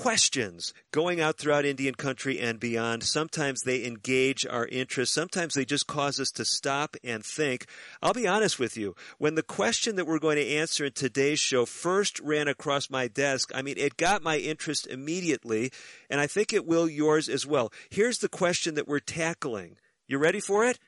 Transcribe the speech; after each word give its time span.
questions 0.00 0.72
going 0.92 1.20
out 1.20 1.36
throughout 1.36 1.66
Indian 1.66 1.94
country 1.94 2.40
and 2.40 2.58
beyond. 2.58 3.02
Sometimes 3.02 3.60
they 3.60 3.84
engage 3.84 4.46
our 4.46 4.66
interest. 4.68 5.12
Sometimes 5.12 5.52
they 5.52 5.66
just 5.66 5.86
cause 5.86 6.18
us 6.18 6.30
to 6.30 6.44
stop 6.46 6.96
and 7.04 7.22
think. 7.22 7.66
I'll 8.00 8.14
be 8.14 8.26
honest 8.26 8.58
with 8.58 8.78
you. 8.78 8.94
When 9.18 9.34
the 9.34 9.42
question 9.42 9.96
that 9.96 10.06
we're 10.06 10.18
going 10.18 10.38
to 10.38 10.54
answer 10.54 10.86
in 10.86 10.92
today's 10.92 11.38
show 11.38 11.66
first 11.66 12.18
ran 12.20 12.48
across 12.48 12.88
my 12.88 13.08
desk, 13.08 13.50
I 13.54 13.60
mean, 13.60 13.74
it 13.76 13.98
got 13.98 14.22
my 14.22 14.38
interest 14.38 14.86
immediately, 14.86 15.70
and 16.08 16.18
I 16.18 16.26
think 16.26 16.54
it 16.54 16.66
will 16.66 16.88
yours 16.88 17.28
as 17.28 17.46
well. 17.46 17.70
Here's 17.90 18.20
the 18.20 18.28
question 18.30 18.76
that 18.76 18.88
we're 18.88 19.00
tackling. 19.00 19.76
You 20.08 20.16
ready 20.16 20.40
for 20.40 20.64
it? 20.64 20.78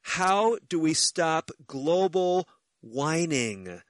How 0.00 0.56
do 0.70 0.80
we 0.80 0.94
stop 0.94 1.50
global 1.66 2.48
whining. 2.80 3.82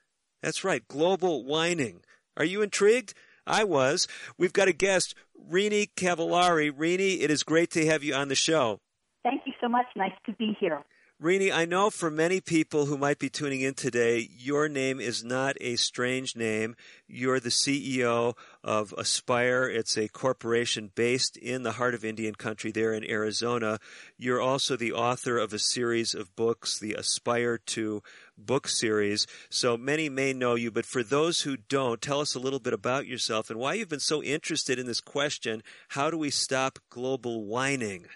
That's 0.42 0.64
right, 0.64 0.86
global 0.88 1.44
whining. 1.44 2.02
Are 2.36 2.44
you 2.44 2.62
intrigued? 2.62 3.14
I 3.46 3.64
was. 3.64 4.08
We've 4.38 4.52
got 4.52 4.68
a 4.68 4.72
guest, 4.72 5.14
Renee 5.48 5.90
Cavallari. 5.96 6.72
Renee, 6.74 7.14
it 7.14 7.30
is 7.30 7.42
great 7.42 7.70
to 7.72 7.86
have 7.86 8.02
you 8.02 8.14
on 8.14 8.28
the 8.28 8.34
show. 8.34 8.80
Thank 9.22 9.42
you 9.46 9.52
so 9.60 9.68
much. 9.68 9.86
Nice 9.96 10.12
to 10.26 10.32
be 10.32 10.56
here. 10.58 10.82
Renee, 11.22 11.52
I 11.52 11.66
know 11.66 11.88
for 11.88 12.10
many 12.10 12.40
people 12.40 12.86
who 12.86 12.98
might 12.98 13.20
be 13.20 13.30
tuning 13.30 13.60
in 13.60 13.74
today, 13.74 14.28
your 14.36 14.68
name 14.68 14.98
is 14.98 15.22
not 15.22 15.54
a 15.60 15.76
strange 15.76 16.34
name. 16.34 16.74
You're 17.06 17.38
the 17.38 17.48
CEO 17.48 18.34
of 18.64 18.92
Aspire. 18.98 19.68
It's 19.68 19.96
a 19.96 20.08
corporation 20.08 20.90
based 20.96 21.36
in 21.36 21.62
the 21.62 21.72
heart 21.72 21.94
of 21.94 22.04
Indian 22.04 22.34
country 22.34 22.72
there 22.72 22.92
in 22.92 23.08
Arizona. 23.08 23.78
You're 24.18 24.40
also 24.40 24.74
the 24.74 24.94
author 24.94 25.38
of 25.38 25.52
a 25.52 25.60
series 25.60 26.12
of 26.12 26.34
books, 26.34 26.80
the 26.80 26.94
Aspire 26.94 27.58
to 27.66 28.02
book 28.46 28.68
series. 28.68 29.26
So 29.50 29.76
many 29.76 30.08
may 30.08 30.32
know 30.32 30.54
you, 30.54 30.70
but 30.70 30.86
for 30.86 31.02
those 31.02 31.42
who 31.42 31.56
don't, 31.56 32.00
tell 32.00 32.20
us 32.20 32.34
a 32.34 32.40
little 32.40 32.60
bit 32.60 32.72
about 32.72 33.06
yourself 33.06 33.50
and 33.50 33.58
why 33.58 33.74
you've 33.74 33.88
been 33.88 34.00
so 34.00 34.22
interested 34.22 34.78
in 34.78 34.86
this 34.86 35.00
question. 35.00 35.62
How 35.88 36.10
do 36.10 36.18
we 36.18 36.30
stop 36.30 36.78
global 36.90 37.44
whining? 37.44 38.06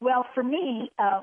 Well, 0.00 0.26
for 0.34 0.42
me, 0.42 0.90
uh, 0.98 1.20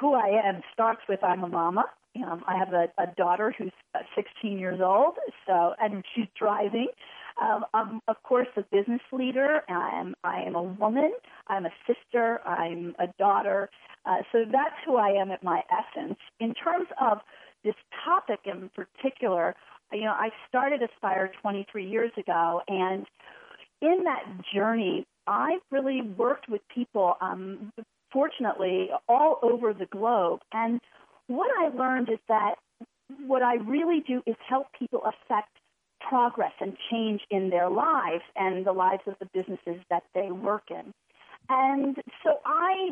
who 0.00 0.14
I 0.14 0.40
am 0.44 0.62
starts 0.72 1.00
with 1.08 1.22
I'm 1.22 1.44
a 1.44 1.48
mama. 1.48 1.84
Um, 2.16 2.42
I 2.46 2.58
have 2.58 2.72
a, 2.72 2.88
a 2.98 3.06
daughter 3.16 3.54
who's 3.56 3.72
uh, 3.94 4.00
16 4.14 4.58
years 4.58 4.80
old, 4.82 5.14
so 5.46 5.74
and 5.80 6.04
she's 6.14 6.26
driving. 6.38 6.88
Um, 7.40 7.64
I'm 7.72 8.00
of 8.08 8.22
course 8.22 8.48
a 8.56 8.62
business 8.62 9.00
leader. 9.12 9.62
I 9.68 9.98
am 9.98 10.14
I 10.22 10.42
am 10.42 10.54
a 10.54 10.62
woman. 10.62 11.12
I'm 11.48 11.64
a 11.64 11.72
sister. 11.86 12.40
I'm 12.46 12.94
a 12.98 13.06
daughter. 13.18 13.70
Uh, 14.04 14.18
so 14.30 14.44
that's 14.50 14.74
who 14.84 14.96
I 14.96 15.10
am 15.10 15.30
at 15.30 15.42
my 15.42 15.62
essence. 15.70 16.18
In 16.40 16.54
terms 16.54 16.88
of 17.00 17.18
this 17.64 17.74
topic 18.04 18.40
in 18.44 18.70
particular, 18.74 19.54
you 19.92 20.02
know, 20.02 20.12
I 20.12 20.30
started 20.48 20.80
Aspire 20.82 21.30
23 21.42 21.88
years 21.88 22.12
ago, 22.16 22.62
and 22.68 23.06
in 23.80 24.04
that 24.04 24.24
journey, 24.54 25.06
I've 25.26 25.60
really 25.70 26.02
worked 26.02 26.48
with 26.48 26.62
people 26.74 27.14
um, 27.20 27.72
fortunately, 28.12 28.90
all 29.08 29.38
over 29.42 29.72
the 29.72 29.86
globe. 29.86 30.40
And 30.52 30.80
what 31.26 31.50
I 31.58 31.74
learned 31.76 32.10
is 32.10 32.18
that 32.28 32.56
what 33.26 33.42
I 33.42 33.54
really 33.54 34.00
do 34.06 34.22
is 34.26 34.36
help 34.46 34.66
people 34.78 35.02
affect 35.04 35.48
progress 36.00 36.52
and 36.60 36.76
change 36.90 37.22
in 37.30 37.50
their 37.50 37.70
lives 37.70 38.24
and 38.36 38.66
the 38.66 38.72
lives 38.72 39.02
of 39.06 39.14
the 39.20 39.28
businesses 39.32 39.82
that 39.90 40.02
they 40.14 40.30
work 40.30 40.64
in. 40.70 40.92
And 41.48 41.96
so 42.22 42.38
I 42.44 42.90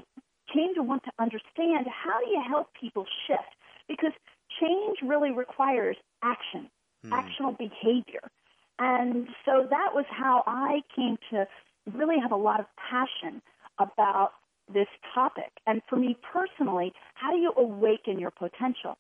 came 0.53 0.75
to 0.75 0.83
want 0.83 1.05
to 1.05 1.13
understand 1.19 1.87
how 1.87 2.19
do 2.25 2.31
you 2.31 2.43
help 2.47 2.69
people 2.81 3.07
shift? 3.27 3.55
Because 3.89 4.13
change 4.61 4.99
really 5.03 5.31
requires 5.31 5.97
action, 6.23 6.71
hmm. 7.05 7.13
actional 7.13 7.57
behavior. 7.57 8.31
And 8.79 9.29
so 9.45 9.67
that 9.69 9.91
was 9.95 10.07
how 10.09 10.43
I 10.47 10.81
came 10.97 11.19
to 11.31 11.47
really 11.93 12.19
have 12.19 12.33
a 12.33 12.37
lot 12.37 12.61
of 12.61 12.67
passion 12.77 13.43
about 13.79 14.33
this 14.73 14.87
topic. 15.15 15.51
And 15.67 15.83
for 15.89 15.97
me 15.97 16.17
personally, 16.33 16.93
how 17.15 17.31
do 17.33 17.39
you 17.39 17.53
awaken 17.57 18.19
your 18.19 18.31
potential? 18.31 18.97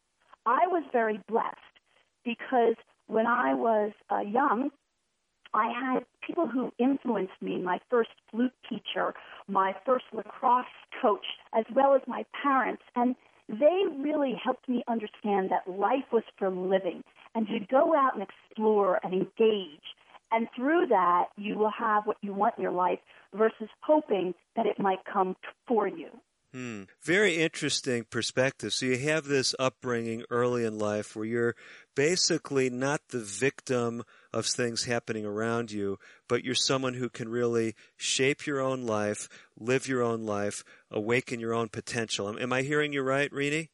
I 0.46 0.66
was 0.66 0.82
very 0.92 1.20
blessed 1.28 1.56
because 2.24 2.74
when 3.06 3.26
I 3.26 3.54
was 3.54 3.92
uh, 4.10 4.20
young, 4.20 4.70
I 5.52 5.72
had 5.72 6.04
people 6.24 6.46
who 6.46 6.72
influenced 6.78 7.40
me, 7.40 7.60
my 7.60 7.80
first 7.90 8.10
flute 8.30 8.52
teacher, 8.68 9.14
my 9.48 9.74
first 9.84 10.04
lacrosse 10.12 10.66
coach, 11.02 11.26
as 11.54 11.64
well 11.74 11.94
as 11.94 12.02
my 12.06 12.24
parents. 12.42 12.82
And 12.94 13.16
they 13.58 13.82
really 13.98 14.34
helped 14.42 14.68
me 14.68 14.82
understand 14.88 15.50
that 15.50 15.70
life 15.70 16.04
was 16.12 16.22
for 16.38 16.50
living 16.50 17.02
and 17.34 17.46
to 17.48 17.58
go 17.70 17.94
out 17.96 18.14
and 18.14 18.22
explore 18.22 19.00
and 19.02 19.12
engage 19.12 19.80
and 20.32 20.48
through 20.54 20.86
that, 20.88 21.26
you 21.36 21.56
will 21.58 21.72
have 21.76 22.06
what 22.06 22.16
you 22.22 22.32
want 22.32 22.54
in 22.56 22.62
your 22.62 22.72
life 22.72 22.98
versus 23.34 23.68
hoping 23.80 24.34
that 24.56 24.66
it 24.66 24.78
might 24.78 25.00
come 25.10 25.36
for 25.66 25.88
you. 25.88 26.08
Hmm. 26.52 26.82
Very 27.02 27.36
interesting 27.36 28.04
perspective. 28.10 28.72
So 28.72 28.86
you 28.86 28.98
have 28.98 29.24
this 29.24 29.54
upbringing 29.60 30.24
early 30.30 30.64
in 30.64 30.78
life 30.78 31.14
where 31.14 31.24
you're 31.24 31.54
basically 31.94 32.68
not 32.68 33.00
the 33.10 33.20
victim 33.20 34.02
of 34.32 34.46
things 34.46 34.84
happening 34.84 35.24
around 35.24 35.70
you, 35.70 35.98
but 36.28 36.44
you're 36.44 36.56
someone 36.56 36.94
who 36.94 37.08
can 37.08 37.28
really 37.28 37.76
shape 37.96 38.46
your 38.46 38.60
own 38.60 38.82
life, 38.84 39.28
live 39.56 39.86
your 39.86 40.02
own 40.02 40.24
life, 40.24 40.64
awaken 40.90 41.38
your 41.38 41.54
own 41.54 41.68
potential. 41.68 42.36
Am 42.36 42.52
I 42.52 42.62
hearing 42.62 42.92
you 42.92 43.02
right, 43.02 43.32
Renee? 43.32 43.70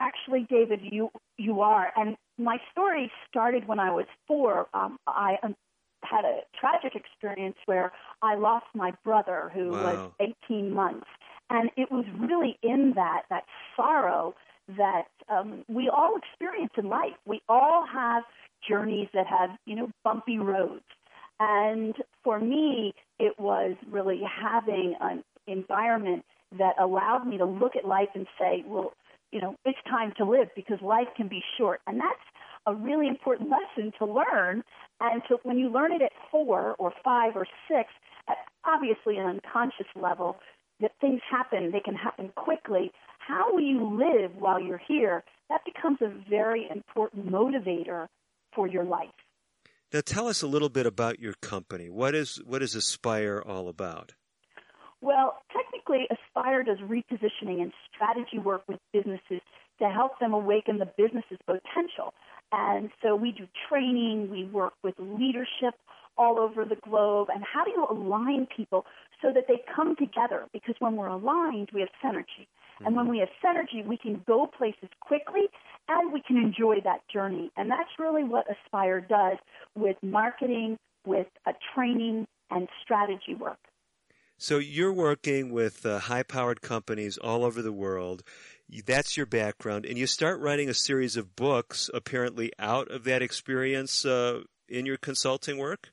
Actually, 0.00 0.46
David, 0.50 0.80
you 0.82 1.10
you 1.36 1.60
are. 1.60 1.92
And 1.96 2.16
my 2.36 2.58
story 2.72 3.12
started 3.28 3.68
when 3.68 3.78
I 3.78 3.92
was 3.92 4.06
four. 4.26 4.66
Um, 4.74 4.98
I 5.06 5.36
had 6.02 6.24
a 6.24 6.40
tragic 6.58 6.94
experience 6.94 7.56
where 7.66 7.92
I 8.22 8.36
lost 8.36 8.66
my 8.74 8.92
brother 9.04 9.50
who 9.54 9.70
wow. 9.70 10.12
was 10.18 10.34
18 10.48 10.72
months. 10.72 11.06
And 11.50 11.70
it 11.76 11.90
was 11.90 12.04
really 12.18 12.58
in 12.62 12.92
that, 12.96 13.22
that 13.30 13.44
sorrow 13.76 14.34
that 14.76 15.04
um, 15.28 15.64
we 15.68 15.88
all 15.88 16.16
experience 16.16 16.72
in 16.76 16.88
life. 16.88 17.14
We 17.24 17.40
all 17.48 17.86
have 17.90 18.22
journeys 18.66 19.08
that 19.14 19.26
have, 19.26 19.50
you 19.64 19.76
know, 19.76 19.90
bumpy 20.04 20.38
roads. 20.38 20.84
And 21.40 21.94
for 22.24 22.38
me, 22.38 22.94
it 23.18 23.38
was 23.38 23.76
really 23.90 24.20
having 24.24 24.94
an 25.00 25.22
environment 25.46 26.24
that 26.58 26.74
allowed 26.80 27.26
me 27.26 27.38
to 27.38 27.44
look 27.44 27.76
at 27.76 27.86
life 27.86 28.08
and 28.14 28.26
say, 28.38 28.64
well, 28.66 28.92
you 29.32 29.40
know, 29.40 29.54
it's 29.64 29.78
time 29.88 30.12
to 30.16 30.24
live 30.24 30.48
because 30.56 30.80
life 30.82 31.08
can 31.16 31.28
be 31.28 31.42
short. 31.58 31.80
And 31.86 32.00
that's 32.00 32.18
a 32.66 32.74
really 32.74 33.06
important 33.06 33.50
lesson 33.50 33.92
to 33.98 34.06
learn. 34.06 34.62
And 35.00 35.22
so 35.28 35.38
when 35.42 35.58
you 35.58 35.68
learn 35.68 35.92
it 35.92 36.02
at 36.02 36.12
four 36.30 36.74
or 36.78 36.92
five 37.04 37.36
or 37.36 37.46
six, 37.68 37.90
obviously 38.64 39.16
an 39.18 39.26
unconscious 39.26 39.86
level, 39.94 40.36
that 40.80 40.92
things 41.00 41.20
happen, 41.30 41.70
they 41.72 41.80
can 41.80 41.94
happen 41.94 42.30
quickly. 42.36 42.92
How 43.18 43.52
will 43.52 43.62
you 43.62 43.98
live 43.98 44.36
while 44.36 44.60
you're 44.60 44.80
here? 44.86 45.24
That 45.50 45.60
becomes 45.64 45.98
a 46.00 46.12
very 46.28 46.68
important 46.70 47.30
motivator 47.30 48.08
for 48.54 48.66
your 48.66 48.84
life. 48.84 49.08
Now 49.92 50.00
tell 50.04 50.28
us 50.28 50.42
a 50.42 50.46
little 50.46 50.68
bit 50.68 50.86
about 50.86 51.18
your 51.18 51.34
company. 51.40 51.88
What 51.88 52.14
is 52.14 52.40
what 52.44 52.62
is 52.62 52.74
Aspire 52.74 53.42
all 53.44 53.68
about? 53.68 54.14
Well, 55.00 55.38
technically 55.52 56.06
Aspire 56.10 56.64
does 56.64 56.78
repositioning 56.78 57.62
and 57.62 57.72
strategy 57.94 58.38
work 58.38 58.62
with 58.68 58.78
businesses 58.92 59.40
to 59.78 59.88
help 59.88 60.18
them 60.18 60.32
awaken 60.32 60.78
the 60.78 60.90
business's 60.96 61.38
potential. 61.46 62.12
And 62.50 62.90
so 63.02 63.14
we 63.14 63.32
do 63.32 63.46
training, 63.68 64.30
we 64.30 64.44
work 64.44 64.74
with 64.82 64.94
leadership 64.98 65.74
all 66.18 66.38
over 66.38 66.64
the 66.64 66.76
globe, 66.76 67.28
and 67.32 67.42
how 67.44 67.64
do 67.64 67.70
you 67.70 67.86
align 67.88 68.46
people 68.54 68.84
so 69.22 69.32
that 69.32 69.44
they 69.48 69.62
come 69.74 69.96
together? 69.96 70.46
Because 70.52 70.74
when 70.78 70.96
we're 70.96 71.06
aligned, 71.06 71.70
we 71.72 71.80
have 71.80 71.90
synergy. 72.04 72.46
Mm-hmm. 72.46 72.86
And 72.86 72.96
when 72.96 73.06
mm-hmm. 73.06 73.12
we 73.12 73.18
have 73.20 73.28
synergy, 73.44 73.86
we 73.86 73.96
can 73.96 74.22
go 74.26 74.46
places 74.46 74.88
quickly 75.00 75.42
and 75.88 76.12
we 76.12 76.20
can 76.20 76.36
enjoy 76.36 76.76
that 76.84 77.00
journey. 77.12 77.50
And 77.56 77.70
that's 77.70 77.90
really 77.98 78.24
what 78.24 78.46
Aspire 78.50 79.00
does 79.00 79.38
with 79.74 79.96
marketing, 80.02 80.76
with 81.06 81.28
a 81.46 81.52
training, 81.74 82.26
and 82.50 82.68
strategy 82.82 83.34
work. 83.34 83.58
So 84.38 84.58
you're 84.58 84.92
working 84.92 85.50
with 85.50 85.84
uh, 85.84 85.98
high-powered 85.98 86.62
companies 86.62 87.18
all 87.18 87.44
over 87.44 87.60
the 87.60 87.72
world 87.72 88.22
that's 88.84 89.16
your 89.16 89.26
background, 89.26 89.86
and 89.86 89.96
you 89.96 90.06
start 90.06 90.40
writing 90.40 90.68
a 90.68 90.74
series 90.74 91.16
of 91.16 91.34
books 91.36 91.90
apparently 91.94 92.52
out 92.58 92.90
of 92.90 93.04
that 93.04 93.22
experience 93.22 94.04
uh, 94.04 94.42
in 94.68 94.84
your 94.86 94.98
consulting 94.98 95.58
work? 95.58 95.90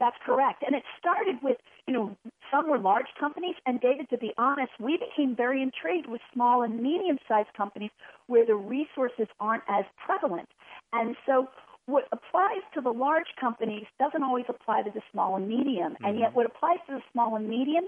That's 0.00 0.16
correct. 0.26 0.64
And 0.66 0.74
it 0.74 0.82
started 0.98 1.36
with, 1.42 1.56
you 1.86 1.94
know, 1.94 2.16
some 2.50 2.68
were 2.68 2.78
large 2.78 3.06
companies, 3.18 3.54
and 3.64 3.80
David, 3.80 4.10
to 4.10 4.18
be 4.18 4.32
honest, 4.36 4.72
we 4.80 4.98
became 4.98 5.36
very 5.36 5.62
intrigued 5.62 6.08
with 6.08 6.20
small 6.32 6.62
and 6.62 6.82
medium 6.82 7.18
sized 7.28 7.52
companies 7.56 7.90
where 8.26 8.44
the 8.44 8.56
resources 8.56 9.28
aren't 9.38 9.62
as 9.68 9.84
prevalent. 10.04 10.48
And 10.92 11.16
so 11.26 11.48
what 11.86 12.04
applies 12.12 12.62
to 12.74 12.80
the 12.80 12.90
large 12.90 13.28
companies 13.40 13.84
doesn't 13.98 14.22
always 14.22 14.46
apply 14.48 14.82
to 14.82 14.90
the 14.90 15.02
small 15.12 15.36
and 15.36 15.48
medium. 15.48 15.92
Mm-hmm. 15.94 16.04
And 16.04 16.18
yet 16.18 16.34
what 16.34 16.46
applies 16.46 16.78
to 16.88 16.94
the 16.94 17.02
small 17.12 17.36
and 17.36 17.48
medium 17.48 17.84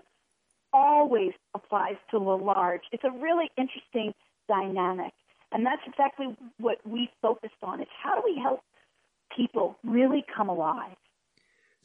always 0.73 1.33
applies 1.55 1.97
to 2.11 2.19
the 2.19 2.25
large. 2.25 2.83
It's 2.93 3.05
a 3.05 3.11
really 3.11 3.51
interesting 3.57 4.15
dynamic. 4.49 5.13
And 5.53 5.65
that's 5.65 5.83
exactly 5.87 6.37
what 6.59 6.79
we 6.85 7.09
focused 7.23 7.63
on 7.63 7.81
is 7.81 7.89
how 8.03 8.15
do 8.15 8.23
we 8.25 8.39
help 8.41 8.61
people 9.35 9.77
really 9.85 10.25
come 10.37 10.49
alive? 10.49 10.97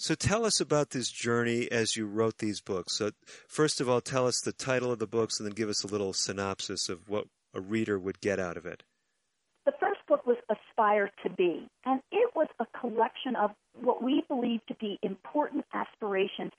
So 0.02 0.16
tell 0.16 0.46
us 0.46 0.60
about 0.60 0.90
this 0.90 1.12
journey 1.12 1.72
as 1.72 1.96
you 1.96 2.08
wrote 2.08 2.40
these 2.40 2.60
books. 2.60 2.98
So 2.98 3.12
first 3.48 3.80
of 3.80 3.88
all, 3.88 4.02
tell 4.02 4.26
us 4.26 4.42
the 4.42 4.52
title 4.52 4.92
of 4.92 4.98
the 4.98 5.06
books 5.06 5.40
and 5.40 5.48
then 5.48 5.54
give 5.54 5.70
us 5.70 5.84
a 5.84 5.88
little 5.88 6.12
synopsis 6.12 6.90
of 6.90 7.08
what 7.08 7.28
a 7.54 7.62
reader 7.62 8.00
would 8.00 8.20
get 8.20 8.40
out 8.40 8.58
of 8.58 8.66
it. 8.66 8.82
The 9.68 9.74
first 9.80 10.00
book 10.08 10.26
was 10.26 10.38
Aspire 10.50 11.12
to 11.24 11.30
Be, 11.30 11.68
and 11.86 12.02
it 12.12 12.32
was 12.36 12.48
a 12.60 12.66
collection 12.80 13.36
of 13.36 13.52
what 13.80 14.02
we 14.02 14.24
believe 14.28 14.62
to 14.70 14.76
be 14.80 14.98
important 15.04 15.66
aspirations 15.72 16.52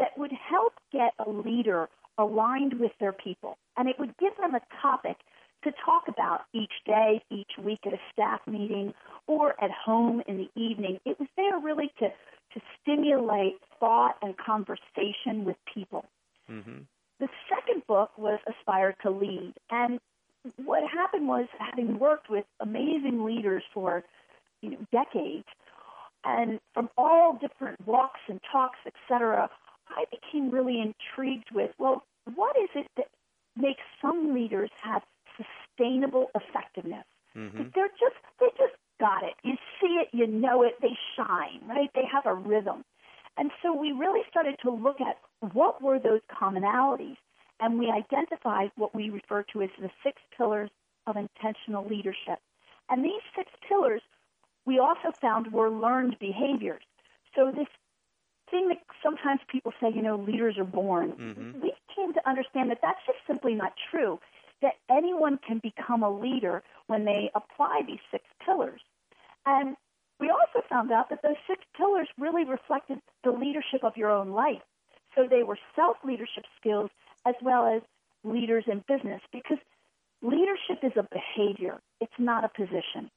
that 0.00 0.18
would 0.18 0.32
help 0.32 0.72
get 0.92 1.12
a 1.24 1.30
leader 1.30 1.88
aligned 2.18 2.80
with 2.80 2.90
their 2.98 3.12
people. 3.12 3.58
And 3.76 3.88
it 3.88 3.94
would 4.00 4.16
give 4.18 4.32
them 4.40 4.56
a 4.56 4.60
topic 4.82 5.18
to 5.62 5.70
talk 5.84 6.08
about 6.08 6.40
each 6.52 6.72
day, 6.84 7.22
each 7.30 7.52
week 7.62 7.78
at 7.86 7.92
a 7.92 8.00
staff 8.12 8.40
meeting, 8.48 8.92
or 9.28 9.50
at 9.62 9.70
home 9.70 10.20
in 10.26 10.36
the 10.36 10.60
evening. 10.60 10.98
It 11.04 11.18
was 11.20 11.28
there 11.36 11.60
really 11.60 11.92
to 12.00 12.08
to 12.54 12.60
stimulate 12.80 13.58
thought 13.78 14.16
and 14.22 14.34
conversation 14.36 15.44
with 15.44 15.56
people. 15.72 16.04
Mm-hmm. 16.50 16.82
The 17.20 17.28
second 17.48 17.86
book 17.86 18.16
was 18.16 18.38
Aspire 18.48 18.94
to 19.02 19.10
Lead. 19.10 19.54
And 19.70 19.98
what 20.64 20.82
happened 20.88 21.28
was, 21.28 21.46
having 21.58 21.98
worked 21.98 22.30
with 22.30 22.44
amazing 22.60 23.24
leaders 23.24 23.62
for 23.74 24.04
you 24.62 24.70
know, 24.70 24.78
decades, 24.92 25.46
and 26.24 26.60
from 26.74 26.88
all 26.96 27.38
different 27.40 27.78
walks 27.86 28.20
and 28.28 28.40
talks, 28.50 28.78
etc., 28.86 29.50
I 29.90 30.04
became 30.10 30.50
really 30.50 30.80
intrigued 30.80 31.50
with, 31.52 31.70
well, 31.78 32.04
what 32.34 32.56
is 32.56 32.68
it 32.74 32.86
that 32.96 33.08
makes 33.56 33.82
some 34.02 34.34
leaders 34.34 34.70
have 34.82 35.02
sustainable 35.36 36.30
effectiveness? 36.34 37.04
Mm-hmm. 37.36 37.68
They're 37.74 37.88
just 37.88 38.16
they 38.40 38.48
just 38.58 38.74
got 39.00 39.22
it. 39.22 39.34
You 39.42 39.54
see 39.80 40.00
it, 40.00 40.08
you 40.12 40.26
know 40.26 40.62
it, 40.62 40.74
they 40.80 40.96
shine, 41.16 41.60
right? 41.66 41.90
They 41.94 42.04
have 42.12 42.26
a 42.26 42.34
rhythm. 42.34 42.84
And 43.36 43.50
so 43.62 43.72
we 43.72 43.92
really 43.92 44.22
started 44.28 44.56
to 44.62 44.70
look 44.70 45.00
at 45.00 45.18
what 45.52 45.80
were 45.80 45.98
those 45.98 46.20
commonalities, 46.30 47.16
and 47.60 47.78
we 47.78 47.90
identified 47.90 48.70
what 48.76 48.94
we 48.94 49.10
refer 49.10 49.44
to 49.52 49.62
as 49.62 49.70
the 49.80 49.90
six 50.02 50.20
pillars 50.36 50.70
of 51.06 51.16
intentional 51.16 51.86
leadership. 51.86 52.40
And 52.90 53.04
these 53.04 53.22
six 53.36 53.50
pillars 53.68 54.02
we 54.66 54.78
also 54.78 55.10
found 55.18 55.50
were 55.52 55.70
learned 55.70 56.16
behaviors. 56.20 56.82
So 57.34 57.50
this 57.50 57.68
thing 58.50 58.68
that 58.68 58.78
sometimes 59.02 59.40
people 59.50 59.72
say, 59.80 59.90
you 59.94 60.02
know, 60.02 60.16
leaders 60.16 60.58
are 60.58 60.64
born, 60.64 61.12
mm-hmm. 61.12 61.60
we 61.62 61.72
came 61.96 62.12
to 62.12 62.28
understand 62.28 62.70
that 62.70 62.80
that's 62.82 63.00
just 63.06 63.18
simply 63.26 63.54
not 63.54 63.72
true 63.90 64.20
that 64.62 64.74
anyone 64.90 65.38
can 65.46 65.60
become 65.62 66.02
a 66.02 66.10
leader 66.10 66.62
when 66.86 67.04
they 67.04 67.30
apply 67.34 67.82
these 67.86 68.00
six 68.10 68.24
pillars. 68.44 68.80
And 69.46 69.76
we 70.20 70.30
also 70.30 70.66
found 70.68 70.90
out 70.90 71.10
that 71.10 71.22
those 71.22 71.36
six 71.46 71.62
pillars 71.76 72.08
really 72.18 72.44
reflected 72.44 72.98
the 73.24 73.30
leadership 73.30 73.84
of 73.84 73.96
your 73.96 74.10
own 74.10 74.30
life. 74.30 74.62
So 75.14 75.26
they 75.28 75.42
were 75.42 75.58
self 75.76 75.96
leadership 76.04 76.44
skills 76.60 76.90
as 77.26 77.34
well 77.42 77.66
as 77.66 77.82
leaders 78.24 78.64
in 78.66 78.84
business 78.88 79.20
because 79.32 79.58
leadership 80.22 80.82
is 80.82 80.92
a 80.96 81.06
behavior, 81.12 81.80
it's 82.00 82.12
not 82.18 82.44
a 82.44 82.48
position. 82.48 83.10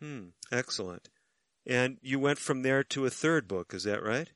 Hmm, 0.00 0.28
excellent. 0.50 1.08
And 1.66 1.98
you 2.02 2.18
went 2.18 2.38
from 2.38 2.62
there 2.62 2.82
to 2.84 3.06
a 3.06 3.10
third 3.10 3.46
book, 3.46 3.72
is 3.72 3.84
that 3.84 4.02
right? 4.02 4.32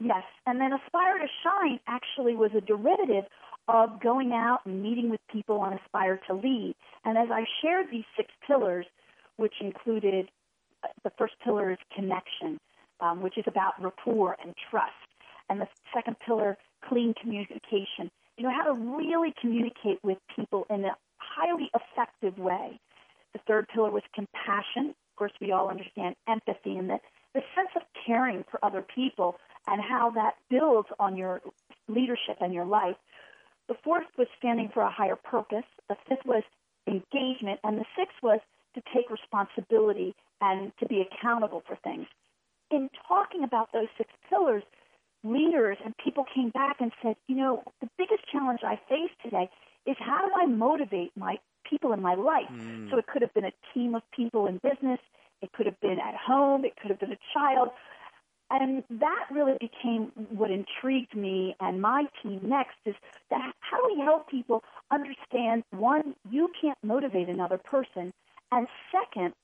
Yes, 0.00 0.24
and 0.46 0.58
then 0.58 0.72
Aspire 0.72 1.18
to 1.18 1.26
Shine 1.44 1.78
actually 1.86 2.34
was 2.34 2.50
a 2.56 2.62
derivative 2.62 3.24
of 3.68 4.00
going 4.00 4.32
out 4.32 4.60
and 4.64 4.82
meeting 4.82 5.10
with 5.10 5.20
people 5.30 5.60
on 5.60 5.74
Aspire 5.74 6.18
to 6.26 6.34
Lead. 6.34 6.74
And 7.04 7.18
as 7.18 7.28
I 7.30 7.44
shared 7.60 7.86
these 7.92 8.04
six 8.16 8.30
pillars, 8.46 8.86
which 9.36 9.52
included 9.60 10.28
uh, 10.82 10.88
the 11.04 11.10
first 11.18 11.34
pillar 11.44 11.70
is 11.70 11.78
connection, 11.94 12.58
um, 13.00 13.20
which 13.20 13.36
is 13.36 13.44
about 13.46 13.74
rapport 13.80 14.36
and 14.42 14.54
trust. 14.70 14.92
And 15.50 15.60
the 15.60 15.68
second 15.94 16.16
pillar, 16.26 16.56
clean 16.88 17.14
communication. 17.20 18.10
You 18.38 18.44
know, 18.44 18.52
how 18.52 18.72
to 18.72 18.80
really 18.96 19.34
communicate 19.38 19.98
with 20.02 20.16
people 20.34 20.66
in 20.70 20.84
a 20.86 20.96
highly 21.18 21.70
effective 21.74 22.38
way. 22.38 22.80
The 23.34 23.40
third 23.46 23.68
pillar 23.68 23.90
was 23.90 24.02
compassion. 24.14 24.90
Of 24.90 25.16
course, 25.16 25.32
we 25.42 25.52
all 25.52 25.68
understand 25.68 26.16
empathy 26.26 26.76
and 26.76 26.88
the, 26.88 26.98
the 27.34 27.42
sense 27.54 27.70
of 27.76 27.82
caring 28.06 28.44
for 28.50 28.62
other 28.64 28.82
people 28.82 29.36
and 29.66 29.80
how 29.80 30.10
that 30.10 30.34
builds 30.48 30.88
on 30.98 31.16
your 31.16 31.40
leadership 31.88 32.36
and 32.40 32.52
your 32.52 32.64
life. 32.64 32.96
The 33.68 33.76
fourth 33.84 34.06
was 34.18 34.26
standing 34.38 34.68
for 34.72 34.82
a 34.82 34.90
higher 34.90 35.16
purpose. 35.16 35.64
The 35.88 35.96
fifth 36.08 36.24
was 36.24 36.42
engagement. 36.86 37.60
And 37.62 37.78
the 37.78 37.84
sixth 37.96 38.16
was 38.22 38.40
to 38.74 38.82
take 38.94 39.10
responsibility 39.10 40.14
and 40.40 40.72
to 40.80 40.86
be 40.86 41.02
accountable 41.02 41.62
for 41.66 41.76
things. 41.76 42.06
In 42.70 42.88
talking 43.06 43.44
about 43.44 43.72
those 43.72 43.88
six 43.96 44.10
pillars, 44.28 44.62
leaders 45.22 45.76
and 45.84 45.94
people 46.02 46.24
came 46.34 46.50
back 46.50 46.76
and 46.80 46.92
said, 47.02 47.16
you 47.26 47.36
know, 47.36 47.62
the 47.80 47.88
biggest 47.98 48.22
challenge 48.32 48.60
I 48.64 48.80
face 48.88 49.10
today 49.22 49.50
is 49.86 49.96
how 49.98 50.26
do 50.26 50.32
I 50.34 50.46
motivate 50.46 51.12
my 51.16 51.38
people 51.68 51.92
in 51.92 52.00
my 52.00 52.14
life? 52.14 52.48
Mm. 52.50 52.90
So 52.90 52.98
it 52.98 53.06
could 53.06 53.22
have 53.22 53.34
been 53.34 53.44
a 53.44 53.52
team 53.74 53.94
of 53.94 54.02
people 54.14 54.46
in 54.46 54.58
business, 54.62 55.00
it 55.42 55.52
could 55.52 55.66
have 55.66 55.80
been 55.80 55.98
at 55.98 56.14
home, 56.14 56.64
it 56.64 56.72
could 56.80 56.90
have 56.90 57.00
been 57.00 57.12
a 57.12 57.18
child. 57.34 57.70
And 58.50 58.82
that 58.90 59.26
really 59.30 59.56
became 59.60 60.10
what 60.30 60.50
intrigued 60.50 61.14
me 61.14 61.54
and 61.60 61.80
my 61.80 62.06
team 62.22 62.40
next 62.42 62.76
is 62.84 62.96
that 63.30 63.52
how 63.60 63.76
do 63.76 63.94
we 63.94 64.02
help 64.02 64.28
people 64.28 64.64
understand 64.90 65.62
one, 65.70 66.16
you 66.28 66.50
can't 66.60 66.78
motivate 66.82 67.28
another 67.28 67.58
person, 67.58 68.12
and 68.50 68.66
second, 68.90 69.34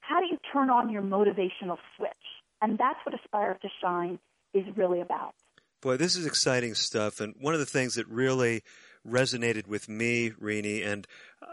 how 0.00 0.20
do 0.20 0.26
you 0.26 0.38
turn 0.52 0.70
on 0.70 0.90
your 0.90 1.02
motivational 1.02 1.78
switch? 1.96 2.12
And 2.60 2.76
that's 2.78 2.98
what 3.04 3.14
Aspire 3.14 3.56
to 3.62 3.68
Shine 3.80 4.18
is 4.54 4.64
really 4.76 5.00
about. 5.00 5.34
Boy, 5.82 5.96
this 5.96 6.16
is 6.16 6.26
exciting 6.26 6.74
stuff. 6.74 7.20
And 7.20 7.34
one 7.40 7.54
of 7.54 7.60
the 7.60 7.66
things 7.66 7.94
that 7.94 8.08
really 8.08 8.62
resonated 9.06 9.66
with 9.66 9.88
me, 9.88 10.32
Renee, 10.38 10.82
and 10.82 11.06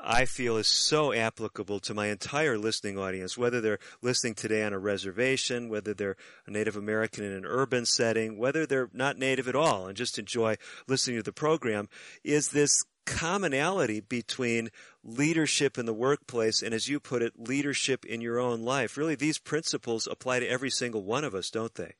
I 0.04 0.26
feel 0.26 0.58
is 0.58 0.68
so 0.68 1.14
applicable 1.14 1.80
to 1.82 1.94
my 1.94 2.08
entire 2.08 2.58
listening 2.58 2.98
audience, 2.98 3.38
whether 3.38 3.62
they're 3.62 3.80
listening 4.02 4.34
today 4.34 4.64
on 4.64 4.74
a 4.74 4.80
reservation, 4.80 5.70
whether 5.70 5.94
they're 5.94 6.18
a 6.48 6.52
Native 6.52 6.76
American 6.76 7.24
in 7.24 7.32
an 7.32 7.46
urban 7.46 7.86
setting, 7.86 8.38
whether 8.38 8.66
they're 8.66 8.90
not 8.94 9.18
Native 9.18 9.48
at 9.48 9.56
all 9.56 9.88
and 9.88 9.98
just 9.98 10.18
enjoy 10.18 10.56
listening 10.88 11.18
to 11.18 11.24
the 11.24 11.32
program, 11.32 11.88
is 12.24 12.50
this 12.50 12.84
commonality 13.06 14.00
between 14.00 14.70
leadership 15.04 15.78
in 15.78 15.86
the 15.86 15.94
workplace 15.94 16.62
and, 16.62 16.74
as 16.74 16.88
you 16.88 17.00
put 17.00 17.22
it, 17.22 17.34
leadership 17.38 18.06
in 18.06 18.22
your 18.22 18.40
own 18.40 18.62
life. 18.62 18.98
Really, 18.98 19.16
these 19.16 19.38
principles 19.38 20.08
apply 20.10 20.40
to 20.40 20.48
every 20.48 20.70
single 20.70 21.04
one 21.04 21.24
of 21.24 21.36
us, 21.36 21.50
don't 21.50 21.76
they? 21.76 21.94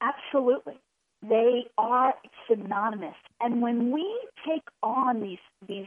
Absolutely. 0.00 0.78
They 1.22 1.64
are 1.76 2.14
synonymous. 2.48 3.16
And 3.40 3.60
when 3.60 3.92
we 3.92 4.06
take 4.46 4.62
on 4.82 5.20
these, 5.20 5.38
these 5.66 5.86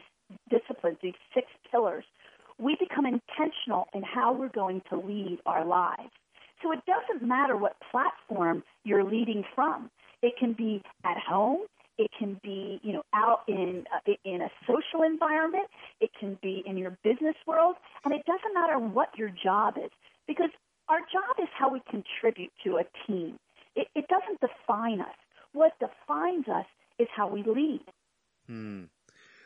disciplines, 0.50 0.98
these 1.02 1.14
six 1.34 1.48
pillars, 1.70 2.04
we 2.60 2.76
become 2.80 3.06
intentional 3.06 3.88
in 3.94 4.04
how 4.04 4.34
we're 4.34 4.50
going 4.50 4.82
to 4.90 4.98
lead 4.98 5.40
our 5.46 5.66
lives. 5.66 6.12
So 6.62 6.72
it 6.72 6.80
doesn't 6.86 7.28
matter 7.28 7.58
what 7.58 7.76
platform 7.92 8.64
you're 8.84 9.04
leading 9.04 9.44
from. 9.56 9.90
It 10.22 10.34
can 10.38 10.54
be 10.54 10.84
at 11.04 11.18
home. 11.18 11.62
It 11.98 12.10
can 12.18 12.40
be, 12.44 12.80
you 12.84 12.94
know, 12.94 13.04
out 13.14 13.42
in 13.48 13.84
uh, 13.94 14.12
in 14.26 14.42
a 14.42 14.50
social 14.66 15.04
environment. 15.06 15.66
It 16.00 16.12
can 16.20 16.38
be 16.42 16.64
in 16.66 16.78
your 16.78 16.98
business 17.04 17.36
world, 17.46 17.76
and 18.06 18.14
it 18.14 18.24
doesn't 18.26 18.54
matter 18.54 18.80
what 18.80 19.10
your 19.18 19.30
job 19.30 19.76
is 19.78 19.92
because 20.28 20.50
our 20.88 21.00
job 21.00 21.38
is 21.40 21.48
how 21.58 21.70
we 21.70 21.82
contribute 21.90 22.52
to 22.64 22.78
a 22.78 22.84
team. 23.06 23.38
It, 23.75 23.88
it 23.96 24.06
doesn't 24.08 24.40
define 24.42 25.01
us. 25.01 25.16
What 25.54 25.74
defines 25.80 26.48
us 26.48 26.66
is 27.00 27.08
how 27.16 27.28
we 27.28 27.44
lead. 27.44 27.82
Hmm. 28.48 28.84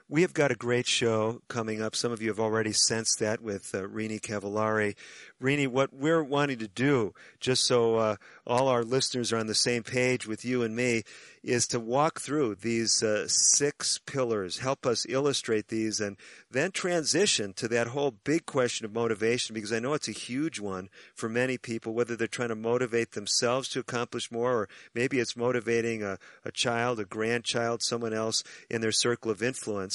We 0.08 0.22
have 0.22 0.36
got 0.36 0.52
a 0.52 0.56
great 0.56 0.86
show 0.86 1.42
coming 1.48 1.82
up. 1.82 1.96
Some 1.96 2.12
of 2.12 2.22
you 2.22 2.28
have 2.28 2.40
already 2.40 2.74
sensed 2.74 3.18
that 3.22 3.42
with 3.42 3.74
uh, 3.74 3.88
Renee 3.88 4.20
Cavallari. 4.20 4.96
Renee, 5.40 5.66
what 5.66 5.94
we're 5.94 6.24
wanting 6.24 6.60
to 6.60 6.68
do, 6.68 7.16
just 7.40 7.66
so 7.66 7.96
uh, 7.96 8.16
all 8.46 8.68
our 8.68 8.84
listeners 8.84 9.34
are 9.34 9.38
on 9.38 9.48
the 9.48 9.56
same 9.56 9.82
page 9.82 10.28
with 10.28 10.46
you 10.46 10.62
and 10.62 10.76
me, 10.76 11.02
is 11.44 11.68
to 11.68 11.80
walk 11.80 12.20
through 12.20 12.56
these 12.56 13.04
uh, 13.04 13.28
six 13.28 14.00
pillars, 14.06 14.60
help 14.60 14.86
us 14.86 15.06
illustrate 15.10 15.68
these, 15.68 16.00
and 16.00 16.18
then 16.50 16.72
transition 16.72 17.54
to 17.54 17.68
that 17.68 17.88
whole 17.88 18.12
big 18.12 18.46
question 18.46 18.86
of 18.86 18.94
motivation, 18.94 19.54
because 19.54 19.74
I 19.74 19.80
know 19.80 19.94
it's 19.94 20.08
a 20.08 20.14
huge 20.14 20.60
one 20.60 20.90
for 21.14 21.30
many 21.30 21.58
people, 21.58 21.94
whether 21.94 22.16
they're 22.16 22.28
trying 22.28 22.50
to 22.50 22.56
motivate 22.56 23.12
themselves 23.12 23.70
to 23.70 23.80
accomplish 23.80 24.32
more, 24.32 24.54
or 24.54 24.70
maybe 24.94 25.20
it's 25.20 25.36
motivating 25.36 26.02
a, 26.02 26.18
a 26.44 26.52
child, 26.52 27.00
a 27.00 27.06
grandchild, 27.06 27.84
someone 27.84 28.14
else 28.14 28.44
in 28.70 28.82
their 28.82 28.92
circle 28.92 29.30
of 29.30 29.44
influence 29.44 29.95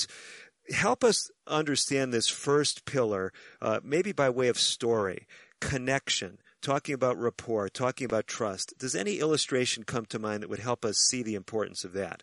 help 0.73 1.03
us 1.03 1.31
understand 1.47 2.13
this 2.13 2.29
first 2.29 2.85
pillar, 2.85 3.33
uh, 3.61 3.81
maybe 3.83 4.13
by 4.13 4.31
way 4.31 4.49
of 4.49 4.59
story, 4.59 5.27
connection, 5.61 6.39
talking 6.63 6.95
about 6.95 7.19
rapport, 7.19 7.69
talking 7.69 8.05
about 8.05 8.27
trust. 8.27 8.75
Does 8.79 8.95
any 8.95 9.19
illustration 9.19 9.85
come 9.85 10.07
to 10.07 10.19
mind 10.19 10.43
that 10.43 10.51
would 10.51 10.61
help 10.61 10.85
us 10.85 10.99
see 10.99 11.23
the 11.23 11.35
importance 11.35 11.85
of 11.85 11.93
that? 11.95 12.23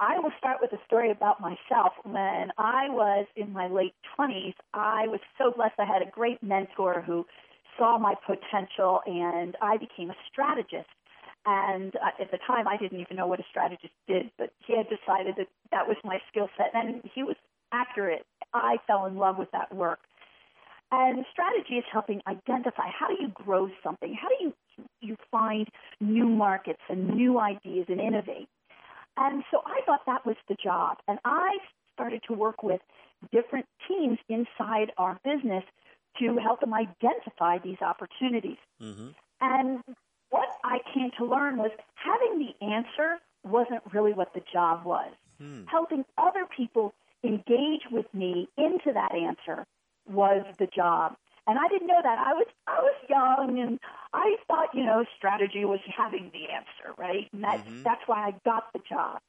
I 0.00 0.18
will 0.18 0.32
start 0.36 0.58
with 0.60 0.72
a 0.72 0.84
story 0.84 1.12
about 1.12 1.40
myself. 1.40 1.92
When 2.02 2.50
I 2.58 2.88
was 2.88 3.26
in 3.36 3.52
my 3.52 3.68
late 3.68 3.94
20s, 4.18 4.54
I 4.74 5.06
was 5.06 5.20
so 5.38 5.52
blessed. 5.52 5.74
I 5.78 5.84
had 5.84 6.02
a 6.02 6.10
great 6.10 6.42
mentor 6.42 7.02
who 7.06 7.24
saw 7.78 7.98
my 7.98 8.14
potential, 8.26 9.00
and 9.06 9.56
I 9.62 9.76
became 9.76 10.10
a 10.10 10.16
strategist. 10.30 10.88
And 11.44 11.92
at 12.20 12.30
the 12.30 12.38
time, 12.46 12.68
I 12.68 12.76
didn't 12.76 13.00
even 13.00 13.16
know 13.16 13.26
what 13.26 13.40
a 13.40 13.44
strategist 13.50 13.92
did, 14.06 14.30
but 14.38 14.52
he 14.64 14.76
had 14.76 14.86
decided 14.88 15.34
that 15.38 15.48
that 15.72 15.88
was 15.88 15.96
my 16.04 16.18
skill 16.30 16.48
set, 16.56 16.70
and 16.72 17.02
he 17.14 17.22
was 17.22 17.36
accurate. 17.72 18.24
I 18.54 18.76
fell 18.86 19.06
in 19.06 19.16
love 19.16 19.38
with 19.38 19.50
that 19.52 19.74
work. 19.74 19.98
And 20.92 21.24
strategy 21.32 21.76
is 21.76 21.84
helping 21.90 22.20
identify 22.28 22.88
how 22.96 23.08
do 23.08 23.16
you 23.18 23.28
grow 23.28 23.70
something? 23.82 24.14
How 24.14 24.28
do 24.28 24.34
you 24.44 24.52
you 25.00 25.16
find 25.30 25.66
new 26.00 26.26
markets 26.26 26.82
and 26.88 27.08
new 27.14 27.40
ideas 27.40 27.86
and 27.88 28.00
innovate? 28.00 28.48
And 29.16 29.42
so 29.50 29.62
I 29.64 29.80
thought 29.86 30.00
that 30.06 30.24
was 30.24 30.36
the 30.48 30.56
job. 30.62 30.98
And 31.08 31.18
I 31.24 31.58
started 31.94 32.22
to 32.28 32.34
work 32.34 32.62
with 32.62 32.80
different 33.32 33.66
teams 33.88 34.18
inside 34.28 34.92
our 34.98 35.18
business 35.24 35.64
to 36.18 36.36
help 36.38 36.60
them 36.60 36.74
identify 36.74 37.58
these 37.58 37.80
opportunities. 37.80 38.58
Mm-hmm. 38.80 39.08
And 39.40 39.80
what 40.30 40.48
I 40.64 40.78
to 41.18 41.24
learn 41.24 41.56
was 41.56 41.70
having 41.94 42.38
the 42.38 42.66
answer 42.66 43.18
wasn't 43.44 43.82
really 43.92 44.12
what 44.12 44.34
the 44.34 44.42
job 44.52 44.84
was. 44.84 45.12
Hmm. 45.38 45.64
Helping 45.66 46.04
other 46.18 46.46
people 46.56 46.94
engage 47.24 47.82
with 47.90 48.06
me 48.14 48.48
into 48.56 48.92
that 48.92 49.14
answer 49.14 49.66
was 50.08 50.44
the 50.58 50.66
job. 50.66 51.16
And 51.46 51.58
I 51.58 51.66
didn't 51.68 51.88
know 51.88 52.00
that. 52.02 52.18
I 52.18 52.34
was 52.34 52.46
I 52.68 52.80
was 52.80 52.94
young 53.08 53.58
and 53.58 53.80
I 54.12 54.36
thought, 54.46 54.68
you 54.74 54.84
know, 54.84 55.04
strategy 55.16 55.64
was 55.64 55.80
having 55.96 56.30
the 56.32 56.52
answer, 56.52 56.94
right? 56.96 57.28
And 57.32 57.42
that, 57.42 57.64
mm-hmm. 57.64 57.82
that's 57.82 58.02
why 58.06 58.28
I 58.28 58.34
got 58.44 58.72
the 58.72 58.80
job. 58.88 59.20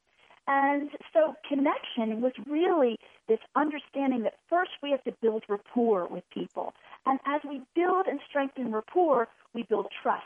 And 0.45 0.89
so 1.13 1.35
connection 1.47 2.21
was 2.21 2.33
really 2.47 2.99
this 3.27 3.39
understanding 3.55 4.23
that 4.23 4.35
first 4.49 4.71
we 4.81 4.91
have 4.91 5.03
to 5.05 5.13
build 5.21 5.43
rapport 5.47 6.05
with 6.07 6.23
people. 6.31 6.73
And 7.05 7.19
as 7.25 7.41
we 7.47 7.61
build 7.75 8.07
and 8.07 8.19
strengthen 8.27 8.71
rapport, 8.71 9.29
we 9.53 9.63
build 9.63 9.87
trust. 10.01 10.25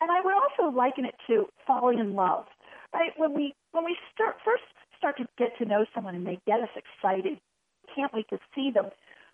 And 0.00 0.10
I 0.10 0.20
would 0.20 0.34
also 0.34 0.74
liken 0.74 1.04
it 1.04 1.14
to 1.28 1.46
falling 1.66 1.98
in 1.98 2.14
love. 2.14 2.46
Right? 2.92 3.12
When 3.16 3.34
we 3.34 3.54
when 3.72 3.84
we 3.84 3.96
start 4.14 4.36
first 4.44 4.62
start 4.96 5.16
to 5.18 5.26
get 5.36 5.56
to 5.58 5.64
know 5.64 5.84
someone 5.94 6.14
and 6.14 6.26
they 6.26 6.38
get 6.46 6.60
us 6.60 6.70
excited, 6.76 7.38
can't 7.94 8.12
wait 8.14 8.26
to 8.30 8.38
see 8.54 8.70
them. 8.70 8.86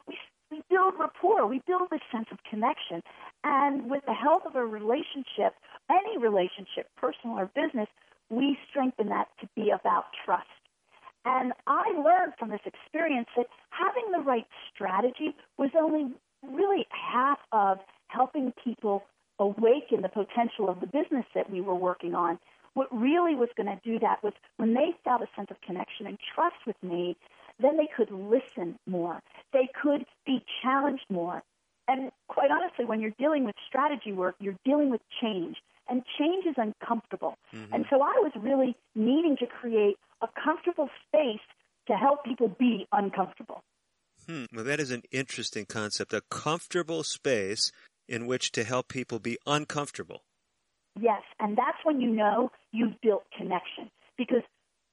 We, 0.09 0.19
we 0.51 0.63
build 0.69 0.95
rapport, 0.99 1.47
we 1.47 1.63
build 1.67 1.89
this 1.91 2.01
sense 2.11 2.27
of 2.33 2.39
connection. 2.49 3.03
And 3.45 3.91
with 3.91 4.05
the 4.07 4.15
health 4.15 4.43
of 4.47 4.57
a 4.57 4.65
relationship, 4.65 5.55
any 5.89 6.19
relationship, 6.19 6.89
personal 6.97 7.39
or 7.39 7.51
business, 7.55 7.89
we 8.31 8.59
strengthen 8.69 9.09
that 9.09 9.29
to 9.41 9.49
be 9.55 9.71
about 9.71 10.07
trust. 10.25 10.49
And 11.25 11.53
I 11.67 11.91
learned 11.93 12.35
from 12.39 12.49
this 12.49 12.61
experience 12.65 13.29
that 13.37 13.47
having 13.71 14.11
the 14.13 14.25
right 14.25 14.47
strategy 14.73 15.35
was 15.59 15.71
only 15.79 16.13
really 16.43 16.87
half 16.91 17.39
of 17.53 17.79
helping 18.09 18.53
people 18.65 19.05
awaken 19.41 20.03
the 20.03 20.09
potential 20.09 20.69
of 20.69 20.81
the 20.81 20.87
business 20.87 21.25
that 21.35 21.51
we 21.51 21.61
were 21.61 21.75
working 21.75 22.15
on. 22.15 22.39
What 22.75 22.87
really 22.93 23.35
was 23.35 23.49
going 23.57 23.67
to 23.67 23.81
do 23.83 23.99
that 23.99 24.23
was 24.23 24.33
when 24.59 24.75
they 24.75 24.95
felt 25.03 25.23
a 25.23 25.27
sense 25.35 25.51
of 25.51 25.61
connection 25.63 26.07
and 26.07 26.19
trust 26.35 26.57
with 26.67 26.77
me, 26.83 27.17
then 27.59 27.77
they 27.77 27.89
could 27.97 28.11
listen 28.13 28.79
more. 28.87 29.21
They 29.53 29.69
could 29.83 30.05
be 30.25 30.45
challenged 30.63 31.05
more. 31.11 31.43
And 31.89 32.13
quite 32.29 32.51
honestly, 32.53 32.85
when 32.85 33.01
you're 33.01 33.15
dealing 33.19 33.45
with 33.45 33.57
strategy 33.67 34.13
work, 34.13 34.37
you're 34.39 34.59
dealing 34.65 34.91
with 34.91 35.01
change. 35.21 35.57
And 35.89 36.05
change 36.19 36.47
is 36.47 36.55
uncomfortable. 36.57 37.35
Mm-hmm. 37.53 37.75
And 37.75 37.87
so 37.91 37.97
I 37.97 38.15
was 38.19 38.31
really 38.41 38.77
needing 38.95 39.37
to 39.41 39.47
create 39.47 39.97
a 40.23 40.29
comfortable 40.41 40.89
space 41.09 41.41
to 41.89 41.95
help 41.95 42.25
people 42.25 42.55
be 42.59 42.87
uncomfortable. 42.93 43.65
Hmm. 44.29 44.45
Well, 44.55 44.65
that 44.65 44.79
is 44.79 44.93
an 44.93 45.03
interesting 45.11 45.67
concept 45.67 46.13
a 46.13 46.21
comfortable 46.31 47.03
space 47.03 47.73
in 48.11 48.27
which 48.27 48.51
to 48.53 48.65
help 48.65 48.89
people 48.89 49.21
be 49.21 49.39
uncomfortable. 49.47 50.25
Yes, 51.01 51.23
and 51.39 51.57
that's 51.57 51.79
when 51.85 52.01
you 52.01 52.11
know 52.11 52.51
you've 52.73 53.01
built 53.01 53.23
connection. 53.39 53.89
Because 54.19 54.43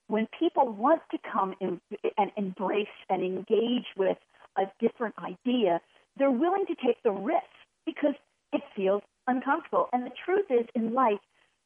when 0.07 0.27
people 0.39 0.71
want 0.71 1.01
to 1.11 1.17
come 1.29 1.53
in, 1.59 1.81
and 2.17 2.31
embrace 2.37 2.87
and 3.09 3.21
engage 3.21 3.87
with 3.97 4.17
a 4.57 4.63
different 4.79 5.15
idea, 5.19 5.81
they're 6.17 6.31
willing 6.31 6.65
to 6.67 6.75
take 6.75 7.01
the 7.03 7.11
risk 7.11 7.43
because 7.85 8.13
it 8.53 8.61
feels 8.75 9.01
uncomfortable. 9.25 9.89
And 9.91 10.05
the 10.05 10.11
truth 10.23 10.45
is, 10.49 10.67
in 10.75 10.93
life, 10.93 11.19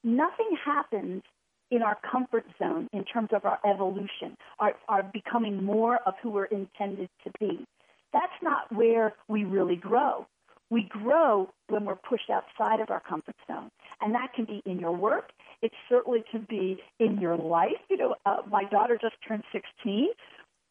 nothing 0.03 0.57
happens 0.63 1.21
in 1.69 1.81
our 1.81 1.97
comfort 2.09 2.45
zone 2.57 2.87
in 2.93 3.03
terms 3.05 3.29
of 3.33 3.45
our 3.45 3.59
evolution, 3.65 4.35
our, 4.59 4.73
our 4.89 5.03
becoming 5.13 5.63
more 5.63 5.99
of 6.05 6.15
who 6.23 6.29
we're 6.29 6.45
intended 6.45 7.09
to 7.23 7.31
be. 7.39 7.65
That's 8.11 8.41
not 8.41 8.73
where 8.73 9.13
we 9.27 9.43
really 9.43 9.77
grow. 9.77 10.25
We 10.71 10.89
grow 10.89 11.49
when 11.67 11.83
we're 11.85 11.97
pushed 11.97 12.29
outside 12.31 12.79
of 12.79 12.89
our 12.89 13.01
comfort 13.01 13.35
zone. 13.45 13.69
And 13.99 14.15
that 14.15 14.29
can 14.33 14.45
be 14.45 14.63
in 14.65 14.79
your 14.79 14.95
work. 14.95 15.31
It 15.61 15.71
certainly 15.89 16.23
can 16.31 16.47
be 16.49 16.79
in 16.99 17.19
your 17.19 17.37
life. 17.37 17.77
You 17.89 17.97
know, 17.97 18.15
uh, 18.25 18.37
my 18.49 18.63
daughter 18.63 18.97
just 18.99 19.15
turned 19.27 19.43
16. 19.51 20.07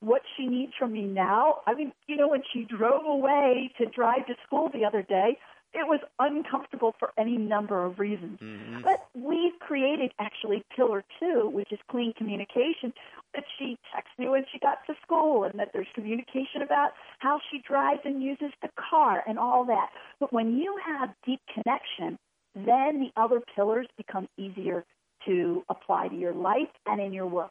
What 0.00 0.22
she 0.36 0.46
needs 0.46 0.72
from 0.78 0.92
me 0.92 1.02
now, 1.02 1.56
I 1.66 1.74
mean, 1.74 1.92
you 2.08 2.16
know, 2.16 2.28
when 2.28 2.42
she 2.52 2.64
drove 2.64 3.04
away 3.04 3.70
to 3.76 3.86
drive 3.86 4.26
to 4.26 4.34
school 4.46 4.70
the 4.72 4.86
other 4.86 5.02
day, 5.02 5.36
it 5.72 5.86
was 5.86 6.00
uncomfortable 6.18 6.94
for 6.98 7.12
any 7.16 7.36
number 7.36 7.84
of 7.84 7.98
reasons. 7.98 8.40
Mm-hmm. 8.40 8.82
But 8.82 9.06
we've 9.14 9.58
created 9.60 10.12
actually 10.18 10.64
pillar 10.74 11.04
two, 11.20 11.48
which 11.52 11.70
is 11.72 11.78
clean 11.90 12.12
communication, 12.14 12.92
that 13.34 13.44
she 13.58 13.78
texts 13.94 14.18
me 14.18 14.28
when 14.28 14.44
she 14.52 14.58
got 14.58 14.78
to 14.86 14.94
school 15.02 15.44
and 15.44 15.58
that 15.60 15.70
there's 15.72 15.86
communication 15.94 16.62
about 16.62 16.90
how 17.20 17.38
she 17.50 17.62
drives 17.66 18.00
and 18.04 18.22
uses 18.22 18.50
the 18.62 18.68
car 18.90 19.22
and 19.26 19.38
all 19.38 19.64
that. 19.66 19.90
But 20.18 20.32
when 20.32 20.56
you 20.58 20.76
have 20.84 21.10
deep 21.24 21.40
connection, 21.54 22.18
then 22.54 23.00
the 23.00 23.10
other 23.16 23.40
pillars 23.54 23.86
become 23.96 24.28
easier 24.36 24.84
to 25.26 25.62
apply 25.68 26.08
to 26.08 26.16
your 26.16 26.34
life 26.34 26.68
and 26.86 27.00
in 27.00 27.12
your 27.12 27.26
work. 27.26 27.50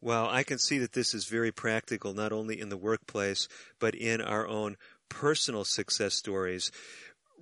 Well, 0.00 0.28
I 0.28 0.42
can 0.44 0.58
see 0.58 0.78
that 0.78 0.92
this 0.92 1.14
is 1.14 1.24
very 1.24 1.50
practical, 1.50 2.12
not 2.12 2.30
only 2.30 2.60
in 2.60 2.68
the 2.68 2.76
workplace, 2.76 3.48
but 3.80 3.94
in 3.94 4.20
our 4.20 4.46
own 4.46 4.76
personal 5.08 5.64
success 5.64 6.14
stories. 6.14 6.70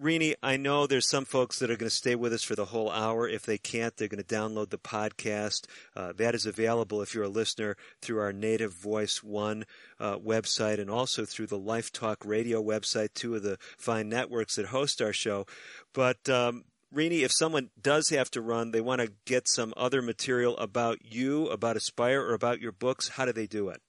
Renee, 0.01 0.35
I 0.43 0.57
know 0.57 0.87
there's 0.87 1.09
some 1.09 1.25
folks 1.25 1.59
that 1.59 1.71
are 1.71 1.77
going 1.77 1.89
to 1.89 1.95
stay 1.95 2.15
with 2.15 2.33
us 2.33 2.43
for 2.43 2.57
the 2.57 2.67
whole 2.67 2.91
hour. 2.91 3.29
If 3.29 3.47
they 3.47 3.59
can't, 3.59 3.97
they're 3.97 4.09
going 4.09 4.23
to 4.23 4.35
download 4.35 4.71
the 4.71 4.79
podcast. 4.79 5.67
Uh, 5.95 6.13
that 6.17 6.35
is 6.35 6.47
available 6.47 7.01
if 7.01 7.15
you're 7.15 7.25
a 7.25 7.29
listener 7.29 7.77
through 8.03 8.19
our 8.19 8.33
Native 8.33 8.73
Voice 8.75 9.23
One 9.23 9.65
uh, 10.01 10.17
website 10.19 10.81
and 10.81 10.91
also 10.91 11.25
through 11.25 11.47
the 11.47 11.59
Life 11.59 11.93
Talk 11.93 12.25
Radio 12.25 12.63
website, 12.63 13.15
two 13.15 13.37
of 13.37 13.43
the 13.43 13.59
fine 13.79 14.09
networks 14.09 14.57
that 14.57 14.67
host 14.67 15.01
our 15.01 15.13
show. 15.13 15.47
But 15.93 16.29
um, 16.29 16.65
Renee, 16.91 17.23
if 17.23 17.33
someone 17.33 17.71
does 17.81 18.11
have 18.11 18.31
to 18.33 18.41
run, 18.41 18.73
they 18.73 18.81
want 18.81 19.01
to 19.01 19.13
get 19.25 19.49
some 19.49 19.73
other 19.77 20.03
material 20.03 20.57
about 20.59 21.05
you, 21.05 21.49
about 21.49 21.77
Aspire, 21.77 22.21
or 22.21 22.35
about 22.35 22.61
your 22.61 22.73
books, 22.73 23.11
how 23.11 23.25
do 23.25 23.33
they 23.33 23.47
do 23.47 23.69
it? 23.69 23.81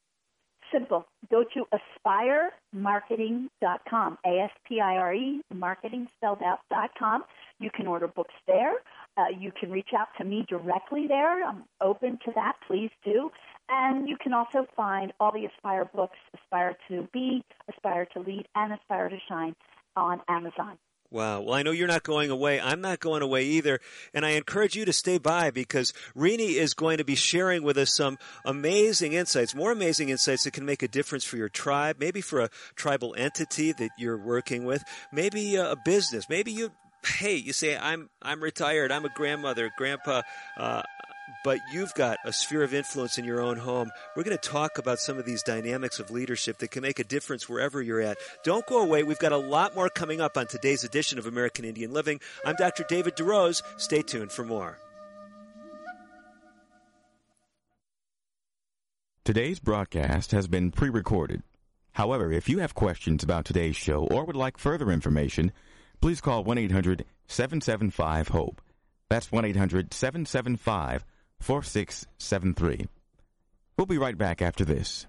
Simple. 0.75 1.05
Go 1.31 1.43
to 1.53 1.65
aspiremarketing.com, 2.05 4.17
A-S-P-I-R-E, 4.25 5.41
marketing 5.53 6.07
spelled 6.17 6.41
out 6.43 6.59
dot 6.69 6.89
com. 6.97 7.23
You 7.59 7.69
can 7.73 7.87
order 7.87 8.07
books 8.07 8.33
there. 8.47 8.73
Uh, 9.17 9.27
you 9.39 9.51
can 9.57 9.71
reach 9.71 9.89
out 9.97 10.09
to 10.17 10.25
me 10.25 10.45
directly 10.49 11.07
there. 11.07 11.45
I'm 11.45 11.63
open 11.81 12.19
to 12.25 12.31
that. 12.35 12.55
Please 12.67 12.91
do. 13.03 13.31
And 13.69 14.09
you 14.09 14.17
can 14.21 14.33
also 14.33 14.67
find 14.75 15.13
all 15.19 15.31
the 15.31 15.45
Aspire 15.45 15.89
books, 15.95 16.17
Aspire 16.35 16.75
to 16.89 17.07
Be, 17.13 17.41
Aspire 17.73 18.05
to 18.13 18.19
Lead, 18.19 18.45
and 18.55 18.73
Aspire 18.73 19.09
to 19.09 19.17
Shine 19.27 19.55
on 19.95 20.21
Amazon. 20.27 20.77
Wow. 21.11 21.41
Well, 21.41 21.53
I 21.53 21.63
know 21.63 21.71
you're 21.71 21.87
not 21.87 22.03
going 22.03 22.31
away. 22.31 22.59
I'm 22.59 22.81
not 22.81 22.99
going 22.99 23.21
away 23.21 23.45
either. 23.45 23.79
And 24.13 24.25
I 24.25 24.31
encourage 24.31 24.75
you 24.75 24.85
to 24.85 24.93
stay 24.93 25.17
by 25.17 25.51
because 25.51 25.93
Renee 26.15 26.57
is 26.57 26.73
going 26.73 26.97
to 26.97 27.05
be 27.05 27.15
sharing 27.15 27.63
with 27.63 27.77
us 27.77 27.95
some 27.95 28.17
amazing 28.43 29.13
insights, 29.13 29.55
more 29.55 29.71
amazing 29.71 30.09
insights 30.09 30.43
that 30.43 30.51
can 30.51 30.65
make 30.65 30.83
a 30.83 30.87
difference 30.87 31.23
for 31.23 31.37
your 31.37 31.49
tribe, 31.49 31.97
maybe 31.99 32.21
for 32.21 32.41
a 32.41 32.49
tribal 32.75 33.15
entity 33.17 33.71
that 33.71 33.91
you're 33.97 34.17
working 34.17 34.65
with, 34.65 34.83
maybe 35.11 35.55
a 35.55 35.75
business, 35.85 36.27
maybe 36.27 36.51
you 36.51 36.71
hey, 37.05 37.35
you 37.35 37.53
say 37.53 37.77
I'm 37.77 38.09
I'm 38.21 38.41
retired, 38.41 38.91
I'm 38.91 39.05
a 39.05 39.09
grandmother, 39.09 39.71
grandpa, 39.77 40.23
uh, 40.57 40.81
but 41.45 41.59
you've 41.71 41.93
got 41.93 42.17
a 42.25 42.33
sphere 42.33 42.63
of 42.63 42.73
influence 42.73 43.19
in 43.19 43.23
your 43.23 43.39
own 43.39 43.55
home. 43.55 43.91
We're 44.15 44.23
going 44.23 44.35
to 44.35 44.49
talk 44.49 44.79
about 44.79 44.97
some 44.97 45.19
of 45.19 45.25
these 45.25 45.43
dynamics 45.43 45.99
of 45.99 46.09
leadership 46.09 46.57
that 46.57 46.71
can 46.71 46.81
make 46.81 46.97
a 46.97 47.03
difference 47.03 47.47
wherever 47.47 47.83
you're 47.83 48.01
at. 48.01 48.17
Don't 48.43 48.65
go 48.65 48.81
away. 48.81 49.03
We've 49.03 49.19
got 49.19 49.31
a 49.31 49.37
lot 49.37 49.75
more 49.75 49.87
coming 49.87 50.19
up 50.19 50.37
on 50.37 50.47
today's 50.47 50.83
edition 50.83 51.19
of 51.19 51.27
American 51.27 51.63
Indian 51.63 51.93
Living. 51.93 52.19
I'm 52.43 52.55
Dr. 52.55 52.83
David 52.89 53.15
DeRose. 53.15 53.61
Stay 53.77 54.01
tuned 54.01 54.31
for 54.31 54.43
more. 54.43 54.79
Today's 59.23 59.59
broadcast 59.59 60.31
has 60.31 60.47
been 60.47 60.71
pre 60.71 60.89
recorded. 60.89 61.43
However, 61.91 62.31
if 62.31 62.49
you 62.49 62.57
have 62.57 62.73
questions 62.73 63.23
about 63.23 63.45
today's 63.45 63.75
show 63.75 64.07
or 64.07 64.25
would 64.25 64.35
like 64.35 64.57
further 64.57 64.89
information, 64.89 65.51
please 66.01 66.21
call 66.21 66.43
1 66.43 66.57
800 66.57 67.05
775 67.27 68.29
HOPE. 68.29 68.61
That's 69.09 69.31
1 69.31 69.45
800 69.45 69.93
775 69.93 71.05
4673. 71.45 72.87
We'll 73.77 73.85
be 73.85 73.99
right 73.99 74.17
back 74.17 74.41
after 74.41 74.65
this. 74.65 75.05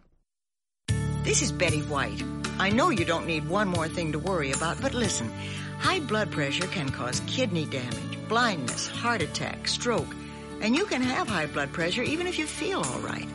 This 1.23 1.41
is 1.41 1.51
Betty 1.51 1.81
White. 1.81 2.23
I 2.59 2.69
know 2.69 2.91
you 2.91 3.07
don't 3.07 3.27
need 3.27 3.49
one 3.49 3.69
more 3.69 3.89
thing 3.89 4.13
to 4.13 4.19
worry 4.19 4.53
about, 4.53 4.79
but 4.83 4.93
listen. 4.93 5.33
High 5.79 6.01
blood 6.01 6.31
pressure 6.31 6.67
can 6.67 6.91
cause 6.91 7.23
kidney 7.27 7.65
damage, 7.65 8.19
blindness, 8.29 8.87
heart 8.87 9.23
attack, 9.23 9.67
stroke, 9.67 10.15
and 10.61 10.77
you 10.77 10.85
can 10.85 11.01
have 11.01 11.27
high 11.27 11.47
blood 11.47 11.73
pressure 11.73 12.03
even 12.03 12.27
if 12.27 12.39
you 12.39 12.45
feel 12.45 12.83
all 12.83 13.01
right. 13.01 13.29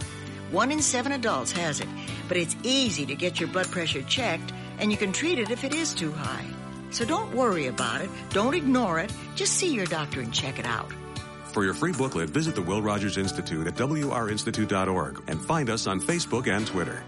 One 0.52 0.72
in 0.72 0.80
seven 0.80 1.14
adults 1.14 1.52
has 1.54 1.80
it, 1.80 1.90
but 2.28 2.38
it's 2.38 2.56
easy 2.62 3.08
to 3.08 3.16
get 3.16 3.40
your 3.40 3.50
blood 3.50 3.72
pressure 3.72 4.04
checked, 4.04 4.54
and 4.78 4.92
you 4.92 4.98
can 4.98 5.12
treat 5.12 5.40
it 5.40 5.50
if 5.50 5.64
it 5.64 5.74
is 5.74 5.96
too 5.96 6.12
high. 6.12 6.46
So 6.92 7.04
don't 7.04 7.34
worry 7.34 7.66
about 7.66 8.02
it. 8.02 8.12
Don't 8.30 8.54
ignore 8.54 9.00
it. 9.00 9.12
Just 9.34 9.54
see 9.54 9.74
your 9.74 9.88
doctor 9.88 10.22
and 10.22 10.32
check 10.32 10.60
it 10.60 10.68
out. 10.68 10.92
For 11.54 11.66
your 11.66 11.74
free 11.74 11.92
booklet, 11.92 12.30
visit 12.30 12.56
the 12.56 12.62
Will 12.62 12.82
Rogers 12.82 13.18
Institute 13.18 13.68
at 13.68 13.76
wrinstitute.org 13.76 15.24
and 15.28 15.42
find 15.42 15.70
us 15.70 15.86
on 15.86 16.00
Facebook 16.00 16.48
and 16.48 16.66
Twitter. 16.66 17.04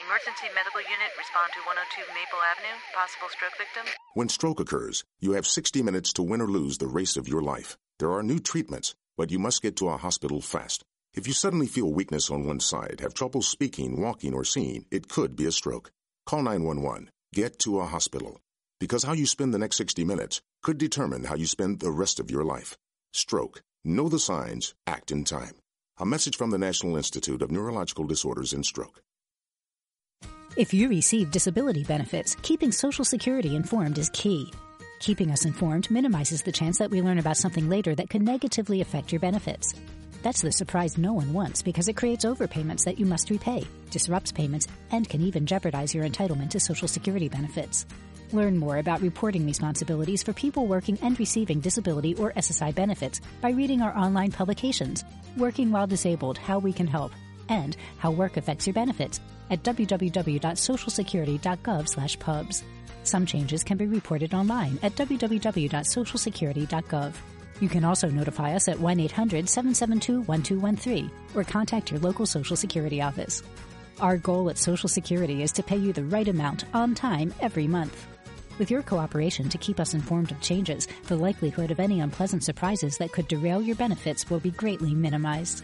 Emergency 0.00 0.48
medical 0.54 0.80
unit, 0.80 1.12
respond 1.18 1.52
to 1.52 1.60
102 1.66 2.00
Maple 2.16 2.40
Avenue. 2.50 2.76
Possible 2.94 3.28
stroke 3.28 3.52
victim. 3.58 3.84
When 4.14 4.30
stroke 4.30 4.60
occurs, 4.60 5.04
you 5.20 5.32
have 5.32 5.46
60 5.46 5.82
minutes 5.82 6.14
to 6.14 6.22
win 6.22 6.40
or 6.40 6.48
lose 6.48 6.78
the 6.78 6.86
race 6.86 7.18
of 7.18 7.28
your 7.28 7.42
life. 7.42 7.76
There 7.98 8.10
are 8.10 8.22
new 8.22 8.38
treatments, 8.38 8.94
but 9.18 9.30
you 9.30 9.38
must 9.38 9.60
get 9.60 9.76
to 9.76 9.90
a 9.90 9.98
hospital 9.98 10.40
fast. 10.40 10.82
If 11.12 11.26
you 11.26 11.34
suddenly 11.34 11.66
feel 11.66 11.92
weakness 11.92 12.30
on 12.30 12.46
one 12.46 12.60
side, 12.60 13.00
have 13.00 13.12
trouble 13.12 13.42
speaking, 13.42 14.00
walking, 14.00 14.32
or 14.32 14.44
seeing, 14.44 14.86
it 14.90 15.08
could 15.08 15.36
be 15.36 15.44
a 15.44 15.52
stroke. 15.52 15.90
Call 16.24 16.42
911. 16.42 17.10
Get 17.34 17.58
to 17.60 17.80
a 17.80 17.86
hospital. 17.86 18.40
Because 18.80 19.04
how 19.04 19.12
you 19.12 19.26
spend 19.26 19.52
the 19.52 19.58
next 19.58 19.76
60 19.76 20.04
minutes 20.04 20.40
could 20.62 20.78
determine 20.78 21.24
how 21.24 21.34
you 21.34 21.46
spend 21.46 21.80
the 21.80 21.90
rest 21.90 22.18
of 22.18 22.30
your 22.30 22.44
life. 22.44 22.76
Stroke. 23.16 23.62
Know 23.82 24.10
the 24.10 24.18
signs. 24.18 24.74
Act 24.86 25.10
in 25.10 25.24
time. 25.24 25.56
A 25.98 26.04
message 26.04 26.36
from 26.36 26.50
the 26.50 26.58
National 26.58 26.98
Institute 26.98 27.40
of 27.40 27.50
Neurological 27.50 28.04
Disorders 28.04 28.52
and 28.52 28.64
Stroke. 28.64 29.00
If 30.54 30.74
you 30.74 30.90
receive 30.90 31.30
disability 31.30 31.82
benefits, 31.82 32.36
keeping 32.42 32.70
Social 32.70 33.06
Security 33.06 33.56
informed 33.56 33.96
is 33.96 34.10
key. 34.10 34.52
Keeping 35.00 35.30
us 35.30 35.46
informed 35.46 35.90
minimizes 35.90 36.42
the 36.42 36.52
chance 36.52 36.76
that 36.76 36.90
we 36.90 37.00
learn 37.00 37.18
about 37.18 37.38
something 37.38 37.70
later 37.70 37.94
that 37.94 38.10
could 38.10 38.20
negatively 38.20 38.82
affect 38.82 39.12
your 39.12 39.20
benefits. 39.20 39.74
That's 40.22 40.42
the 40.42 40.52
surprise 40.52 40.98
no 40.98 41.14
one 41.14 41.32
wants 41.32 41.62
because 41.62 41.88
it 41.88 41.96
creates 41.96 42.26
overpayments 42.26 42.84
that 42.84 42.98
you 42.98 43.06
must 43.06 43.30
repay, 43.30 43.64
disrupts 43.90 44.30
payments, 44.30 44.68
and 44.90 45.08
can 45.08 45.22
even 45.22 45.46
jeopardize 45.46 45.94
your 45.94 46.04
entitlement 46.04 46.50
to 46.50 46.60
Social 46.60 46.88
Security 46.88 47.30
benefits. 47.30 47.86
Learn 48.32 48.58
more 48.58 48.78
about 48.78 49.02
reporting 49.02 49.46
responsibilities 49.46 50.20
for 50.22 50.32
people 50.32 50.66
working 50.66 50.98
and 51.02 51.18
receiving 51.18 51.60
disability 51.60 52.14
or 52.16 52.32
SSI 52.32 52.74
benefits 52.74 53.20
by 53.40 53.50
reading 53.50 53.82
our 53.82 53.96
online 53.96 54.32
publications, 54.32 55.04
Working 55.36 55.70
While 55.70 55.86
Disabled 55.86 56.38
How 56.38 56.58
We 56.58 56.72
Can 56.72 56.88
Help, 56.88 57.12
and 57.48 57.76
How 57.98 58.10
Work 58.10 58.36
Affects 58.36 58.66
Your 58.66 58.74
Benefits 58.74 59.20
at 59.50 59.62
www.socialsecurity.gov/pubs. 59.62 62.62
Some 63.04 63.24
changes 63.24 63.62
can 63.62 63.76
be 63.76 63.86
reported 63.86 64.34
online 64.34 64.80
at 64.82 64.96
www.socialsecurity.gov. 64.96 67.14
You 67.60 67.68
can 67.68 67.84
also 67.84 68.10
notify 68.10 68.56
us 68.56 68.66
at 68.68 68.80
1 68.80 69.00
800 69.00 69.48
772 69.48 70.22
1213 70.22 71.10
or 71.34 71.44
contact 71.44 71.92
your 71.92 72.00
local 72.00 72.26
Social 72.26 72.56
Security 72.56 73.00
office. 73.00 73.44
Our 74.00 74.16
goal 74.18 74.50
at 74.50 74.58
Social 74.58 74.88
Security 74.88 75.44
is 75.44 75.52
to 75.52 75.62
pay 75.62 75.76
you 75.76 75.92
the 75.92 76.04
right 76.04 76.26
amount 76.26 76.64
on 76.74 76.96
time 76.96 77.32
every 77.40 77.68
month. 77.68 78.15
With 78.58 78.70
your 78.70 78.82
cooperation 78.82 79.48
to 79.50 79.58
keep 79.58 79.78
us 79.78 79.92
informed 79.92 80.30
of 80.30 80.40
changes, 80.40 80.88
the 81.08 81.16
likelihood 81.16 81.70
of 81.70 81.78
any 81.78 82.00
unpleasant 82.00 82.42
surprises 82.42 82.96
that 82.98 83.12
could 83.12 83.28
derail 83.28 83.60
your 83.60 83.76
benefits 83.76 84.30
will 84.30 84.40
be 84.40 84.50
greatly 84.50 84.94
minimized. 84.94 85.62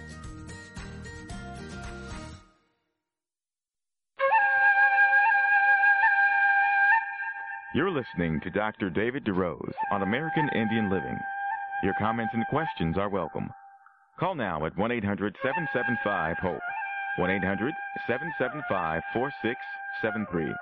You're 7.75 7.91
listening 7.91 8.39
to 8.43 8.51
Dr. 8.51 8.91
David 8.91 9.25
DeRose 9.25 9.73
on 9.91 10.03
American 10.03 10.51
Indian 10.55 10.91
Living. 10.91 11.19
Your 11.83 11.95
comments 11.99 12.35
and 12.35 12.47
questions 12.49 12.99
are 12.99 13.09
welcome. 13.09 13.49
Call 14.21 14.35
now 14.35 14.67
at 14.67 14.77
1 14.77 14.93
800 14.93 15.35
775 15.43 16.37
HOPE. 16.43 16.61
1 17.17 17.31
800 17.31 17.75
775 18.07 19.03
4673. 19.15 20.55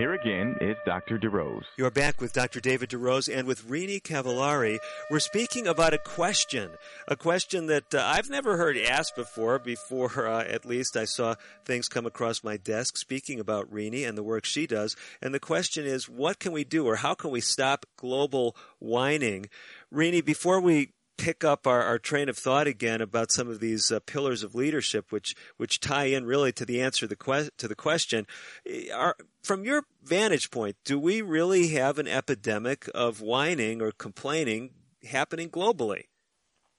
Here 0.00 0.14
again 0.14 0.56
is 0.62 0.78
Dr. 0.86 1.18
DeRose. 1.18 1.64
You're 1.76 1.90
back 1.90 2.22
with 2.22 2.32
Dr. 2.32 2.58
David 2.58 2.88
DeRose 2.88 3.28
and 3.30 3.46
with 3.46 3.66
Renee 3.66 4.00
Cavallari. 4.00 4.78
We're 5.10 5.18
speaking 5.20 5.66
about 5.66 5.92
a 5.92 5.98
question, 5.98 6.70
a 7.06 7.16
question 7.16 7.66
that 7.66 7.94
uh, 7.94 8.02
I've 8.02 8.30
never 8.30 8.56
heard 8.56 8.78
asked 8.78 9.14
before. 9.14 9.58
Before, 9.58 10.26
uh, 10.26 10.42
at 10.42 10.64
least, 10.64 10.96
I 10.96 11.04
saw 11.04 11.34
things 11.66 11.86
come 11.86 12.06
across 12.06 12.42
my 12.42 12.56
desk 12.56 12.96
speaking 12.96 13.40
about 13.40 13.70
Renee 13.70 14.04
and 14.04 14.16
the 14.16 14.22
work 14.22 14.46
she 14.46 14.66
does. 14.66 14.96
And 15.20 15.34
the 15.34 15.38
question 15.38 15.84
is, 15.84 16.08
what 16.08 16.38
can 16.38 16.52
we 16.52 16.64
do, 16.64 16.86
or 16.86 16.96
how 16.96 17.12
can 17.12 17.30
we 17.30 17.42
stop 17.42 17.84
global 17.98 18.56
whining? 18.78 19.50
Renee, 19.90 20.22
before 20.22 20.62
we 20.62 20.92
pick 21.20 21.44
up 21.44 21.66
our, 21.66 21.82
our 21.82 21.98
train 21.98 22.30
of 22.30 22.38
thought 22.38 22.66
again 22.66 23.02
about 23.02 23.30
some 23.30 23.48
of 23.48 23.60
these 23.60 23.92
uh, 23.92 24.00
pillars 24.00 24.42
of 24.42 24.54
leadership, 24.54 25.12
which 25.12 25.34
which 25.58 25.78
tie 25.78 26.06
in 26.06 26.24
really 26.24 26.50
to 26.52 26.64
the 26.64 26.80
answer 26.80 27.06
the 27.06 27.16
que- 27.16 27.50
to 27.58 27.68
the 27.68 27.74
question. 27.74 28.26
Eh, 28.66 28.90
are, 28.90 29.16
from 29.42 29.64
your 29.64 29.84
vantage 30.02 30.50
point, 30.50 30.76
do 30.84 30.98
we 30.98 31.20
really 31.20 31.68
have 31.68 31.98
an 31.98 32.08
epidemic 32.08 32.88
of 32.94 33.20
whining 33.20 33.82
or 33.82 33.92
complaining 33.92 34.70
happening 35.10 35.50
globally? 35.50 36.04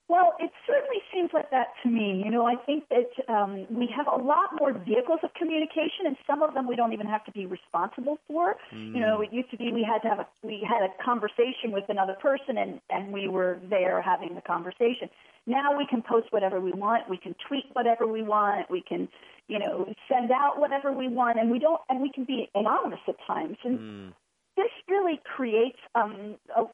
Well, 0.08 0.32
seems 1.22 1.32
like 1.32 1.50
that 1.50 1.68
to 1.82 1.88
me. 1.88 2.22
You 2.24 2.30
know, 2.30 2.46
I 2.46 2.56
think 2.66 2.84
that 2.88 3.32
um, 3.32 3.66
we 3.70 3.88
have 3.96 4.06
a 4.06 4.22
lot 4.22 4.50
more 4.58 4.72
vehicles 4.72 5.20
of 5.22 5.32
communication, 5.34 6.06
and 6.06 6.16
some 6.26 6.42
of 6.42 6.54
them 6.54 6.66
we 6.66 6.76
don't 6.76 6.92
even 6.92 7.06
have 7.06 7.24
to 7.26 7.32
be 7.32 7.46
responsible 7.46 8.18
for. 8.28 8.56
Mm. 8.74 8.94
You 8.94 9.00
know, 9.00 9.20
it 9.20 9.32
used 9.32 9.50
to 9.50 9.56
be 9.56 9.72
we 9.72 9.84
had 9.84 10.00
to 10.02 10.08
have 10.08 10.20
a 10.20 10.26
we 10.42 10.66
had 10.68 10.82
a 10.82 10.90
conversation 11.02 11.70
with 11.70 11.84
another 11.88 12.14
person, 12.20 12.58
and 12.58 12.80
and 12.90 13.12
we 13.12 13.28
were 13.28 13.58
there 13.70 14.02
having 14.02 14.34
the 14.34 14.42
conversation. 14.42 15.08
Now 15.46 15.76
we 15.76 15.86
can 15.86 16.02
post 16.02 16.28
whatever 16.30 16.60
we 16.60 16.72
want. 16.72 17.08
We 17.08 17.16
can 17.16 17.34
tweet 17.48 17.64
whatever 17.72 18.06
we 18.06 18.22
want. 18.22 18.70
We 18.70 18.82
can, 18.82 19.08
you 19.48 19.58
know, 19.58 19.92
send 20.08 20.30
out 20.30 20.58
whatever 20.58 20.92
we 20.92 21.08
want, 21.08 21.38
and 21.38 21.50
we 21.50 21.58
don't, 21.58 21.80
and 21.88 22.00
we 22.00 22.10
can 22.12 22.24
be 22.24 22.50
anonymous 22.54 23.00
at 23.08 23.16
times. 23.26 23.56
And 23.64 23.78
mm. 23.78 24.12
this 24.56 24.70
really 24.88 25.20
creates 25.36 25.78
um, 25.94 26.36
a, 26.56 26.64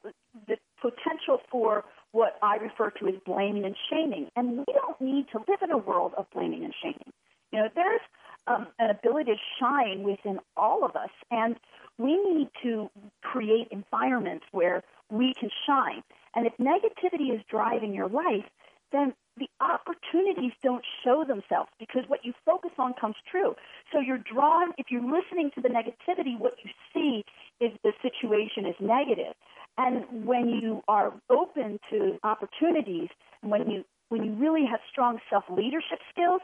the 0.47 0.57
potential 0.81 1.39
for 1.51 1.83
what 2.11 2.37
I 2.41 2.57
refer 2.57 2.89
to 2.91 3.07
as 3.07 3.15
blaming 3.25 3.65
and 3.65 3.75
shaming. 3.89 4.29
And 4.35 4.59
we 4.59 4.65
don't 4.73 4.99
need 4.99 5.27
to 5.31 5.39
live 5.47 5.61
in 5.61 5.71
a 5.71 5.77
world 5.77 6.13
of 6.17 6.25
blaming 6.31 6.63
and 6.63 6.73
shaming. 6.81 7.13
You 7.51 7.59
know, 7.59 7.69
there's 7.75 8.01
um, 8.47 8.67
an 8.79 8.89
ability 8.89 9.31
to 9.31 9.37
shine 9.59 10.03
within 10.03 10.39
all 10.57 10.83
of 10.83 10.95
us, 10.95 11.09
and 11.31 11.55
we 11.97 12.17
need 12.23 12.49
to 12.63 12.89
create 13.21 13.67
environments 13.71 14.45
where 14.51 14.83
we 15.09 15.33
can 15.33 15.49
shine. 15.67 16.03
And 16.35 16.45
if 16.45 16.53
negativity 16.57 17.33
is 17.33 17.41
driving 17.49 17.93
your 17.93 18.07
life, 18.07 18.45
then 18.91 19.13
the 19.37 19.49
opportunities 19.61 20.51
don't 20.61 20.83
show 21.03 21.23
themselves 21.23 21.69
because 21.79 22.03
what 22.07 22.25
you 22.25 22.33
focus 22.45 22.71
on 22.77 22.93
comes 22.93 23.15
true. 23.29 23.55
So 23.91 23.99
you're 23.99 24.17
drawn, 24.17 24.73
if 24.77 24.87
you're 24.89 25.01
listening 25.01 25.51
to 25.55 25.61
the 25.61 25.69
negativity, 25.69 26.37
what 26.37 26.55
you 26.63 26.71
see 26.93 27.23
is 27.63 27.71
the 27.83 27.93
situation 28.01 28.65
is 28.65 28.75
negative. 28.79 29.33
And 29.79 30.25
when 30.25 30.49
you 30.49 30.81
are 30.89 31.13
open 31.29 31.79
to 31.89 32.19
opportunities, 32.23 33.07
when 33.41 33.69
you 33.69 33.85
when 34.09 34.25
you 34.25 34.33
really 34.33 34.65
have 34.69 34.81
strong 34.91 35.19
self 35.29 35.45
leadership 35.49 35.99
skills, 36.11 36.41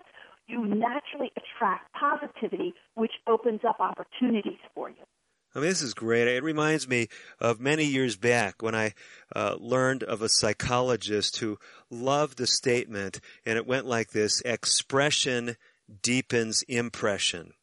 you 0.47 0.63
naturally 0.65 1.33
attract 1.35 1.91
positivity, 1.93 2.73
which 2.93 3.11
opens 3.27 3.59
up 3.67 3.81
opportunities 3.81 4.59
for 4.73 4.89
you. 4.89 5.03
I 5.53 5.59
mean, 5.59 5.67
this 5.67 5.81
is 5.81 5.93
great. 5.93 6.29
It 6.29 6.43
reminds 6.43 6.87
me 6.87 7.09
of 7.41 7.59
many 7.59 7.83
years 7.83 8.15
back 8.15 8.61
when 8.61 8.73
I 8.73 8.93
uh, 9.35 9.57
learned 9.59 10.03
of 10.03 10.21
a 10.21 10.29
psychologist 10.29 11.37
who 11.37 11.57
loved 11.89 12.37
the 12.37 12.47
statement, 12.47 13.19
and 13.45 13.57
it 13.57 13.67
went 13.67 13.85
like 13.85 14.11
this 14.11 14.41
expression 14.45 15.57
deepens 16.01 16.63
impression. 16.69 17.53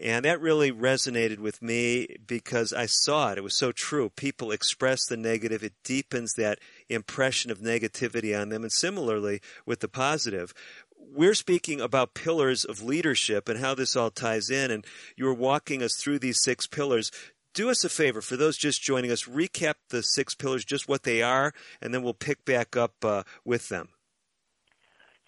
And 0.00 0.24
that 0.24 0.40
really 0.40 0.72
resonated 0.72 1.38
with 1.38 1.62
me 1.62 2.16
because 2.26 2.72
I 2.72 2.86
saw 2.86 3.30
it. 3.30 3.38
It 3.38 3.44
was 3.44 3.56
so 3.56 3.70
true. 3.70 4.10
People 4.10 4.50
express 4.50 5.06
the 5.06 5.16
negative. 5.16 5.62
It 5.62 5.74
deepens 5.84 6.32
that 6.34 6.58
impression 6.88 7.52
of 7.52 7.60
negativity 7.60 8.38
on 8.38 8.48
them. 8.48 8.62
And 8.62 8.72
similarly 8.72 9.40
with 9.64 9.80
the 9.80 9.88
positive. 9.88 10.52
We're 10.98 11.34
speaking 11.34 11.80
about 11.80 12.14
pillars 12.14 12.64
of 12.64 12.82
leadership 12.82 13.48
and 13.48 13.60
how 13.60 13.74
this 13.74 13.94
all 13.94 14.10
ties 14.10 14.50
in. 14.50 14.72
And 14.72 14.84
you 15.16 15.26
were 15.26 15.34
walking 15.34 15.80
us 15.80 15.94
through 15.94 16.18
these 16.18 16.42
six 16.42 16.66
pillars. 16.66 17.12
Do 17.52 17.70
us 17.70 17.84
a 17.84 17.88
favor, 17.88 18.20
for 18.20 18.36
those 18.36 18.56
just 18.56 18.82
joining 18.82 19.12
us, 19.12 19.24
recap 19.24 19.74
the 19.90 20.02
six 20.02 20.34
pillars, 20.34 20.64
just 20.64 20.88
what 20.88 21.04
they 21.04 21.22
are, 21.22 21.54
and 21.80 21.94
then 21.94 22.02
we'll 22.02 22.12
pick 22.12 22.44
back 22.44 22.76
up 22.76 22.94
uh, 23.04 23.22
with 23.44 23.68
them. 23.68 23.90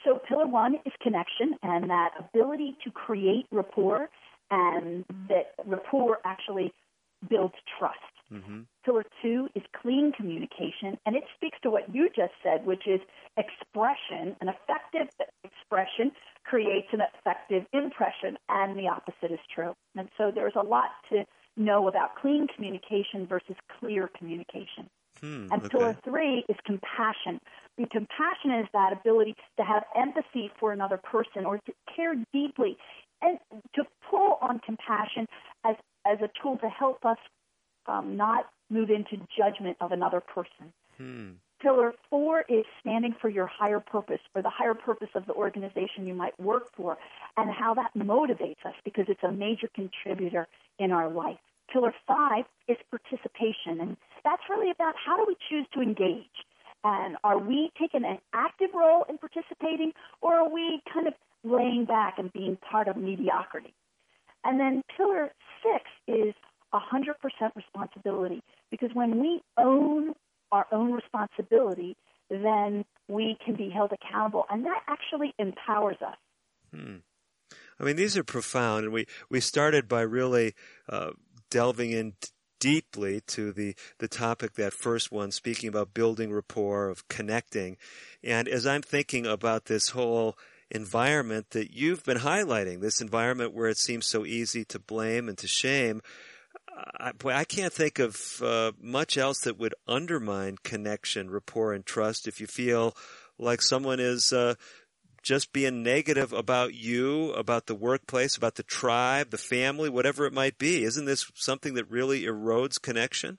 So, 0.04 0.18
pillar 0.28 0.48
one 0.48 0.74
is 0.84 0.92
connection 1.00 1.54
and 1.62 1.88
that 1.88 2.10
ability 2.18 2.76
to 2.82 2.90
create 2.90 3.46
rapport 3.52 4.08
and 4.50 5.04
that 5.28 5.54
rapport 5.64 6.18
actually 6.24 6.72
builds 7.28 7.54
trust. 7.78 7.98
Mm-hmm. 8.32 8.62
Pillar 8.84 9.04
two 9.22 9.48
is 9.54 9.62
clean 9.80 10.12
communication, 10.16 10.98
and 11.06 11.14
it 11.14 11.22
speaks 11.36 11.58
to 11.62 11.70
what 11.70 11.94
you 11.94 12.08
just 12.08 12.32
said, 12.42 12.66
which 12.66 12.86
is 12.86 13.00
expression. 13.36 14.34
An 14.40 14.48
effective 14.48 15.08
expression 15.44 16.10
creates 16.44 16.88
an 16.92 17.00
effective 17.00 17.66
impression, 17.72 18.36
and 18.48 18.76
the 18.76 18.88
opposite 18.88 19.32
is 19.32 19.38
true. 19.54 19.74
And 19.96 20.08
so 20.18 20.32
there's 20.34 20.56
a 20.56 20.66
lot 20.66 20.90
to 21.10 21.24
know 21.56 21.88
about 21.88 22.16
clean 22.20 22.48
communication 22.54 23.26
versus 23.28 23.56
clear 23.78 24.10
communication. 24.18 24.90
Hmm, 25.20 25.46
and 25.50 25.62
okay. 25.62 25.68
pillar 25.68 25.96
three 26.04 26.44
is 26.48 26.56
compassion. 26.66 27.40
The 27.78 27.86
compassion 27.86 28.50
is 28.60 28.66
that 28.72 28.92
ability 28.92 29.34
to 29.56 29.64
have 29.64 29.84
empathy 29.96 30.50
for 30.60 30.72
another 30.72 30.98
person 30.98 31.46
or 31.46 31.58
to 31.58 31.72
care 31.94 32.14
deeply 32.32 32.76
and 32.76 32.76
to 32.76 32.76
pull 32.76 32.76
on 34.46 34.60
compassion 34.60 35.26
as, 35.64 35.76
as 36.06 36.18
a 36.20 36.30
tool 36.42 36.58
to 36.58 36.68
help 36.68 37.04
us 37.04 37.18
um, 37.86 38.16
not 38.16 38.46
move 38.70 38.90
into 38.90 39.16
judgment 39.36 39.76
of 39.80 39.92
another 39.92 40.20
person. 40.20 40.72
Hmm. 40.96 41.30
Pillar 41.60 41.94
four 42.10 42.44
is 42.48 42.64
standing 42.80 43.14
for 43.20 43.30
your 43.30 43.46
higher 43.46 43.80
purpose 43.80 44.20
or 44.34 44.42
the 44.42 44.50
higher 44.50 44.74
purpose 44.74 45.08
of 45.14 45.26
the 45.26 45.32
organization 45.32 46.06
you 46.06 46.14
might 46.14 46.38
work 46.38 46.68
for 46.76 46.98
and 47.36 47.50
how 47.50 47.74
that 47.74 47.90
motivates 47.96 48.64
us 48.64 48.74
because 48.84 49.06
it's 49.08 49.22
a 49.22 49.32
major 49.32 49.68
contributor 49.74 50.46
in 50.78 50.92
our 50.92 51.08
life. 51.08 51.38
Pillar 51.72 51.94
five 52.06 52.44
is 52.68 52.76
participation, 52.90 53.80
and 53.80 53.96
that's 54.22 54.42
really 54.50 54.70
about 54.70 54.94
how 55.04 55.16
do 55.16 55.24
we 55.26 55.36
choose 55.48 55.66
to 55.74 55.80
engage. 55.80 56.44
And 56.84 57.16
are 57.24 57.38
we 57.38 57.70
taking 57.80 58.04
an 58.04 58.18
active 58.34 58.70
role 58.74 59.04
in 59.08 59.18
participating, 59.18 59.92
or 60.20 60.34
are 60.34 60.48
we 60.48 60.80
kind 60.92 61.08
of 61.08 61.14
laying 61.46 61.84
back 61.84 62.18
and 62.18 62.32
being 62.32 62.56
part 62.56 62.88
of 62.88 62.96
mediocrity. 62.96 63.74
And 64.46 64.60
then 64.60 64.82
pillar 64.96 65.32
six 65.62 65.84
is 66.06 66.34
100% 66.72 67.14
responsibility 67.56 68.42
because 68.70 68.90
when 68.92 69.18
we 69.20 69.40
own 69.58 70.14
our 70.52 70.66
own 70.70 70.92
responsibility, 70.92 71.96
then 72.30 72.84
we 73.08 73.36
can 73.44 73.56
be 73.56 73.70
held 73.70 73.92
accountable, 73.92 74.46
and 74.50 74.64
that 74.64 74.82
actually 74.88 75.34
empowers 75.38 75.96
us. 76.00 76.16
Hmm. 76.72 76.96
I 77.80 77.84
mean, 77.84 77.96
these 77.96 78.16
are 78.16 78.24
profound, 78.24 78.84
and 78.84 78.92
we, 78.92 79.06
we 79.28 79.40
started 79.40 79.88
by 79.88 80.02
really 80.02 80.54
uh, 80.88 81.10
delving 81.50 81.90
in 81.90 82.14
deeply 82.58 83.20
to 83.28 83.52
the, 83.52 83.74
the 83.98 84.08
topic, 84.08 84.54
that 84.54 84.72
first 84.72 85.12
one, 85.12 85.30
speaking 85.30 85.68
about 85.68 85.92
building 85.92 86.32
rapport, 86.32 86.88
of 86.88 87.06
connecting. 87.08 87.76
And 88.22 88.48
as 88.48 88.66
I'm 88.66 88.82
thinking 88.82 89.26
about 89.26 89.66
this 89.66 89.90
whole 89.90 90.38
environment 90.70 91.50
that 91.50 91.72
you've 91.72 92.04
been 92.04 92.18
highlighting, 92.18 92.80
this 92.80 93.00
environment 93.00 93.54
where 93.54 93.68
it 93.68 93.78
seems 93.78 94.06
so 94.06 94.24
easy 94.24 94.64
to 94.66 94.78
blame 94.78 95.28
and 95.28 95.38
to 95.38 95.46
shame. 95.46 96.02
I, 96.98 97.12
boy, 97.12 97.32
I 97.32 97.44
can't 97.44 97.72
think 97.72 97.98
of 97.98 98.42
uh, 98.42 98.72
much 98.80 99.16
else 99.16 99.40
that 99.40 99.58
would 99.58 99.74
undermine 99.88 100.56
connection, 100.62 101.30
rapport, 101.30 101.72
and 101.72 101.86
trust 101.86 102.28
if 102.28 102.40
you 102.40 102.46
feel 102.46 102.94
like 103.38 103.62
someone 103.62 104.00
is 104.00 104.32
uh, 104.32 104.54
just 105.22 105.52
being 105.52 105.82
negative 105.82 106.32
about 106.32 106.74
you, 106.74 107.32
about 107.32 107.66
the 107.66 107.74
workplace, 107.74 108.36
about 108.36 108.56
the 108.56 108.62
tribe, 108.62 109.30
the 109.30 109.38
family, 109.38 109.88
whatever 109.88 110.26
it 110.26 110.32
might 110.32 110.58
be. 110.58 110.84
Isn't 110.84 111.06
this 111.06 111.30
something 111.34 111.74
that 111.74 111.90
really 111.90 112.24
erodes 112.24 112.80
connection? 112.80 113.38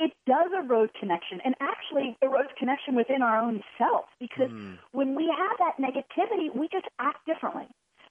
It, 0.00 0.12
does 0.26 0.50
erode 0.56 0.90
connection 0.98 1.40
and 1.44 1.54
actually 1.60 2.16
erodes 2.22 2.54
connection 2.56 2.94
within 2.94 3.20
our 3.20 3.38
own 3.38 3.62
self 3.76 4.06
because 4.18 4.50
mm. 4.50 4.78
when 4.92 5.14
we 5.14 5.26
have 5.26 5.58
that 5.58 5.76
negativity, 5.78 6.54
we 6.54 6.68
just 6.68 6.86
act 6.98 7.26
differently. 7.26 7.66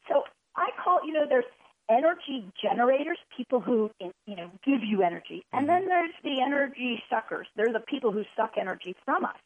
So 0.07 0.23
I 0.55 0.69
call, 0.83 0.99
you 1.05 1.13
know, 1.13 1.25
there's 1.27 1.45
energy 1.89 2.45
generators, 2.61 3.17
people 3.35 3.59
who, 3.59 3.89
you 3.99 4.35
know, 4.35 4.51
give 4.65 4.83
you 4.83 5.01
energy. 5.01 5.43
And 5.51 5.67
mm-hmm. 5.67 5.67
then 5.67 5.87
there's 5.87 6.13
the 6.23 6.41
energy 6.41 7.01
suckers. 7.09 7.47
They're 7.55 7.73
the 7.73 7.79
people 7.79 8.11
who 8.11 8.23
suck 8.35 8.53
energy 8.59 8.95
from 9.05 9.25
us. 9.25 9.37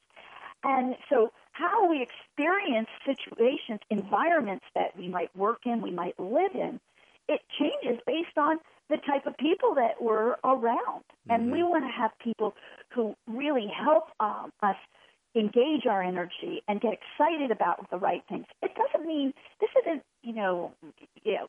And 0.64 0.96
so 1.10 1.32
how 1.52 1.90
we 1.90 2.02
experience 2.02 2.90
situations, 3.06 3.80
environments 3.90 4.66
that 4.76 4.98
we 4.98 5.08
might 5.08 5.36
work 5.36 5.60
in, 5.66 5.82
we 5.82 5.92
might 5.92 6.20
live 6.20 6.56
in, 6.56 6.80
it 7.28 7.42
changes 7.60 8.02
based 8.06 8.38
on 8.38 8.58
the 8.94 9.02
type 9.08 9.26
of 9.26 9.36
people 9.38 9.74
that 9.76 10.00
we're 10.00 10.36
around. 10.44 11.04
Mm-hmm. 11.04 11.32
And 11.32 11.52
we 11.52 11.60
mm-hmm. 11.60 11.70
want 11.70 11.84
to 11.86 12.02
have 12.02 12.12
people 12.24 12.54
who 12.94 13.16
really 13.28 13.68
help 13.68 14.06
um, 14.20 14.52
us 14.62 14.76
engage 15.36 15.88
our 15.90 16.04
energy 16.04 16.62
and 16.68 16.80
get 16.80 16.94
excited 16.94 17.50
about 17.50 17.90
the 17.90 17.98
right 17.98 18.22
things. 18.30 18.46
It 18.62 18.72
doesn't 18.76 19.08
mean 19.08 19.34
this 19.60 19.70
isn't, 19.84 20.04
you 20.22 20.34
know, 20.34 20.74
you 21.24 21.34
know, 21.34 21.48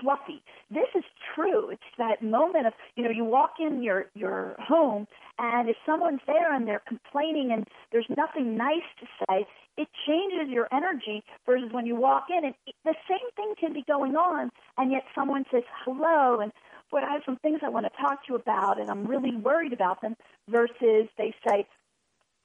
fluffy. 0.00 0.42
This 0.70 0.88
is 0.94 1.04
true. 1.34 1.70
It's 1.70 1.82
that 1.98 2.22
moment 2.22 2.66
of, 2.66 2.72
you 2.96 3.04
know, 3.04 3.10
you 3.10 3.24
walk 3.24 3.54
in 3.58 3.82
your 3.82 4.06
your 4.14 4.54
home 4.58 5.06
and 5.38 5.68
if 5.68 5.76
someone's 5.86 6.20
there 6.26 6.54
and 6.54 6.66
they're 6.66 6.82
complaining 6.86 7.52
and 7.52 7.66
there's 7.92 8.08
nothing 8.16 8.56
nice 8.56 8.88
to 9.00 9.06
say, 9.20 9.46
it 9.76 9.88
changes 10.06 10.52
your 10.52 10.68
energy 10.72 11.22
versus 11.46 11.68
when 11.72 11.86
you 11.86 11.96
walk 11.96 12.26
in 12.30 12.44
and 12.44 12.54
the 12.84 12.94
same 13.08 13.30
thing 13.36 13.54
can 13.58 13.72
be 13.72 13.84
going 13.86 14.16
on 14.16 14.50
and 14.76 14.90
yet 14.90 15.04
someone 15.14 15.44
says 15.52 15.62
hello 15.84 16.40
and 16.40 16.52
boy, 16.90 16.98
I 16.98 17.12
have 17.12 17.22
some 17.24 17.36
things 17.36 17.60
I 17.62 17.68
want 17.68 17.86
to 17.86 18.02
talk 18.02 18.26
to 18.26 18.32
you 18.32 18.34
about 18.36 18.80
and 18.80 18.90
I'm 18.90 19.06
really 19.06 19.36
worried 19.36 19.72
about 19.72 20.00
them 20.02 20.16
versus 20.48 21.08
they 21.16 21.34
say, 21.46 21.66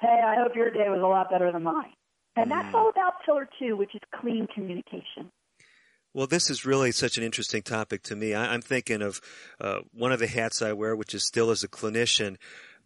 Hey, 0.02 0.22
I 0.26 0.36
hope 0.36 0.56
your 0.56 0.70
day 0.70 0.90
was 0.90 1.02
a 1.02 1.08
lot 1.08 1.30
better 1.30 1.52
than 1.52 1.64
mine. 1.64 1.94
And 2.36 2.52
that's 2.52 2.74
mm. 2.74 2.78
all 2.78 2.90
about 2.90 3.24
pillar 3.26 3.48
two, 3.60 3.78
which 3.78 3.94
is 3.96 4.02
clean 4.20 4.48
communication. 4.54 5.32
Well, 6.14 6.28
this 6.28 6.50
is 6.50 6.64
really 6.64 6.92
such 6.92 7.18
an 7.18 7.24
interesting 7.24 7.64
topic 7.64 8.04
to 8.04 8.16
me. 8.16 8.36
I, 8.36 8.54
am 8.54 8.62
thinking 8.62 9.02
of 9.02 9.20
uh, 9.60 9.80
one 9.94 10.12
of 10.12 10.20
the 10.20 10.28
hats 10.28 10.62
I 10.62 10.74
wear, 10.74 10.96
which 10.96 11.16
is 11.16 11.26
still 11.26 11.50
as 11.50 11.64
a 11.64 11.68
clinician. 11.68 12.38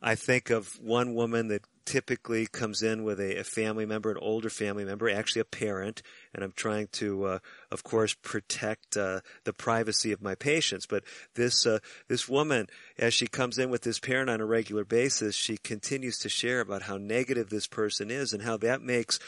I 0.01 0.15
think 0.15 0.49
of 0.49 0.79
one 0.79 1.15
woman 1.15 1.47
that 1.47 1.63
typically 1.85 2.45
comes 2.45 2.83
in 2.83 3.03
with 3.03 3.19
a, 3.19 3.39
a, 3.39 3.43
family 3.43 3.85
member, 3.85 4.11
an 4.11 4.17
older 4.17 4.49
family 4.49 4.83
member, 4.83 5.09
actually 5.09 5.39
a 5.39 5.45
parent, 5.45 6.01
and 6.33 6.43
I'm 6.43 6.51
trying 6.51 6.87
to, 6.93 7.23
uh, 7.23 7.39
of 7.71 7.83
course, 7.83 8.13
protect 8.13 8.97
uh, 8.97 9.21
the 9.45 9.53
privacy 9.53 10.11
of 10.11 10.21
my 10.21 10.35
patients. 10.35 10.85
But 10.85 11.03
this 11.35 11.65
uh, 11.65 11.79
this 12.09 12.27
woman, 12.27 12.67
as 12.99 13.13
she 13.13 13.25
comes 13.25 13.57
in 13.57 13.69
with 13.69 13.83
this 13.83 13.99
parent 13.99 14.29
on 14.29 14.41
a 14.41 14.45
regular 14.45 14.83
basis, 14.83 15.33
she 15.33 15.57
continues 15.57 16.19
to 16.19 16.29
share 16.29 16.59
about 16.59 16.83
how 16.83 16.97
negative 16.97 17.49
this 17.49 17.67
person 17.67 18.11
is 18.11 18.33
and 18.33 18.43
how 18.43 18.57
that 18.57 18.81
makes 18.81 19.19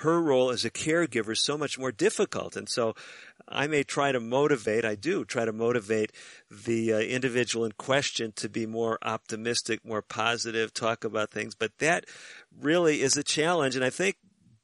her 0.00 0.20
role 0.20 0.50
as 0.50 0.64
a 0.64 0.70
caregiver 0.70 1.36
so 1.36 1.56
much 1.56 1.78
more 1.78 1.92
difficult. 1.92 2.56
And 2.56 2.68
so 2.68 2.94
I 3.48 3.66
may 3.66 3.82
try 3.82 4.12
to 4.12 4.20
motivate, 4.20 4.84
I 4.84 4.94
do 4.94 5.24
try 5.24 5.44
to 5.44 5.52
motivate 5.52 6.12
the 6.50 6.92
uh, 6.92 6.98
individual 6.98 7.64
in 7.64 7.72
question 7.72 8.32
to 8.36 8.48
be 8.48 8.66
more 8.66 8.98
optimistic, 9.02 9.84
more 9.84 10.02
positive, 10.02 10.74
talk 10.74 11.04
about 11.04 11.30
things. 11.30 11.54
But 11.54 11.78
that 11.78 12.04
really 12.60 13.00
is 13.00 13.16
a 13.16 13.22
challenge. 13.22 13.74
And 13.74 13.84
I 13.84 13.90
think 13.90 14.16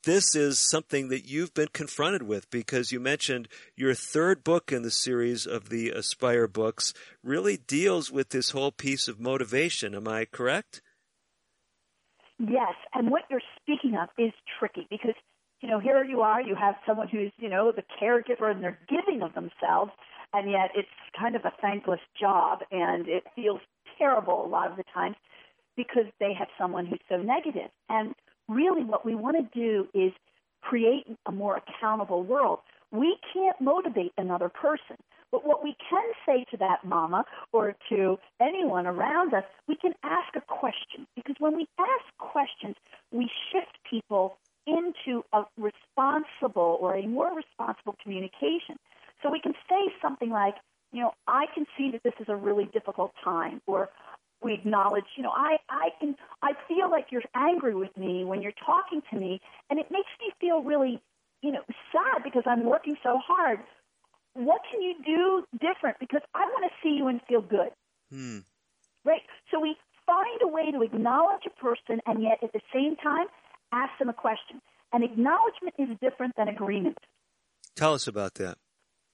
this 0.05 0.35
is 0.35 0.59
something 0.59 1.09
that 1.09 1.29
you've 1.29 1.55
been 1.55 1.69
confronted 1.73 2.25
with 2.25 2.51
because 2.51 2.91
you 2.91 2.99
mentioned 3.01 3.49
your 3.77 3.95
third 3.95 4.43
book 4.43 4.73
in 4.73 4.83
the 4.83 4.91
series 4.91 5.47
of 5.47 5.69
the 5.69 5.91
Aspire 5.91 6.49
books 6.49 6.93
really 7.23 7.57
deals 7.57 8.11
with 8.11 8.31
this 8.31 8.51
whole 8.51 8.73
piece 8.73 9.07
of 9.07 9.21
motivation. 9.21 9.95
Am 9.95 10.09
I 10.09 10.25
correct? 10.25 10.83
Yes, 12.49 12.75
and 12.93 13.11
what 13.11 13.23
you're 13.31 13.43
speaking 13.61 13.97
of 13.97 14.09
is 14.19 14.33
tricky 14.59 14.87
because 14.91 15.15
you 15.61 15.69
know 15.69 15.79
here 15.79 16.03
you 16.03 16.23
are, 16.23 16.43
you 16.43 16.57
have 16.57 16.75
someone 16.87 17.07
who's 17.09 17.31
you 17.39 17.49
know 17.49 17.73
the 17.73 17.85
caregiver 18.01 18.51
and 18.51 18.63
they're 18.63 18.79
giving 18.89 19.23
of 19.23 19.33
themselves, 19.35 19.93
and 20.33 20.51
yet 20.51 20.71
it's 20.75 20.89
kind 21.19 21.37
of 21.37 21.45
a 21.45 21.53
thankless 21.61 22.01
job, 22.19 22.61
and 22.73 23.07
it 23.07 23.25
feels 23.37 23.61
terrible 23.97 24.45
a 24.45 24.49
lot 24.49 24.71
of 24.71 24.77
the 24.77 24.83
times 24.93 25.17
because 25.77 26.07
they 26.19 26.33
have 26.37 26.49
someone 26.59 26.85
who's 26.85 27.01
so 27.09 27.17
negative. 27.17 27.71
And 27.89 28.15
really, 28.49 28.83
what 28.83 29.07
we 29.07 29.15
want 29.15 29.37
to 29.37 29.59
do 29.59 29.87
is 29.95 30.13
create 30.63 31.07
a 31.27 31.33
more 31.33 31.61
accountable 31.63 32.25
world. 32.25 32.59
We 32.91 33.19
can't 33.33 33.61
motivate 33.61 34.13
another 34.19 34.49
person. 34.49 34.97
But 35.33 35.47
what 35.47 35.65
we 35.65 35.75
can 35.91 36.05
say 36.27 36.45
to 36.51 36.57
that 36.59 36.85
mama 36.85 37.25
or 37.53 37.75
to 37.89 38.19
anyone 38.41 38.87
around 38.87 39.33
us, 39.35 39.45
we 39.67 39.75
can 39.77 39.95
ask 40.05 40.37
a 40.37 40.43
question. 40.43 41.07
Because 41.17 41.37
when 41.39 41.57
we 41.57 41.67
ask 41.81 42.17
questions, 42.19 42.77
we 43.11 43.29
shift 43.51 43.79
people 43.89 44.37
into 44.67 45.25
a 45.33 45.43
responsible 45.57 46.79
or 46.81 46.95
a 46.95 47.07
more 47.07 47.35
responsible 47.35 47.97
communication. 48.03 48.77
So 49.23 49.31
we 49.31 49.41
can 49.41 49.55
say 49.69 49.93
something 50.01 50.31
like, 50.31 50.55
you 50.93 51.01
know, 51.01 51.13
I 51.27 51.47
can 51.55 51.65
see 51.77 51.91
that 51.93 52.03
this 52.03 52.13
is 52.21 52.27
a 52.29 52.37
really 52.37 52.67
difficult 52.67 53.13
time, 53.25 53.63
or 53.67 53.89
we 54.43 54.53
acknowledge, 54.53 55.05
you 55.17 55.23
know, 55.23 55.33
I, 55.35 55.57
I 55.71 55.89
can, 55.99 56.15
I 56.43 56.53
feel 56.69 56.91
like 56.91 57.07
you're 57.11 57.23
angry 57.35 57.75
with 57.75 57.97
me 57.97 58.25
when 58.25 58.43
you're 58.43 58.53
talking 58.65 59.01
to 59.11 59.19
me, 59.19 59.41
and 59.71 59.79
it 59.79 59.87
makes 59.91 60.11
me 60.21 60.31
feel 60.41 60.63
really, 60.63 61.01
you 61.41 61.53
know, 61.53 61.63
sad 61.93 62.23
because 62.23 62.43
I'm 62.45 62.65
working 62.65 62.97
so 63.03 63.19
hard. 63.25 63.61
What 64.35 64.63
can 64.71 64.81
you 64.81 64.95
do 65.05 65.45
different? 65.61 65.99
Because 66.01 66.23
I 66.35 66.41
want 66.41 66.65
to 66.65 66.73
see 66.83 66.95
you 66.97 67.09
and 67.09 67.21
feel 67.29 67.43
good. 67.43 67.71
Hmm. 68.11 68.39
Right? 69.05 69.23
So 69.51 69.61
we 69.61 69.77
find 70.07 70.41
a 70.43 70.49
way 70.49 70.71
to 70.71 70.83
acknowledge 70.83 71.43
a 71.47 71.61
person 71.63 72.01
and 72.07 72.23
yet 72.23 72.39
at 72.43 72.53
the 72.53 72.61
same 72.73 72.97
time 72.97 73.27
ask 73.73 73.91
them 73.99 74.09
a 74.09 74.15
question. 74.15 74.61
And 74.93 75.03
acknowledgement 75.05 75.75
is 75.79 75.89
different 76.01 76.35
than 76.37 76.49
agreement. 76.49 76.99
Tell 77.77 77.95
us 77.95 78.07
about 78.07 78.35
that. 78.35 78.59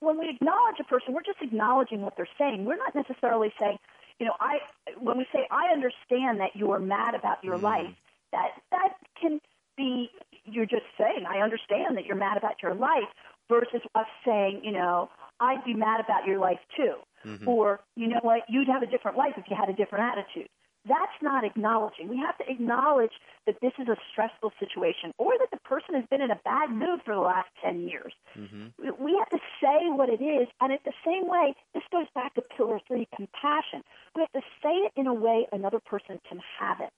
When 0.01 0.17
we 0.19 0.29
acknowledge 0.29 0.75
a 0.79 0.83
person, 0.83 1.13
we're 1.13 1.23
just 1.23 1.41
acknowledging 1.41 2.01
what 2.01 2.15
they're 2.17 2.27
saying. 2.37 2.65
We're 2.65 2.77
not 2.77 2.95
necessarily 2.95 3.51
saying, 3.59 3.77
you 4.19 4.25
know, 4.25 4.33
I 4.39 4.59
when 4.99 5.17
we 5.17 5.25
say 5.33 5.47
I 5.49 5.71
understand 5.73 6.39
that 6.41 6.55
you 6.55 6.71
are 6.71 6.79
mad 6.79 7.15
about 7.15 7.43
your 7.43 7.57
Mm. 7.57 7.63
life, 7.63 7.95
that 8.31 8.51
that 8.71 8.95
can 9.21 9.39
be 9.77 10.09
you're 10.45 10.65
just 10.65 10.85
saying 10.97 11.25
I 11.27 11.39
understand 11.39 11.95
that 11.97 12.05
you're 12.05 12.17
mad 12.17 12.37
about 12.37 12.61
your 12.61 12.73
life 12.73 13.07
versus 13.49 13.81
us 13.95 14.07
saying, 14.25 14.61
you 14.63 14.71
know, 14.71 15.09
I'd 15.39 15.63
be 15.65 15.73
mad 15.73 15.99
about 15.99 16.25
your 16.25 16.39
life 16.39 16.59
too. 16.75 16.95
Mhm. 17.25 17.47
Or, 17.47 17.81
you 17.95 18.07
know 18.07 18.19
what, 18.21 18.43
you'd 18.49 18.69
have 18.69 18.83
a 18.83 18.85
different 18.85 19.17
life 19.17 19.33
if 19.37 19.49
you 19.49 19.55
had 19.55 19.69
a 19.69 19.73
different 19.73 20.05
attitude. 20.05 20.47
That's 20.85 21.21
not 21.21 21.43
acknowledging. 21.43 22.07
We 22.07 22.17
have 22.17 22.37
to 22.37 22.49
acknowledge 22.49 23.11
that 23.45 23.59
this 23.59 23.73
is 23.79 23.89
a 23.89 23.97
stressful 24.11 24.53
situation 24.59 25.11
or 25.17 25.33
that 25.37 25.51
the 25.51 25.59
person 25.67 25.93
has 25.95 26.05
been 26.09 26.21
in 26.21 26.31
a 26.31 26.39
bad 26.45 26.71
mood 26.71 27.01
for 27.03 27.13
the 27.13 27.19
last 27.19 27.49
10 27.61 27.81
years. 27.81 28.13
Mm-hmm. 28.37 28.67
We 28.97 29.17
have 29.17 29.29
to 29.29 29.39
say 29.61 29.89
what 29.89 30.07
it 30.07 30.23
is, 30.23 30.47
and 30.61 30.71
at 30.71 30.83
the 30.85 30.93
same 31.05 31.27
way, 31.27 31.53
this 31.73 31.83
goes 31.91 32.07
back 32.15 32.33
to 32.35 32.41
pillar 32.41 32.79
three 32.87 33.07
compassion. 33.13 33.83
We 34.15 34.21
have 34.21 34.31
to 34.31 34.41
say 34.63 34.71
it 34.87 34.93
in 34.95 35.05
a 35.05 35.13
way 35.13 35.47
another 35.51 35.79
person 35.79 36.21
can 36.27 36.39
have 36.59 36.79
it. 36.79 36.91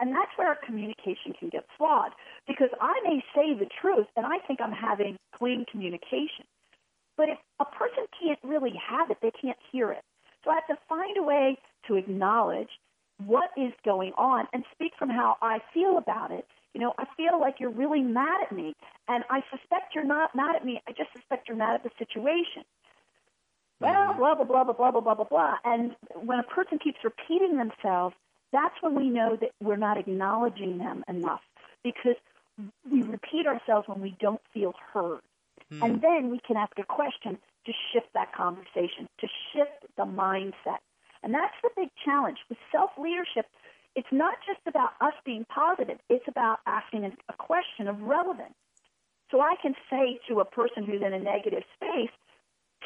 And 0.00 0.14
that's 0.14 0.30
where 0.36 0.48
our 0.48 0.58
communication 0.64 1.32
can 1.38 1.48
get 1.48 1.66
flawed 1.76 2.12
because 2.46 2.70
I 2.80 3.00
may 3.04 3.22
say 3.34 3.54
the 3.54 3.68
truth 3.80 4.06
and 4.16 4.24
I 4.24 4.38
think 4.46 4.60
I'm 4.60 4.72
having 4.72 5.16
clean 5.36 5.64
communication. 5.70 6.46
But 7.16 7.30
if 7.30 7.38
a 7.58 7.64
person 7.64 8.04
can't 8.22 8.38
really 8.44 8.74
have 8.88 9.10
it, 9.10 9.18
they 9.20 9.32
can't 9.32 9.58
hear 9.72 9.90
it. 9.90 10.04
So 10.44 10.50
I 10.50 10.54
have 10.54 10.66
to 10.68 10.78
find 10.88 11.16
a 11.16 11.22
way 11.22 11.58
to 11.88 11.96
acknowledge 11.96 12.68
what 13.24 13.50
is 13.56 13.72
going 13.84 14.12
on 14.16 14.46
and 14.52 14.64
speak 14.72 14.92
from 14.96 15.10
how 15.10 15.36
I 15.42 15.58
feel 15.74 15.98
about 15.98 16.30
it. 16.30 16.46
You 16.74 16.80
know, 16.80 16.94
I 16.98 17.06
feel 17.16 17.40
like 17.40 17.56
you're 17.58 17.70
really 17.70 18.02
mad 18.02 18.42
at 18.42 18.52
me, 18.52 18.74
and 19.08 19.24
I 19.30 19.42
suspect 19.50 19.94
you're 19.94 20.04
not 20.04 20.36
mad 20.36 20.54
at 20.54 20.64
me. 20.64 20.80
I 20.86 20.92
just 20.92 21.12
suspect 21.12 21.48
you're 21.48 21.56
mad 21.56 21.74
at 21.74 21.82
the 21.82 21.90
situation. 21.98 22.62
Well, 23.80 24.14
blah, 24.14 24.34
blah, 24.34 24.44
blah, 24.44 24.64
blah, 24.64 24.74
blah, 24.74 24.90
blah, 24.92 25.00
blah, 25.00 25.14
blah, 25.14 25.24
blah. 25.24 25.54
And 25.64 25.96
when 26.14 26.38
a 26.38 26.42
person 26.44 26.78
keeps 26.78 26.98
repeating 27.02 27.56
themselves, 27.56 28.14
that's 28.52 28.74
when 28.80 28.94
we 28.94 29.08
know 29.10 29.36
that 29.40 29.50
we're 29.62 29.76
not 29.76 29.98
acknowledging 29.98 30.78
them 30.78 31.04
enough 31.08 31.42
because 31.84 32.16
we 32.90 33.02
repeat 33.02 33.46
ourselves 33.46 33.88
when 33.88 34.00
we 34.00 34.16
don't 34.20 34.40
feel 34.52 34.74
heard. 34.92 35.20
Hmm. 35.70 35.82
And 35.82 36.02
then 36.02 36.30
we 36.30 36.40
can 36.46 36.56
ask 36.56 36.72
a 36.78 36.84
question 36.84 37.38
to 37.66 37.72
shift 37.92 38.08
that 38.14 38.32
conversation, 38.34 39.08
to 39.20 39.28
shift 39.52 39.86
the 39.96 40.04
mindset. 40.04 40.80
And 41.22 41.34
that's 41.34 41.54
the 41.62 41.70
big 41.76 41.88
challenge. 42.04 42.38
With 42.48 42.58
self 42.72 42.90
leadership, 42.98 43.46
it's 43.94 44.08
not 44.12 44.34
just 44.46 44.60
about 44.66 44.90
us 45.00 45.14
being 45.24 45.44
positive, 45.44 45.98
it's 46.08 46.26
about 46.28 46.60
asking 46.66 47.04
a, 47.04 47.12
a 47.28 47.34
question 47.36 47.88
of 47.88 48.00
relevance. 48.00 48.54
So 49.30 49.40
I 49.40 49.56
can 49.60 49.74
say 49.90 50.18
to 50.28 50.40
a 50.40 50.44
person 50.44 50.84
who's 50.84 51.02
in 51.02 51.12
a 51.12 51.18
negative 51.18 51.62
space, 51.76 52.10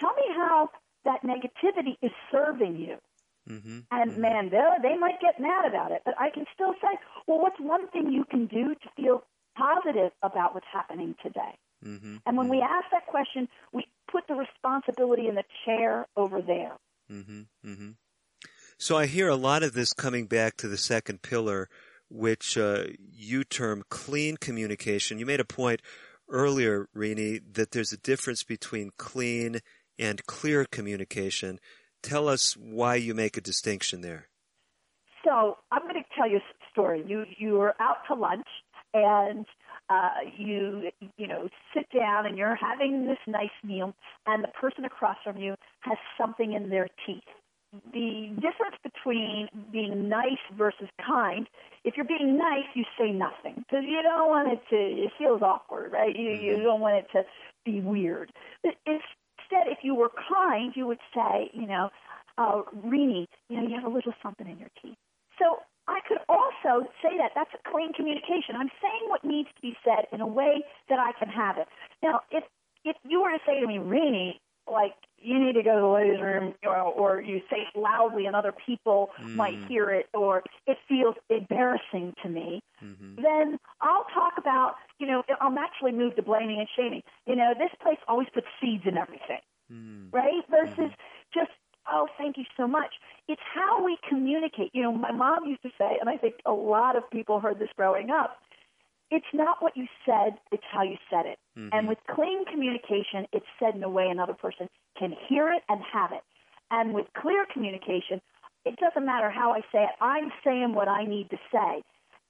tell 0.01 0.15
me 0.15 0.25
how 0.35 0.71
that 1.05 1.23
negativity 1.23 1.97
is 2.03 2.11
serving 2.33 2.77
you. 2.77 2.97
Mm-hmm. 3.49 3.81
And 3.91 4.17
man, 4.19 4.51
they 4.51 4.63
they 4.83 4.97
might 4.97 5.21
get 5.21 5.41
mad 5.41 5.67
about 5.67 5.91
it, 5.91 6.03
but 6.05 6.15
I 6.19 6.31
can 6.31 6.45
still 6.55 6.75
say, 6.81 6.99
well, 7.27 7.41
what's 7.41 7.59
one 7.59 7.89
thing 7.89 8.13
you 8.13 8.25
can 8.25 8.47
do 8.47 8.75
to 8.75 8.89
feel 8.97 9.25
positive 9.57 10.13
about 10.23 10.55
what's 10.55 10.67
happening 10.73 11.15
today? 11.23 11.59
Mm-hmm. 11.85 12.17
And 12.25 12.37
when 12.37 12.49
we 12.49 12.61
ask 12.61 12.87
that 12.93 13.07
question, 13.07 13.49
we 13.73 13.87
put 14.11 14.27
the 14.29 14.35
responsibility 14.35 15.27
in 15.27 15.35
the 15.35 15.45
chair 15.65 16.07
over 16.17 16.41
there. 16.41 16.77
Mm-hmm. 17.11 17.41
Mm-hmm. 17.67 17.91
So 18.79 18.97
I 18.97 19.07
hear 19.07 19.29
a 19.29 19.37
lot 19.37 19.63
of 19.63 19.75
this 19.75 19.93
coming 19.93 20.27
back 20.27 20.57
to 20.59 20.69
the 20.69 20.77
second 20.77 21.23
pillar, 21.23 21.69
which 22.09 22.57
uh, 22.57 22.85
you 22.99 23.45
term 23.45 23.83
clean 23.89 24.37
communication. 24.37 25.19
You 25.19 25.27
made 25.27 25.41
a 25.41 25.45
point 25.45 25.83
earlier, 26.29 26.89
Renee, 26.95 27.41
that 27.53 27.73
there's 27.73 27.93
a 27.93 27.99
difference 27.99 28.45
between 28.45 28.91
clean 28.97 29.61
and 29.99 30.25
clear 30.27 30.65
communication. 30.65 31.59
Tell 32.03 32.29
us 32.29 32.57
why 32.57 32.97
you 32.97 33.15
make 33.15 33.37
a 33.37 33.41
distinction 33.41 34.01
there. 34.01 34.29
So 35.25 35.59
I'm 35.71 35.83
going 35.83 35.95
to 35.95 36.09
tell 36.17 36.29
you 36.29 36.39
a 36.39 36.71
story. 36.73 37.05
You 37.07 37.25
you 37.39 37.55
were 37.55 37.75
out 37.81 37.99
to 38.09 38.15
lunch 38.15 38.47
and 38.93 39.47
uh, 39.89 40.11
you 40.37 40.91
you 41.17 41.27
know 41.27 41.49
sit 41.75 41.87
down 41.97 42.27
and 42.27 42.37
you're 42.37 42.57
having 42.57 43.07
this 43.07 43.19
nice 43.27 43.51
meal, 43.65 43.95
and 44.27 44.43
the 44.43 44.49
person 44.49 44.85
across 44.85 45.17
from 45.25 45.37
you 45.37 45.55
has 45.81 45.99
something 46.19 46.53
in 46.53 46.71
their 46.71 46.89
teeth. 47.07 47.23
The 47.93 48.29
difference 48.35 48.77
between 48.83 49.49
being 49.73 50.09
nice 50.09 50.43
versus 50.59 50.89
kind, 51.07 51.49
if 51.85 51.95
you're 51.97 52.07
being 52.07 52.37
nice, 52.37 52.67
you 52.75 52.85
say 52.99 53.13
nothing 53.13 53.65
because 53.67 53.85
you 53.87 54.03
don't 54.03 54.29
want 54.29 54.53
it 54.53 54.61
to. 54.71 54.77
It 54.77 55.13
feels 55.19 55.41
awkward, 55.43 55.93
right? 55.93 56.15
You 56.15 56.31
you 56.31 56.63
don't 56.63 56.81
want 56.81 56.97
it 56.97 57.07
to 57.13 57.25
be 57.65 57.81
weird. 57.81 58.33
But 58.63 58.75
Instead, 59.53 59.71
if 59.71 59.79
you 59.83 59.95
were 59.95 60.11
kind, 60.33 60.73
you 60.75 60.87
would 60.87 61.01
say, 61.15 61.51
you 61.53 61.67
know, 61.67 61.91
uh, 62.39 62.63
Renee, 62.73 63.29
you 63.49 63.57
know, 63.61 63.69
you 63.69 63.75
have 63.75 63.85
a 63.85 63.95
little 63.95 64.13
something 64.23 64.47
in 64.49 64.59
your 64.59 64.71
teeth. 64.81 64.97
So 65.39 65.59
I 65.89 66.01
could 66.09 66.19
also 66.29 66.89
say 67.03 67.17
that. 67.19 67.33
That's 67.35 67.51
a 67.55 67.71
clean 67.71 67.93
communication. 67.93 68.57
I'm 68.57 68.71
saying 68.81 69.09
what 69.09 69.25
needs 69.25 69.49
to 69.55 69.61
be 69.61 69.77
said 69.85 70.07
in 70.13 70.21
a 70.21 70.27
way 70.27 70.63
that 70.89 70.99
I 70.99 71.13
can 71.19 71.29
have 71.29 71.59
it. 71.59 71.67
Now, 72.03 72.21
if 72.31 72.45
if 72.85 72.97
you 73.05 73.23
were 73.23 73.31
to 73.31 73.39
say 73.47 73.61
to 73.61 73.67
me, 73.67 73.79
Renee, 73.79 74.41
like 74.71 74.95
you 75.19 75.39
need 75.39 75.55
to 75.55 75.63
go 75.63 75.75
to 75.77 75.81
the 75.81 75.87
ladies' 75.87 76.21
room, 76.21 76.55
or, 76.65 76.77
or 76.77 77.21
you 77.21 77.41
say 77.51 77.59
it 77.59 77.79
loudly 77.79 78.27
and 78.27 78.35
other 78.35 78.53
people 78.67 79.11
mm. 79.21 79.35
might 79.37 79.57
hear 79.69 79.91
it, 79.91 80.07
or 80.15 80.43
it 80.67 80.77
feels 80.89 81.15
embarrassing 81.31 82.13
to 82.23 82.29
me, 82.29 82.61
mm-hmm. 82.83 83.23
then 83.23 83.59
I'll 83.81 84.07
talk 84.13 84.35
about, 84.37 84.75
you 84.99 85.07
know, 85.07 85.23
I'm 85.41 85.59
actually 85.59 85.93
moved 85.93 86.17
to 86.17 86.23
blaming 86.23 86.59
and 86.59 86.69
shaming. 86.77 87.03
You 87.27 87.37
know, 87.37 87.55
this 87.57 87.71
place 87.81 87.99
always 88.09 88.29
puts 88.35 88.47
seeds 88.61 88.83
in 88.85 88.97
everything, 88.97 89.41
mm. 89.73 90.13
right? 90.13 90.43
Mm-hmm. 90.51 90.67
Versus 90.67 90.93
just, 91.33 91.51
oh, 91.91 92.09
thank 92.19 92.37
you 92.37 92.45
so 92.57 92.67
much. 92.67 92.95
It's 93.29 93.43
how 93.55 93.85
we 93.85 93.99
communicate. 94.09 94.71
You 94.73 94.83
know, 94.83 94.93
my 94.93 95.13
mom 95.13 95.47
used 95.47 95.63
to 95.63 95.71
say, 95.79 95.99
and 96.01 96.11
I 96.11 96.17
think 96.17 96.35
a 96.47 96.53
lot 96.53 96.97
of 96.97 97.09
people 97.11 97.39
heard 97.39 97.61
this 97.61 97.71
growing 97.77 98.11
up, 98.11 98.39
it's 99.11 99.27
not 99.33 99.63
what 99.63 99.77
you 99.77 99.87
said, 100.05 100.39
it's 100.51 100.65
how 100.73 100.83
you 100.83 100.97
said 101.11 101.27
it. 101.27 101.39
And 101.55 101.71
mm-hmm. 101.71 101.87
with 101.89 101.99
clean 102.11 102.45
communication, 102.47 103.27
it's 103.33 103.47
said 103.59 103.75
in 103.75 103.83
a 103.83 103.89
way 103.89 104.09
another 104.09 104.35
person 104.35 104.69
can 104.99 105.15
hear 105.29 105.53
it 105.53 105.63
and 105.69 105.81
have 105.93 106.13
it. 106.13 106.23
And 106.71 106.95
with 106.95 107.07
clear 107.17 107.45
communication, 107.53 108.21
it 108.65 108.77
doesn't 108.77 109.05
matter 109.05 109.31
how 109.31 109.53
I 109.53 109.61
say 109.73 109.85
it, 109.85 109.91
I'm 110.01 110.33
saying 110.45 110.75
what 110.75 110.89
I 110.89 111.05
need 111.05 111.29
to 111.31 111.37
say. 111.53 111.83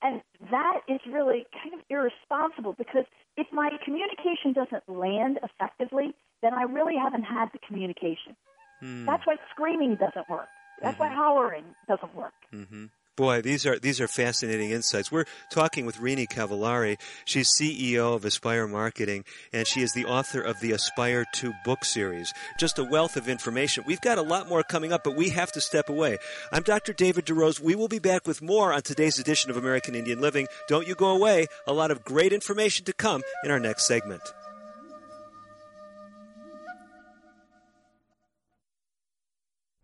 And 0.03 0.21
that 0.51 0.81
is 0.89 1.01
really 1.09 1.47
kind 1.63 1.75
of 1.75 1.81
irresponsible 1.89 2.75
because 2.77 3.05
if 3.37 3.47
my 3.53 3.71
communication 3.85 4.53
doesn't 4.53 4.89
land 4.89 5.39
effectively, 5.45 6.13
then 6.43 6.55
I 6.55 6.63
really 6.63 6.97
haven't 6.97 7.23
had 7.23 7.51
the 7.53 7.61
communication. 7.67 8.35
Hmm. 8.81 9.07
That's 9.07 9.25
why 9.25 9.37
screaming 9.53 9.95
doesn't 9.95 10.29
work. 10.29 10.49
That's 10.83 10.99
why 10.99 11.07
mm-hmm. 11.07 11.17
hollering 11.17 11.65
doesn't 11.87 12.15
work. 12.17 12.33
Mm-hmm. 12.53 12.87
Boy, 13.15 13.43
these 13.43 13.67
are 13.67 13.79
these 13.79 14.01
are 14.01 14.09
fascinating 14.09 14.71
insights. 14.71 15.13
We're 15.13 15.27
talking 15.51 15.85
with 15.85 16.01
Renee 16.01 16.27
Cavallari. 16.27 16.99
She's 17.27 17.51
CEO 17.51 18.17
of 18.17 18.25
Aspire 18.25 18.67
Marketing, 18.67 19.27
and 19.53 19.67
she 19.67 19.83
is 19.83 19.93
the 19.93 20.07
author 20.07 20.41
of 20.41 20.59
the 20.61 20.73
Aspire 20.73 21.27
2 21.35 21.53
book 21.63 21.85
series. 21.85 22.33
Just 22.59 22.79
a 22.79 22.85
wealth 22.85 23.19
of 23.19 23.29
information. 23.29 23.85
We've 23.87 24.01
got 24.01 24.17
a 24.17 24.23
lot 24.23 24.49
more 24.49 24.63
coming 24.63 24.95
up, 24.95 25.05
but 25.05 25.15
we 25.15 25.29
have 25.29 25.53
to 25.53 25.61
step 25.61 25.91
away. 25.91 26.17
I'm 26.53 26.63
Dr. 26.63 26.95
David 26.95 27.27
DeRose. 27.27 27.61
We 27.61 27.75
will 27.75 27.87
be 27.87 27.99
back 27.99 28.27
with 28.27 28.41
more 28.41 28.73
on 28.73 28.81
today's 28.81 29.19
edition 29.19 29.51
of 29.51 29.59
American 29.59 29.95
Indian 29.95 30.23
Living. 30.23 30.47
Don't 30.67 30.89
you 30.89 30.95
go 30.95 31.11
away. 31.11 31.49
A 31.67 31.75
lot 31.75 31.91
of 31.91 32.05
great 32.05 32.33
information 32.33 32.87
to 32.87 32.95
come 32.95 33.23
in 33.45 33.51
our 33.51 33.61
next 33.61 33.87
segment. 33.87 34.23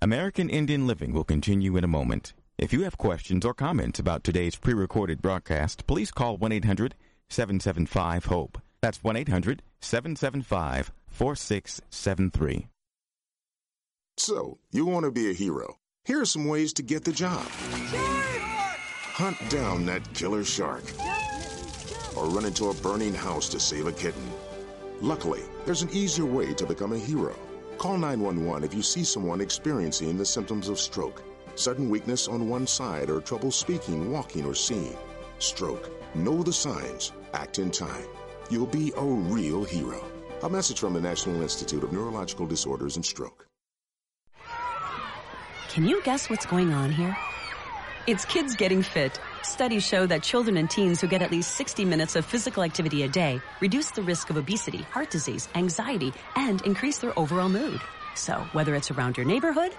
American 0.00 0.48
Indian 0.48 0.86
Living 0.86 1.12
will 1.12 1.24
continue 1.24 1.76
in 1.76 1.84
a 1.84 1.88
moment. 1.88 2.32
If 2.58 2.72
you 2.72 2.82
have 2.82 2.98
questions 2.98 3.46
or 3.46 3.54
comments 3.54 4.00
about 4.00 4.24
today's 4.24 4.56
pre 4.56 4.74
recorded 4.74 5.22
broadcast, 5.22 5.86
please 5.86 6.10
call 6.10 6.36
1 6.36 6.50
800 6.50 6.96
775 7.28 8.24
HOPE. 8.24 8.58
That's 8.80 9.02
1 9.04 9.16
800 9.16 9.62
775 9.80 10.90
4673. 11.06 12.66
So, 14.16 14.58
you 14.72 14.86
want 14.86 15.04
to 15.04 15.12
be 15.12 15.30
a 15.30 15.34
hero. 15.34 15.76
Here 16.04 16.20
are 16.20 16.26
some 16.26 16.46
ways 16.46 16.72
to 16.74 16.82
get 16.82 17.04
the 17.04 17.12
job 17.12 17.46
hunt 19.18 19.36
down 19.50 19.84
that 19.84 20.14
killer 20.14 20.44
shark, 20.44 20.82
or 22.16 22.26
run 22.26 22.44
into 22.44 22.70
a 22.70 22.74
burning 22.74 23.14
house 23.14 23.48
to 23.48 23.60
save 23.60 23.86
a 23.86 23.92
kitten. 23.92 24.30
Luckily, 25.00 25.42
there's 25.64 25.82
an 25.82 25.90
easier 25.92 26.24
way 26.24 26.54
to 26.54 26.66
become 26.66 26.92
a 26.92 26.98
hero. 26.98 27.36
Call 27.78 27.98
911 27.98 28.64
if 28.64 28.74
you 28.74 28.82
see 28.82 29.04
someone 29.04 29.40
experiencing 29.40 30.16
the 30.16 30.24
symptoms 30.24 30.68
of 30.68 30.78
stroke, 30.78 31.22
sudden 31.58 31.90
weakness 31.90 32.28
on 32.28 32.48
one 32.48 32.66
side, 32.66 33.10
or 33.10 33.20
trouble 33.20 33.50
speaking, 33.50 34.10
walking, 34.10 34.44
or 34.44 34.54
seeing. 34.54 34.96
Stroke. 35.38 35.90
Know 36.14 36.42
the 36.42 36.52
signs. 36.52 37.12
Act 37.34 37.58
in 37.58 37.70
time. 37.70 38.06
You'll 38.50 38.66
be 38.66 38.92
a 38.96 39.04
real 39.04 39.64
hero. 39.64 40.02
A 40.42 40.48
message 40.48 40.80
from 40.80 40.94
the 40.94 41.00
National 41.00 41.42
Institute 41.42 41.82
of 41.82 41.92
Neurological 41.92 42.46
Disorders 42.46 42.96
and 42.96 43.04
Stroke. 43.04 43.46
Can 45.68 45.84
you 45.84 46.02
guess 46.02 46.30
what's 46.30 46.46
going 46.46 46.72
on 46.72 46.90
here? 46.90 47.16
It's 48.06 48.24
kids 48.24 48.56
getting 48.56 48.82
fit. 48.82 49.20
Studies 49.42 49.86
show 49.86 50.06
that 50.06 50.22
children 50.22 50.56
and 50.56 50.70
teens 50.70 51.00
who 51.00 51.06
get 51.06 51.20
at 51.20 51.30
least 51.30 51.56
60 51.56 51.84
minutes 51.84 52.16
of 52.16 52.24
physical 52.24 52.62
activity 52.62 53.02
a 53.02 53.08
day 53.08 53.40
reduce 53.60 53.90
the 53.90 54.02
risk 54.02 54.30
of 54.30 54.38
obesity, 54.38 54.78
heart 54.78 55.10
disease, 55.10 55.48
anxiety, 55.54 56.12
and 56.34 56.62
increase 56.62 56.98
their 56.98 57.16
overall 57.18 57.50
mood. 57.50 57.80
So, 58.14 58.46
whether 58.52 58.74
it's 58.74 58.90
around 58.90 59.16
your 59.16 59.26
neighborhood 59.26 59.72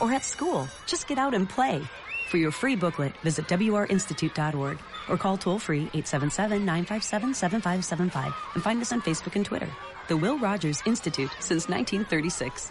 or 0.00 0.12
at 0.12 0.24
school, 0.24 0.68
just 0.86 1.08
get 1.08 1.18
out 1.18 1.34
and 1.34 1.48
play. 1.48 1.82
For 2.28 2.36
your 2.36 2.52
free 2.52 2.76
booklet, 2.76 3.12
visit 3.24 3.48
wrinstitute.org 3.48 4.78
or 5.08 5.16
call 5.16 5.36
toll 5.36 5.58
free 5.58 5.86
877-957-7575 5.86 8.32
and 8.54 8.62
find 8.62 8.80
us 8.80 8.92
on 8.92 9.02
Facebook 9.02 9.34
and 9.36 9.44
Twitter. 9.44 9.68
The 10.08 10.16
Will 10.16 10.38
Rogers 10.38 10.80
Institute 10.86 11.30
since 11.40 11.68
1936. 11.68 12.70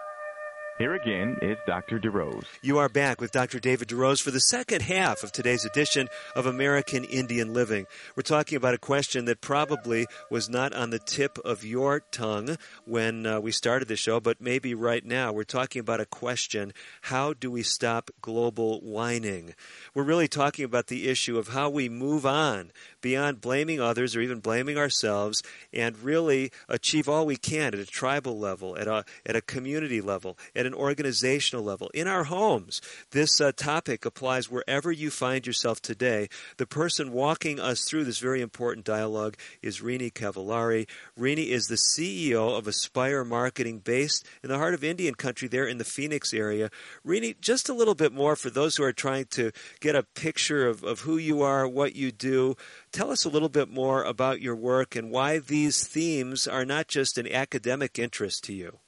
Here 0.77 0.95
again 0.95 1.37
is 1.43 1.57
Dr. 1.67 1.99
DeRose. 1.99 2.45
You 2.63 2.79
are 2.79 2.89
back 2.89 3.21
with 3.21 3.31
Dr. 3.31 3.59
David 3.59 3.89
DeRose 3.89 4.21
for 4.21 4.31
the 4.31 4.39
second 4.39 4.81
half 4.81 5.21
of 5.21 5.31
today's 5.31 5.63
edition 5.63 6.07
of 6.35 6.47
American 6.47 7.03
Indian 7.03 7.53
Living. 7.53 7.85
We're 8.15 8.23
talking 8.23 8.55
about 8.55 8.73
a 8.73 8.79
question 8.79 9.25
that 9.25 9.41
probably 9.41 10.07
was 10.31 10.49
not 10.49 10.73
on 10.73 10.89
the 10.89 10.97
tip 10.97 11.37
of 11.45 11.63
your 11.63 11.99
tongue 11.99 12.57
when 12.85 13.27
uh, 13.27 13.39
we 13.39 13.51
started 13.51 13.89
the 13.89 13.95
show, 13.95 14.19
but 14.19 14.41
maybe 14.41 14.73
right 14.73 15.05
now. 15.05 15.31
We're 15.31 15.43
talking 15.43 15.81
about 15.81 15.99
a 15.99 16.05
question 16.05 16.73
how 17.01 17.33
do 17.33 17.51
we 17.51 17.61
stop 17.61 18.09
global 18.21 18.79
whining? 18.79 19.53
We're 19.93 20.01
really 20.03 20.27
talking 20.27 20.65
about 20.65 20.87
the 20.87 21.07
issue 21.09 21.37
of 21.37 21.49
how 21.49 21.69
we 21.69 21.89
move 21.89 22.25
on 22.25 22.71
beyond 23.01 23.41
blaming 23.41 23.79
others 23.79 24.15
or 24.15 24.21
even 24.21 24.39
blaming 24.39 24.77
ourselves 24.77 25.43
and 25.73 25.97
really 25.99 26.51
achieve 26.69 27.09
all 27.09 27.25
we 27.25 27.37
can 27.37 27.73
at 27.73 27.75
a 27.75 27.85
tribal 27.85 28.37
level, 28.37 28.77
at 28.77 28.87
a, 28.87 29.03
at 29.25 29.35
a 29.35 29.41
community 29.41 30.01
level, 30.01 30.37
at 30.55 30.65
an 30.65 30.73
organizational 30.73 31.63
level, 31.63 31.89
in 31.93 32.07
our 32.07 32.25
homes. 32.25 32.81
This 33.11 33.41
uh, 33.41 33.51
topic 33.55 34.05
applies 34.05 34.49
wherever 34.49 34.91
you 34.91 35.09
find 35.09 35.45
yourself 35.45 35.81
today. 35.81 36.29
The 36.57 36.67
person 36.67 37.11
walking 37.11 37.59
us 37.59 37.83
through 37.83 38.05
this 38.05 38.19
very 38.19 38.41
important 38.41 38.85
dialogue 38.85 39.37
is 39.61 39.81
Renie 39.81 40.11
Cavallari. 40.11 40.87
Renie 41.17 41.51
is 41.51 41.67
the 41.67 41.75
CEO 41.75 42.57
of 42.57 42.67
Aspire 42.67 43.23
Marketing 43.23 43.79
based 43.79 44.25
in 44.43 44.49
the 44.49 44.57
heart 44.57 44.73
of 44.73 44.83
Indian 44.83 45.15
country 45.15 45.47
there 45.47 45.65
in 45.65 45.77
the 45.77 45.83
Phoenix 45.83 46.33
area. 46.33 46.69
Renie, 47.03 47.35
just 47.41 47.69
a 47.69 47.73
little 47.73 47.95
bit 47.95 48.13
more 48.13 48.35
for 48.35 48.49
those 48.49 48.75
who 48.75 48.83
are 48.83 48.93
trying 48.93 49.25
to 49.25 49.51
get 49.79 49.95
a 49.95 50.03
picture 50.03 50.67
of, 50.67 50.83
of 50.83 51.01
who 51.01 51.17
you 51.17 51.41
are, 51.41 51.67
what 51.67 51.95
you 51.95 52.11
do. 52.11 52.55
Tell 52.91 53.09
us 53.09 53.23
a 53.23 53.29
little 53.29 53.49
bit 53.49 53.69
more 53.69 54.03
about 54.03 54.41
your 54.41 54.55
work 54.55 54.95
and 54.97 55.11
why 55.11 55.39
these 55.39 55.87
themes 55.87 56.45
are 56.47 56.65
not 56.65 56.89
just 56.89 57.17
an 57.17 57.31
academic 57.31 57.97
interest 57.97 58.43
to 58.45 58.53
you. 58.53 58.79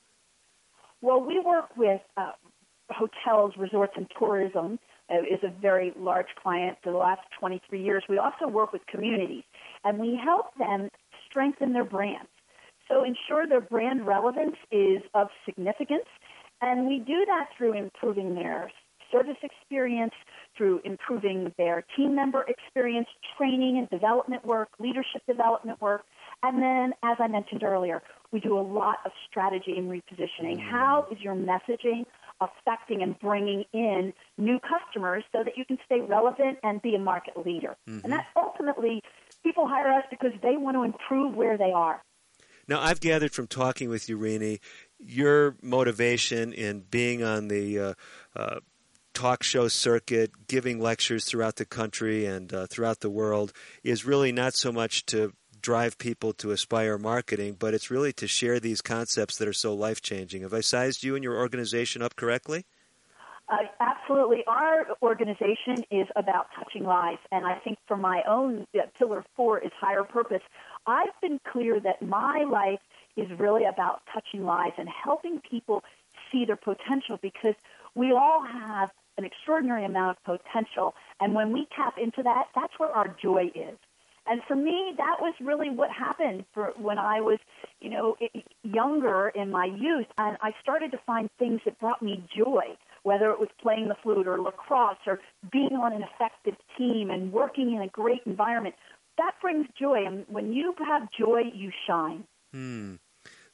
Well, 1.02 1.22
we 1.22 1.40
work 1.40 1.76
with 1.78 2.02
uh, 2.18 2.32
hotels, 2.90 3.54
resorts, 3.58 3.94
and 3.96 4.08
tourism. 4.18 4.80
Uh, 5.10 5.20
is 5.20 5.44
a 5.44 5.52
very 5.62 5.92
large 5.98 6.28
client 6.42 6.78
for 6.82 6.92
the 6.92 6.98
last 6.98 7.20
23 7.38 7.84
years. 7.84 8.04
We 8.08 8.18
also 8.18 8.48
work 8.48 8.72
with 8.72 8.82
communities, 8.90 9.44
and 9.84 10.00
we 10.00 10.18
help 10.24 10.56
them 10.58 10.88
strengthen 11.30 11.74
their 11.74 11.84
brands. 11.84 12.30
So 12.88 13.04
ensure 13.04 13.46
their 13.46 13.62
brand 13.62 14.08
relevance 14.08 14.56
is 14.72 15.02
of 15.14 15.28
significance, 15.46 16.08
and 16.62 16.88
we 16.88 17.00
do 17.00 17.26
that 17.26 17.48
through 17.58 17.74
improving 17.74 18.36
their 18.36 18.72
service 19.12 19.38
experience, 19.44 20.14
through 20.58 20.82
improving 20.84 21.54
their 21.58 21.84
team 21.96 22.16
member 22.16 22.46
experience, 22.48 23.08
training 23.38 23.78
and 23.78 23.90
development 23.90 24.46
work, 24.46 24.70
leadership 24.80 25.22
development 25.28 25.82
work, 25.82 26.04
and 26.44 26.62
then, 26.62 26.94
as 27.04 27.18
I 27.20 27.28
mentioned 27.28 27.64
earlier, 27.64 28.04
we 28.32 28.42
do 28.42 28.58
a 28.58 28.62
lot 28.62 28.98
of 29.06 29.12
strategy 29.30 29.76
and 29.78 29.90
repositioning. 29.90 30.58
Mm-hmm. 30.58 30.70
How 30.70 31.08
is 31.10 31.20
your 31.22 31.36
messaging 31.36 32.06
affecting 32.42 33.02
and 33.02 33.18
bringing 33.20 33.64
in 33.74 34.12
new 34.38 34.60
customers 34.60 35.24
so 35.32 35.44
that 35.46 35.58
you 35.58 35.64
can 35.66 35.78
stay 35.86 36.02
relevant 36.02 36.58
and 36.64 36.82
be 36.82 36.96
a 36.96 37.00
market 37.00 37.38
leader? 37.38 37.78
Mm-hmm. 37.88 38.00
And 38.04 38.14
that 38.14 38.26
ultimately, 38.36 39.02
people 39.42 39.68
hire 39.68 39.94
us 39.94 40.04
because 40.10 40.32
they 40.42 40.58
want 40.58 40.76
to 40.76 40.84
improve 40.84 41.34
where 41.34 41.58
they 41.58 41.72
are. 41.72 42.04
Now, 42.68 42.82
I've 42.82 43.02
gathered 43.02 43.34
from 43.34 43.48
talking 43.48 43.90
with 43.90 44.08
you, 44.08 44.18
Renie, 44.18 44.60
your 45.00 45.56
motivation 45.62 46.54
in 46.54 46.82
being 46.90 47.24
on 47.24 47.50
the 47.50 47.80
uh, 47.80 47.94
uh, 48.36 48.60
talk 49.14 49.44
show 49.44 49.68
circuit, 49.68 50.32
giving 50.48 50.80
lectures 50.80 51.26
throughout 51.26 51.56
the 51.58 51.66
country 51.66 52.26
and 52.26 52.54
uh, 52.54 52.68
throughout 52.68 53.00
the 53.00 53.10
world, 53.10 53.54
is 53.84 54.06
really 54.06 54.32
not 54.32 54.54
so 54.54 54.72
much 54.72 55.06
to 55.08 55.34
drive 55.62 55.98
people 55.98 56.34
to 56.34 56.52
aspire 56.52 56.98
marketing, 56.98 57.56
but 57.58 57.74
it's 57.74 57.90
really 57.90 58.14
to 58.14 58.28
share 58.28 58.60
these 58.60 58.82
concepts 58.82 59.38
that 59.38 59.48
are 59.48 59.54
so 59.54 59.74
life 59.74 60.02
changing. 60.02 60.42
Have 60.42 60.54
I 60.54 60.62
sized 60.62 61.04
you 61.04 61.16
and 61.16 61.24
your 61.24 61.38
organization 61.38 62.02
up 62.02 62.16
correctly? 62.16 62.66
Uh, 63.50 63.58
absolutely. 63.80 64.44
Our 64.48 64.88
organization 65.02 65.84
is 65.92 66.08
about 66.16 66.48
touching 66.56 66.84
lives, 66.84 67.20
and 67.32 67.46
I 67.46 67.56
think 67.56 67.78
for 67.88 67.98
my 67.98 68.22
own 68.28 68.66
uh, 68.74 68.84
pillar 68.98 69.24
four 69.36 69.60
is 69.60 69.72
higher 69.80 70.04
purpose. 70.04 70.42
I've 70.86 71.20
been 71.22 71.40
clear 71.52 71.80
that 71.80 72.02
my 72.02 72.46
life 72.50 72.80
is 73.16 73.28
really 73.38 73.66
about 73.66 74.02
touching 74.14 74.46
lives 74.46 74.74
and 74.78 74.90
helping 74.90 75.40
people 75.40 75.84
see 76.32 76.46
their 76.46 76.56
potential 76.56 77.20
because 77.22 77.56
we 77.96 78.12
all 78.12 78.44
have 78.46 78.92
an 79.18 79.26
extraordinary 79.26 79.86
amount 79.86 80.18
of 80.26 80.40
potential. 80.40 80.94
And 81.20 81.34
when 81.34 81.52
we 81.52 81.68
tap 81.76 81.96
into 82.02 82.24
that, 82.24 82.46
that's 82.56 82.74
where 82.78 82.90
our 82.90 83.16
joy 83.22 83.52
is. 83.56 83.78
And 84.26 84.42
for 84.48 84.56
me, 84.56 84.94
that 84.98 85.18
was 85.20 85.34
really 85.42 85.70
what 85.70 85.90
happened 85.92 86.46
for 86.54 86.72
when 86.78 86.98
I 86.98 87.20
was, 87.20 87.40
you 87.82 87.90
know, 87.90 88.16
younger 88.64 89.32
in 89.36 89.52
my 89.52 89.66
youth, 89.66 90.08
and 90.18 90.38
I 90.42 90.52
started 90.62 90.92
to 90.92 91.00
find 91.06 91.30
things 91.38 91.60
that 91.66 91.78
brought 91.80 92.02
me 92.02 92.24
joy, 92.36 92.78
whether 93.04 93.32
it 93.32 93.40
was 93.40 93.50
playing 93.62 93.90
the 93.90 93.96
flute 94.02 94.28
or 94.28 94.40
lacrosse 94.40 94.98
or 95.06 95.20
being 95.52 95.74
on 95.74 95.92
an 95.92 96.04
effective 96.04 96.56
team 96.78 97.10
and 97.10 97.34
working 97.34 97.74
in 97.76 97.82
a 97.82 97.88
great 97.90 98.22
environment. 98.26 98.76
That 99.18 99.34
brings 99.42 99.68
joy, 99.78 100.06
and 100.06 100.26
when 100.30 100.54
you 100.54 100.74
have 100.88 101.10
joy, 101.18 101.42
you 101.54 101.72
shine. 101.86 102.24
Hmm. 102.54 102.96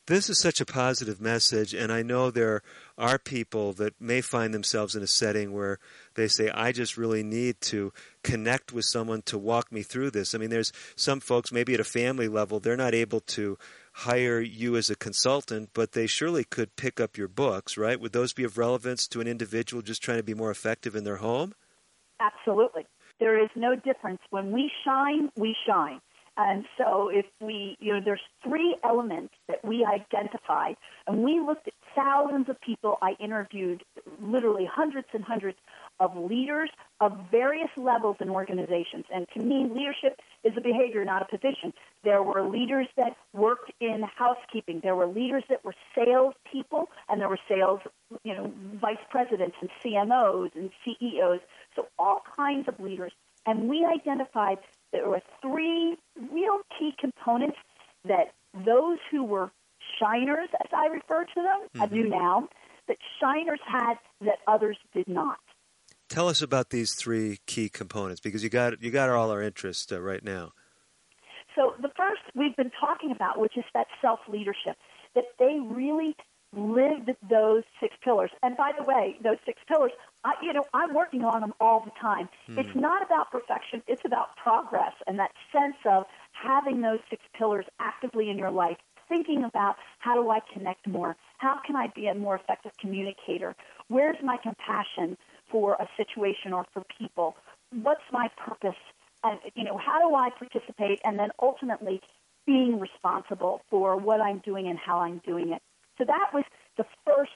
This 0.09 0.27
is 0.27 0.41
such 0.41 0.59
a 0.59 0.65
positive 0.65 1.21
message, 1.21 1.75
and 1.75 1.91
I 1.91 2.01
know 2.01 2.31
there 2.31 2.63
are 2.97 3.19
people 3.19 3.73
that 3.73 4.01
may 4.01 4.21
find 4.21 4.51
themselves 4.51 4.95
in 4.95 5.03
a 5.03 5.07
setting 5.07 5.53
where 5.53 5.77
they 6.15 6.27
say, 6.27 6.49
I 6.49 6.71
just 6.71 6.97
really 6.97 7.21
need 7.21 7.61
to 7.61 7.93
connect 8.23 8.73
with 8.73 8.85
someone 8.85 9.21
to 9.27 9.37
walk 9.37 9.71
me 9.71 9.83
through 9.83 10.09
this. 10.09 10.33
I 10.33 10.39
mean, 10.39 10.49
there's 10.49 10.73
some 10.95 11.19
folks, 11.19 11.51
maybe 11.51 11.75
at 11.75 11.79
a 11.79 11.83
family 11.83 12.27
level, 12.27 12.59
they're 12.59 12.75
not 12.75 12.95
able 12.95 13.19
to 13.19 13.59
hire 13.93 14.39
you 14.39 14.77
as 14.77 14.89
a 14.89 14.95
consultant, 14.95 15.69
but 15.75 15.91
they 15.91 16.07
surely 16.07 16.43
could 16.43 16.75
pick 16.75 16.99
up 16.99 17.15
your 17.15 17.27
books, 17.27 17.77
right? 17.77 18.01
Would 18.01 18.13
those 18.13 18.33
be 18.33 18.43
of 18.43 18.57
relevance 18.57 19.05
to 19.09 19.21
an 19.21 19.27
individual 19.27 19.83
just 19.83 20.01
trying 20.01 20.17
to 20.17 20.23
be 20.23 20.33
more 20.33 20.49
effective 20.49 20.95
in 20.95 21.03
their 21.03 21.17
home? 21.17 21.53
Absolutely. 22.19 22.87
There 23.19 23.39
is 23.39 23.51
no 23.55 23.75
difference. 23.75 24.21
When 24.31 24.51
we 24.51 24.71
shine, 24.83 25.29
we 25.35 25.55
shine. 25.67 26.01
And 26.41 26.63
so 26.77 27.09
if 27.09 27.25
we, 27.41 27.75
you 27.81 27.91
know, 27.93 27.99
there's 28.03 28.21
three 28.41 28.77
elements 28.85 29.33
that 29.49 29.63
we 29.63 29.85
identified, 29.85 30.77
and 31.05 31.21
we 31.21 31.41
looked 31.41 31.67
at 31.67 31.73
thousands 31.93 32.47
of 32.47 32.59
people. 32.61 32.97
I 33.01 33.17
interviewed 33.19 33.83
literally 34.21 34.65
hundreds 34.65 35.07
and 35.13 35.21
hundreds 35.21 35.57
of 35.99 36.15
leaders 36.15 36.69
of 37.01 37.11
various 37.29 37.69
levels 37.75 38.15
in 38.21 38.29
organizations. 38.29 39.03
And 39.13 39.27
to 39.33 39.41
me, 39.41 39.69
leadership 39.69 40.21
is 40.45 40.53
a 40.55 40.61
behavior, 40.61 41.03
not 41.03 41.21
a 41.21 41.25
position. 41.25 41.73
There 42.05 42.23
were 42.23 42.47
leaders 42.47 42.87
that 42.95 43.17
worked 43.33 43.73
in 43.81 44.03
housekeeping. 44.15 44.79
There 44.81 44.95
were 44.95 45.07
leaders 45.07 45.43
that 45.49 45.65
were 45.65 45.75
sales 45.93 46.35
people, 46.49 46.89
and 47.09 47.19
there 47.19 47.27
were 47.27 47.39
sales, 47.49 47.81
you 48.23 48.33
know, 48.33 48.53
vice 48.75 49.03
presidents 49.09 49.57
and 49.59 49.69
CMOs 49.83 50.55
and 50.55 50.69
CEOs. 50.85 51.41
So 51.75 51.87
all 51.97 52.21
kinds 52.37 52.69
of 52.69 52.79
leaders. 52.79 53.11
And 53.45 53.67
we 53.67 53.85
identified 53.85 54.59
there 54.91 55.09
were 55.09 55.21
three 55.41 55.97
real 56.31 56.59
key 56.77 56.93
components 56.99 57.57
that 58.05 58.33
those 58.65 58.97
who 59.11 59.23
were 59.23 59.51
shiners, 60.01 60.47
as 60.63 60.69
I 60.73 60.87
refer 60.87 61.25
to 61.25 61.35
them, 61.35 61.67
mm-hmm. 61.75 61.81
I 61.81 61.85
do 61.87 62.09
now, 62.09 62.47
that 62.87 62.97
shiners 63.21 63.59
had 63.65 63.95
that 64.21 64.37
others 64.47 64.77
did 64.93 65.07
not. 65.07 65.37
Tell 66.09 66.27
us 66.27 66.41
about 66.41 66.71
these 66.71 66.95
three 66.95 67.39
key 67.45 67.69
components 67.69 68.19
because 68.19 68.43
you 68.43 68.49
got 68.49 68.81
you 68.81 68.89
got 68.89 69.09
all 69.09 69.29
our 69.29 69.43
interest 69.43 69.93
uh, 69.93 70.01
right 70.01 70.23
now. 70.23 70.53
So 71.55 71.73
the 71.81 71.89
first 71.95 72.21
we've 72.35 72.55
been 72.55 72.71
talking 72.79 73.11
about, 73.11 73.39
which 73.39 73.57
is 73.57 73.65
that 73.75 73.87
self 74.01 74.19
leadership, 74.27 74.75
that 75.13 75.25
they 75.37 75.59
really 75.61 76.15
lived 76.55 77.11
those 77.29 77.63
six 77.79 77.95
pillars. 78.03 78.31
And 78.41 78.57
by 78.57 78.71
the 78.77 78.83
way, 78.83 79.17
those 79.23 79.37
six 79.45 79.61
pillars, 79.67 79.91
I, 80.23 80.33
you 80.41 80.53
know, 80.53 80.65
I'm 80.73 80.93
working 80.93 81.23
on 81.23 81.41
them 81.41 81.53
all 81.59 81.81
the 81.83 81.91
time. 81.99 82.29
Hmm. 82.47 82.59
It's 82.59 82.75
not 82.75 83.03
about 83.03 83.31
perfection; 83.31 83.81
it's 83.87 84.03
about 84.05 84.35
progress 84.35 84.93
and 85.07 85.17
that 85.19 85.31
sense 85.51 85.77
of 85.85 86.05
having 86.31 86.81
those 86.81 86.99
six 87.09 87.23
pillars 87.37 87.65
actively 87.79 88.29
in 88.29 88.37
your 88.37 88.51
life. 88.51 88.77
Thinking 89.07 89.43
about 89.43 89.75
how 89.97 90.13
do 90.13 90.29
I 90.29 90.39
connect 90.53 90.87
more? 90.87 91.15
How 91.39 91.59
can 91.65 91.75
I 91.75 91.87
be 91.87 92.07
a 92.07 92.13
more 92.13 92.35
effective 92.35 92.71
communicator? 92.79 93.55
Where's 93.87 94.17
my 94.23 94.37
compassion 94.37 95.17
for 95.49 95.73
a 95.73 95.87
situation 95.97 96.53
or 96.53 96.65
for 96.71 96.83
people? 96.99 97.35
What's 97.71 98.03
my 98.11 98.29
purpose? 98.37 98.77
And 99.23 99.39
you 99.55 99.63
know, 99.63 99.77
how 99.77 100.07
do 100.07 100.13
I 100.13 100.29
participate? 100.29 100.99
And 101.03 101.17
then 101.17 101.29
ultimately, 101.41 102.01
being 102.45 102.79
responsible 102.79 103.61
for 103.69 103.97
what 103.97 104.21
I'm 104.21 104.39
doing 104.39 104.67
and 104.67 104.77
how 104.77 104.99
I'm 104.99 105.21
doing 105.25 105.53
it. 105.53 105.61
So 105.97 106.05
that 106.05 106.29
was 106.33 106.43
the 106.77 106.85
first 107.05 107.31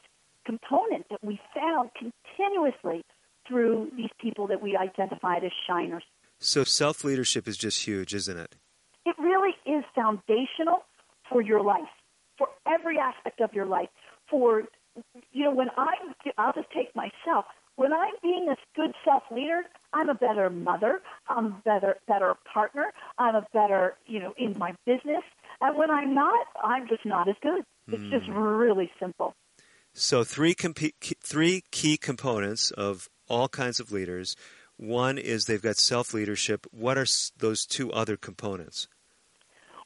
component 0.46 1.08
that 1.10 1.24
we 1.24 1.40
found 1.56 1.92
continuously 1.98 3.04
through 3.48 3.92
these 3.96 4.10
people 4.20 4.48
that 4.48 4.62
we 4.62 4.78
identified 4.78 5.44
as 5.44 5.52
shiners. 5.68 6.04
So 6.40 6.64
self 6.64 7.04
leadership 7.04 7.48
is 7.48 7.58
just 7.58 7.86
huge, 7.86 8.14
isn't 8.14 8.38
it? 8.38 8.56
It 9.06 9.16
really 9.18 9.54
is 9.66 9.84
foundational 9.96 10.84
for 11.30 11.42
your 11.42 11.62
life, 11.62 11.90
for 12.38 12.48
every 12.68 12.98
aspect 12.98 13.42
of 13.42 13.54
your 13.54 13.66
life. 13.66 13.90
For, 14.30 14.64
you 15.32 15.44
know, 15.44 15.54
when 15.54 15.70
I, 15.78 15.94
I'll 16.38 16.54
just 16.54 16.70
take 16.72 16.96
myself, 16.96 17.46
when 17.76 17.92
I'm 17.92 18.14
being 18.22 18.50
a 18.50 18.56
good 18.76 18.94
self 19.04 19.24
leader, 19.32 19.64
I'm 19.94 20.10
a 20.10 20.14
better 20.14 20.50
mother, 20.50 21.02
I'm 21.28 21.46
a 21.46 21.62
better, 21.66 21.98
better 22.08 22.36
partner, 22.52 22.92
I'm 23.18 23.36
a 23.36 23.46
better, 23.54 23.96
you 24.06 24.20
know, 24.20 24.34
in 24.38 24.58
my 24.58 24.76
business. 24.86 25.24
And 25.62 25.78
when 25.78 25.90
I'm 25.90 26.14
not, 26.14 26.46
I'm 26.64 26.88
just 26.88 27.06
not 27.06 27.28
as 27.28 27.36
good. 27.42 27.64
It's 27.88 28.02
mm. 28.02 28.12
just 28.12 28.30
really 28.30 28.92
simple. 29.00 29.36
So 29.94 30.24
three 30.24 30.56
comp- 30.56 30.80
three 31.24 31.64
key 31.72 31.98
components 31.98 32.72
of 32.72 33.10
all 33.30 33.48
kinds 33.48 33.80
of 33.80 33.92
leaders. 33.92 34.36
One 34.78 35.18
is 35.20 35.46
they've 35.46 35.62
got 35.62 35.78
self 35.78 36.14
leadership. 36.14 36.66
What 36.72 36.98
are 36.98 37.06
those 37.38 37.66
two 37.66 37.92
other 37.92 38.18
components? 38.18 38.88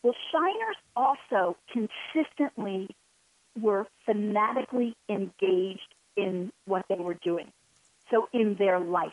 Well, 0.03 0.15
shiners 0.31 0.77
also 0.95 1.57
consistently 1.71 2.87
were 3.59 3.87
fanatically 4.05 4.95
engaged 5.09 5.93
in 6.15 6.51
what 6.65 6.85
they 6.87 6.95
were 6.95 7.17
doing, 7.23 7.51
so 8.09 8.29
in 8.31 8.55
their 8.55 8.79
life. 8.79 9.11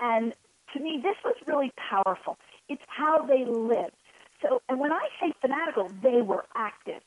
And 0.00 0.34
to 0.74 0.80
me, 0.80 1.00
this 1.02 1.16
was 1.24 1.36
really 1.46 1.70
powerful. 1.76 2.36
It's 2.68 2.82
how 2.88 3.26
they 3.26 3.44
lived. 3.44 3.94
So, 4.42 4.62
and 4.68 4.80
when 4.80 4.92
I 4.92 5.08
say 5.20 5.32
fanatical, 5.40 5.90
they 6.02 6.22
were 6.22 6.44
active. 6.54 7.02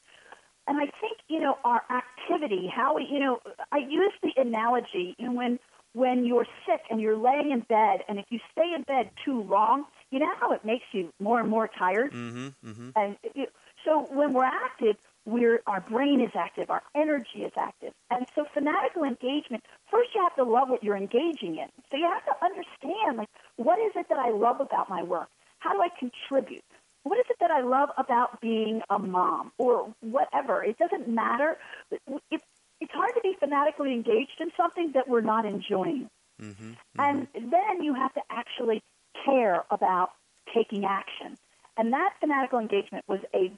And 0.68 0.78
I 0.78 0.86
think, 1.02 1.18
you 1.28 1.40
know, 1.40 1.58
our 1.64 1.82
activity, 1.90 2.72
how 2.74 2.96
we, 2.96 3.08
you 3.12 3.20
know, 3.20 3.40
I 3.72 3.80
use 3.80 4.14
the 4.22 4.32
analogy, 4.38 5.16
you 5.18 5.28
know, 5.28 5.34
when 5.34 5.60
when 5.94 6.26
you're 6.26 6.48
sick 6.66 6.82
and 6.90 7.00
you're 7.00 7.18
laying 7.18 7.52
in 7.52 7.60
bed, 7.62 8.04
and 8.08 8.18
if 8.18 8.26
you 8.30 8.40
stay 8.52 8.74
in 8.76 8.82
bed 8.82 9.12
too 9.24 9.44
long, 9.44 9.86
you 10.10 10.20
know 10.20 10.32
how 10.40 10.52
it 10.52 10.66
makes 10.66 10.86
you 10.92 11.14
more 11.20 11.40
and 11.40 11.50
more 11.50 11.68
tired. 11.68 12.12
Mm-hmm, 12.12 12.48
mm-hmm. 12.68 12.90
And 12.96 13.16
it, 13.24 13.50
so 13.86 14.08
when 14.12 14.34
we're 14.34 14.44
active, 14.46 14.96
we're 15.26 15.62
our 15.68 15.82
brain 15.82 16.20
is 16.20 16.32
active, 16.36 16.70
our 16.70 16.82
energy 16.96 17.44
is 17.44 17.52
active, 17.58 17.94
and 18.10 18.26
so 18.34 18.46
fanatical 18.54 19.04
engagement. 19.04 19.64
First, 19.92 20.10
you 20.16 20.22
have 20.24 20.36
to 20.36 20.44
love 20.44 20.70
what 20.70 20.84
you're 20.84 20.98
engaging 20.98 21.58
in. 21.58 21.68
So 21.92 21.98
you 21.98 22.10
have 22.12 22.26
to 22.26 22.44
understand, 22.44 23.18
like, 23.18 23.30
what 23.58 23.80
is 23.80 23.92
it 23.96 24.08
that 24.10 24.18
I 24.18 24.30
love 24.30 24.62
about 24.62 24.90
my 24.90 25.04
work? 25.04 25.30
How 25.60 25.74
do 25.74 25.82
I 25.82 25.90
contribute? 25.98 26.64
What 27.04 27.20
is 27.20 27.26
it 27.30 27.38
that 27.40 27.52
I 27.52 27.62
love 27.62 27.90
about 27.98 28.42
being 28.42 28.82
a 28.90 28.98
mom 28.98 29.52
or 29.58 29.94
whatever? 30.02 30.64
It 30.64 30.78
doesn't 30.78 31.08
matter. 31.08 31.58
It's, 31.92 32.44
it's 32.80 32.92
hard 32.94 33.12
to 33.16 33.22
be 33.22 33.36
fanatically 33.40 33.94
engaged 33.94 34.40
in 34.40 34.52
something 34.58 34.92
that 34.94 35.08
we're 35.08 35.22
not 35.22 35.46
enjoying. 35.46 36.10
Mm-hmm, 36.42 36.72
mm-hmm. 36.72 37.00
And 37.00 37.28
then 37.34 37.84
you 37.84 37.94
have 37.94 38.14
to 38.14 38.22
actually 38.30 38.82
care 39.26 39.64
about 39.70 40.12
taking 40.54 40.86
action. 40.86 41.38
And 41.78 41.94
that 41.94 42.14
fanatical 42.20 42.60
engagement 42.60 43.04
was 43.08 43.20
a 43.34 43.52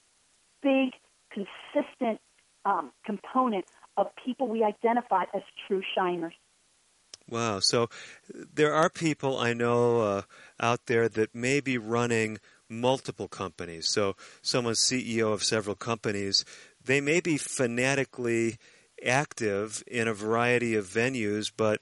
big, 0.62 0.94
consistent 1.32 2.20
um, 2.66 2.92
component 3.06 3.66
of 3.98 4.08
people 4.24 4.48
we 4.48 4.64
identified 4.64 5.28
as 5.34 5.42
true 5.68 5.82
shiners. 5.96 6.34
Wow. 7.30 7.60
So 7.60 7.90
there 8.54 8.74
are 8.74 8.90
people 8.90 9.40
I 9.40 9.54
know 9.54 10.02
uh, 10.02 10.22
out 10.60 10.86
there 10.86 11.10
that 11.10 11.34
may 11.34 11.60
be 11.60 11.78
running 11.78 12.38
multiple 12.70 13.28
companies. 13.28 13.88
So 13.88 14.16
someone's 14.42 14.80
CEO 14.80 15.34
of 15.34 15.44
several 15.44 15.76
companies, 15.76 16.46
they 16.84 17.02
may 17.02 17.20
be 17.20 17.38
fanatically 17.38 18.58
active 19.06 19.84
in 19.88 20.08
a 20.08 20.14
variety 20.14 20.76
of 20.76 20.86
venues, 20.88 21.52
but 21.56 21.80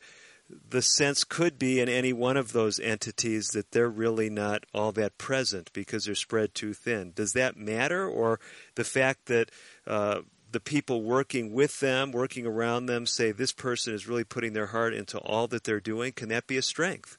the 0.70 0.82
sense 0.82 1.24
could 1.24 1.58
be 1.58 1.80
in 1.80 1.90
any 1.90 2.14
one 2.14 2.38
of 2.38 2.52
those 2.52 2.80
entities 2.80 3.48
that 3.50 3.72
they're 3.72 3.90
really 3.90 4.30
not 4.30 4.66
all 4.74 4.92
that 4.92 5.18
present 5.18 5.72
because 5.74 6.06
they're 6.06 6.16
spread 6.16 6.54
too 6.54 6.74
thin. 6.74 7.12
Does 7.16 7.34
that 7.34 7.56
matter, 7.56 8.08
or 8.08 8.40
the 8.76 8.84
fact 8.84 9.26
that 9.28 9.50
uh, 9.88 10.22
the 10.52 10.60
people 10.60 11.02
working 11.02 11.54
with 11.54 11.80
them, 11.80 12.12
working 12.12 12.46
around 12.46 12.86
them, 12.86 13.06
say 13.06 13.32
this 13.32 13.54
person 13.54 13.94
is 13.94 14.08
really 14.08 14.24
putting 14.24 14.54
their 14.54 14.68
heart 14.68 14.94
into 14.94 15.18
all 15.20 15.48
that 15.48 15.64
they're 15.64 15.80
doing? 15.80 16.12
Can 16.12 16.30
that 16.30 16.46
be 16.46 16.58
a 16.58 16.62
strength? 16.62 17.18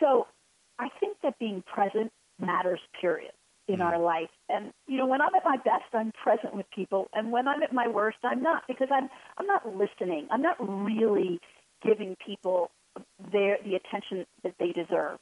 So, 0.00 0.26
I 0.78 0.88
think 1.00 1.16
that 1.22 1.38
being 1.38 1.62
present 1.62 2.12
matters, 2.38 2.80
period, 3.00 3.32
in 3.68 3.80
our 3.80 3.94
mm-hmm. 3.94 4.02
life. 4.02 4.30
And 4.48 4.72
you 4.86 4.98
know, 4.98 5.06
when 5.06 5.20
I'm 5.20 5.34
at 5.34 5.44
my 5.44 5.56
best, 5.56 5.84
I'm 5.92 6.12
present 6.22 6.54
with 6.54 6.66
people, 6.74 7.08
and 7.12 7.32
when 7.32 7.48
I'm 7.48 7.62
at 7.62 7.72
my 7.72 7.88
worst, 7.88 8.18
I'm 8.24 8.42
not 8.42 8.62
because 8.68 8.88
I'm 8.92 9.08
I'm 9.38 9.46
not 9.46 9.76
listening. 9.76 10.28
I'm 10.30 10.42
not 10.42 10.56
really 10.58 11.40
giving 11.82 12.16
people 12.24 12.70
their 13.32 13.58
the 13.64 13.74
attention 13.74 14.26
that 14.42 14.54
they 14.58 14.72
deserve. 14.72 15.18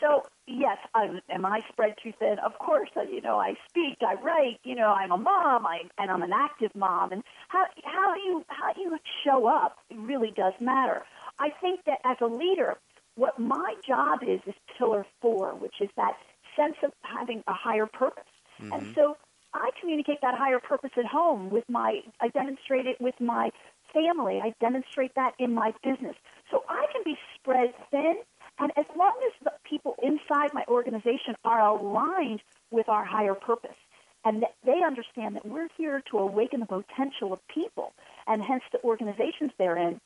So 0.00 0.24
yes, 0.48 0.78
I'm, 0.94 1.20
am 1.30 1.46
I 1.46 1.60
spread 1.70 1.94
too 2.02 2.12
thin? 2.18 2.36
Of 2.44 2.58
course, 2.58 2.90
you 3.10 3.20
know 3.20 3.38
I 3.38 3.54
speak, 3.68 3.98
I 4.00 4.14
write. 4.14 4.58
You 4.64 4.74
know 4.74 4.88
I'm 4.88 5.12
a 5.12 5.16
mom, 5.16 5.66
I 5.66 5.82
and 5.98 6.10
I'm 6.10 6.22
an 6.22 6.32
active 6.32 6.74
mom. 6.74 7.12
And 7.12 7.22
how 7.48 7.64
how 7.84 8.14
you 8.14 8.44
how 8.48 8.72
you 8.76 8.98
show 9.24 9.46
up 9.46 9.78
really 9.94 10.32
does 10.34 10.54
matter. 10.60 11.02
I 11.38 11.50
think 11.60 11.80
that 11.86 11.98
as 12.04 12.16
a 12.20 12.26
leader, 12.26 12.76
what 13.14 13.38
my 13.38 13.74
job 13.86 14.20
is 14.22 14.40
is 14.46 14.54
pillar 14.78 15.06
four, 15.20 15.54
which 15.54 15.80
is 15.80 15.88
that 15.96 16.14
sense 16.56 16.76
of 16.82 16.92
having 17.02 17.42
a 17.46 17.52
higher 17.52 17.86
purpose. 17.86 18.24
Mm-hmm. 18.60 18.72
And 18.72 18.94
so 18.94 19.16
I 19.54 19.70
communicate 19.80 20.20
that 20.22 20.34
higher 20.36 20.60
purpose 20.60 20.92
at 20.96 21.06
home 21.06 21.50
with 21.50 21.64
my, 21.68 22.00
I 22.20 22.28
demonstrate 22.28 22.86
it 22.86 23.00
with 23.00 23.14
my 23.20 23.50
family. 23.92 24.40
I 24.42 24.54
demonstrate 24.60 25.14
that 25.16 25.34
in 25.38 25.52
my 25.54 25.74
business. 25.84 26.16
So 26.50 26.64
I 26.68 26.86
can 26.92 27.02
be 27.04 27.16
spread 27.34 27.74
thin, 27.90 28.16
and 28.58 28.72
as 28.76 28.86
long 28.96 29.14
as 29.26 29.32
the 29.42 29.52
people 29.68 29.96
inside 30.02 30.54
my 30.54 30.64
organization 30.68 31.34
are 31.44 31.60
aligned 31.60 32.42
with 32.70 32.88
our 32.88 33.04
higher 33.04 33.34
purpose, 33.34 33.76
and 34.24 34.44
they 34.64 34.82
understand 34.84 35.36
that 35.36 35.46
we're 35.46 35.68
here 35.76 36.02
to 36.10 36.18
awaken 36.18 36.60
the 36.60 36.66
potential 36.66 37.32
of 37.32 37.40
people, 37.48 37.92
and 38.26 38.42
hence 38.42 38.62
the 38.70 38.82
organizations 38.84 39.50
they're 39.58 39.76
in, 39.76 40.00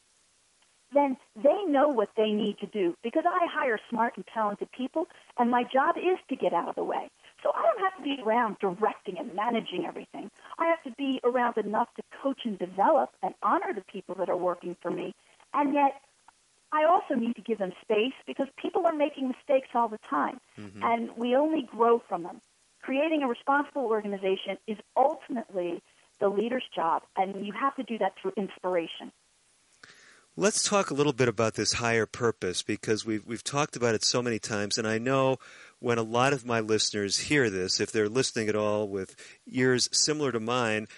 then 0.93 1.17
they 1.35 1.65
know 1.67 1.89
what 1.89 2.11
they 2.17 2.31
need 2.31 2.59
to 2.59 2.67
do 2.67 2.95
because 3.03 3.25
I 3.27 3.47
hire 3.51 3.79
smart 3.91 4.17
and 4.17 4.25
talented 4.33 4.71
people, 4.73 5.07
and 5.39 5.51
my 5.51 5.65
job 5.65 5.97
is 5.97 6.19
to 6.29 6.37
get 6.37 6.53
out 6.53 6.69
of 6.69 6.75
the 6.75 6.85
way. 6.85 7.11
So 7.43 7.53
I 7.55 7.63
don't 7.63 7.81
have 7.81 7.97
to 7.97 8.03
be 8.03 8.23
around 8.25 8.57
directing 8.61 9.19
and 9.19 9.35
managing 9.35 9.85
everything. 9.87 10.31
I 10.59 10.67
have 10.67 10.83
to 10.85 10.91
be 10.97 11.21
around 11.25 11.57
enough 11.59 11.89
to 11.97 12.03
coach 12.23 12.41
and 12.45 12.59
develop 12.59 13.11
and 13.23 13.35
honor 13.43 13.73
the 13.75 13.85
people 13.93 14.15
that 14.17 14.29
are 14.29 14.37
working 14.37 14.77
for 14.81 14.91
me. 14.91 15.15
And 15.53 15.75
yet, 15.75 16.01
I 16.73 16.85
also 16.85 17.15
need 17.15 17.37
to 17.37 17.43
give 17.43 17.59
them 17.59 17.73
space 17.83 18.15
because 18.27 18.49
people 18.57 18.87
are 18.87 18.95
making 18.95 19.29
mistakes 19.29 19.69
all 19.75 19.89
the 19.89 20.01
time, 20.11 20.41
mm-hmm. 20.59 20.83
and 20.83 21.11
we 21.17 21.37
only 21.37 21.63
grow 21.63 22.03
from 22.09 22.23
them. 22.23 22.41
Creating 22.83 23.23
a 23.23 23.29
responsible 23.29 23.85
organization 23.87 24.59
is 24.67 24.77
ultimately 24.97 25.83
the 26.19 26.29
leader's 26.29 26.65
job, 26.75 27.03
and 27.17 27.47
you 27.47 27.53
have 27.53 27.75
to 27.77 27.83
do 27.83 27.99
that 27.99 28.15
through 28.21 28.33
inspiration. 28.37 29.13
Let's 30.39 30.63
talk 30.63 30.91
a 30.91 30.95
little 30.95 31.15
bit 31.15 31.29
about 31.29 31.55
this 31.55 31.73
higher 31.73 32.05
purpose 32.05 32.61
because 32.61 33.07
we've 33.07 33.25
we've 33.25 33.43
talked 33.43 33.75
about 33.75 33.95
it 33.95 34.05
so 34.05 34.21
many 34.21 34.39
times, 34.39 34.77
and 34.77 34.87
I 34.87 34.99
know 34.99 35.39
when 35.79 35.97
a 35.97 36.03
lot 36.03 36.35
of 36.35 36.45
my 36.45 36.61
listeners 36.61 37.17
hear 37.17 37.49
this, 37.49 37.81
if 37.81 37.91
they're 37.91 38.07
listening 38.07 38.51
at 38.51 38.55
all 38.55 38.87
with 38.87 39.17
ears 39.47 39.89
similar 39.93 40.33
to 40.33 40.39
mine, 40.39 40.89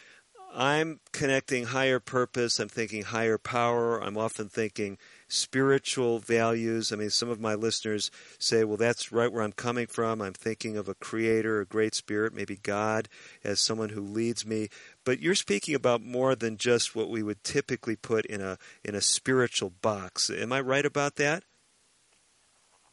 I'm 0.52 0.98
connecting 1.12 1.66
higher 1.66 2.00
purpose. 2.00 2.58
I'm 2.58 2.68
thinking 2.68 3.04
higher 3.04 3.38
power. 3.38 4.02
I'm 4.02 4.16
often 4.16 4.48
thinking 4.48 4.98
spiritual 5.28 6.18
values. 6.18 6.90
I 6.92 6.96
mean, 6.96 7.10
some 7.10 7.28
of 7.28 7.38
my 7.38 7.54
listeners 7.54 8.10
say, 8.40 8.64
well, 8.64 8.76
that's 8.76 9.12
right 9.12 9.30
where 9.30 9.42
I'm 9.44 9.52
coming 9.52 9.86
from. 9.86 10.20
I'm 10.20 10.32
thinking 10.32 10.76
of 10.76 10.88
a 10.88 10.94
creator, 10.94 11.60
a 11.60 11.66
great 11.66 11.94
spirit, 11.94 12.34
maybe 12.34 12.56
God 12.56 13.08
as 13.44 13.60
someone 13.60 13.90
who 13.90 14.00
leads 14.00 14.44
me. 14.44 14.68
But 15.04 15.20
you're 15.20 15.34
speaking 15.34 15.74
about 15.74 16.02
more 16.02 16.34
than 16.34 16.56
just 16.58 16.94
what 16.94 17.08
we 17.08 17.22
would 17.22 17.42
typically 17.42 17.96
put 17.96 18.26
in 18.26 18.40
a 18.40 18.58
in 18.84 18.94
a 18.94 19.00
spiritual 19.00 19.72
box. 19.80 20.30
Am 20.30 20.52
I 20.52 20.60
right 20.60 20.84
about 20.84 21.16
that? 21.16 21.44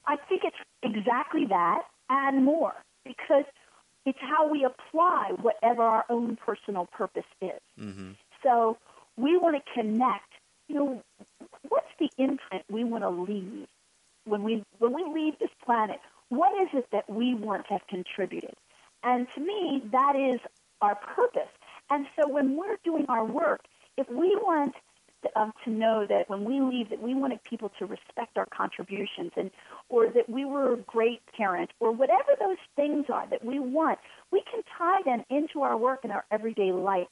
I 0.08 0.16
think 0.30 0.44
it's 0.44 0.58
exactly 0.84 1.46
that 1.50 1.84
and 2.10 2.46
more 2.46 2.76
because 3.04 3.46
it's 4.06 4.20
how 4.22 4.48
we 4.50 4.64
apply 4.64 5.32
whatever 5.42 5.82
our 5.82 6.06
own 6.10 6.36
personal 6.36 6.86
purpose 6.86 7.26
is. 7.42 7.60
Mm-hmm. 7.80 8.12
So 8.44 8.78
we 9.18 9.38
want 9.38 9.58
to 9.58 9.74
connect. 9.74 10.32
You 10.68 10.76
know, 10.76 11.04
what's 11.68 11.88
the 12.00 12.10
imprint 12.18 12.64
we 12.70 12.84
want 12.84 13.04
to 13.04 13.10
leave 13.10 13.68
when 14.26 14.44
we 14.44 14.64
when 14.80 14.94
we 14.94 15.04
leave 15.04 15.38
this 15.40 15.50
planet? 15.64 16.00
What 16.30 16.60
is 16.62 16.70
it 16.74 16.88
that 16.92 17.10
we 17.10 17.34
want 17.34 17.68
to 17.68 17.74
have 17.74 17.88
contributed? 17.88 18.56
And 19.04 19.28
to 19.36 19.42
me, 19.42 19.84
that 19.92 20.16
is 20.16 20.40
our 20.82 20.96
purpose. 20.96 21.50
And 21.90 22.08
so 22.16 22.28
when 22.28 22.58
we're 22.58 22.78
doing 22.84 23.06
our 23.10 23.26
work, 23.26 23.62
if 23.98 24.10
we 24.10 24.36
want 24.36 24.76
um, 25.36 25.54
to 25.64 25.70
know 25.72 26.06
that 26.08 26.30
when 26.30 26.44
we 26.44 26.62
leave, 26.62 26.90
that 26.90 27.02
we 27.02 27.14
wanted 27.16 27.44
people 27.44 27.72
to 27.80 27.86
respect 27.86 28.38
our 28.38 28.46
contributions, 28.46 29.32
and 29.36 29.52
or 29.90 30.10
that 30.10 30.30
we 30.30 30.46
were 30.46 30.74
a 30.74 30.78
great 30.78 31.22
parent, 31.36 31.72
or 31.80 31.92
whatever 31.92 32.34
those 32.40 32.58
things 32.76 33.06
are 33.12 33.28
that 33.30 33.44
we 33.44 33.60
want, 33.60 34.00
we 34.32 34.44
can 34.52 34.62
tie 34.78 35.02
them 35.04 35.24
into 35.30 35.62
our 35.62 35.78
work 35.78 36.02
and 36.04 36.12
our 36.12 36.26
everyday 36.32 36.72
life. 36.72 37.08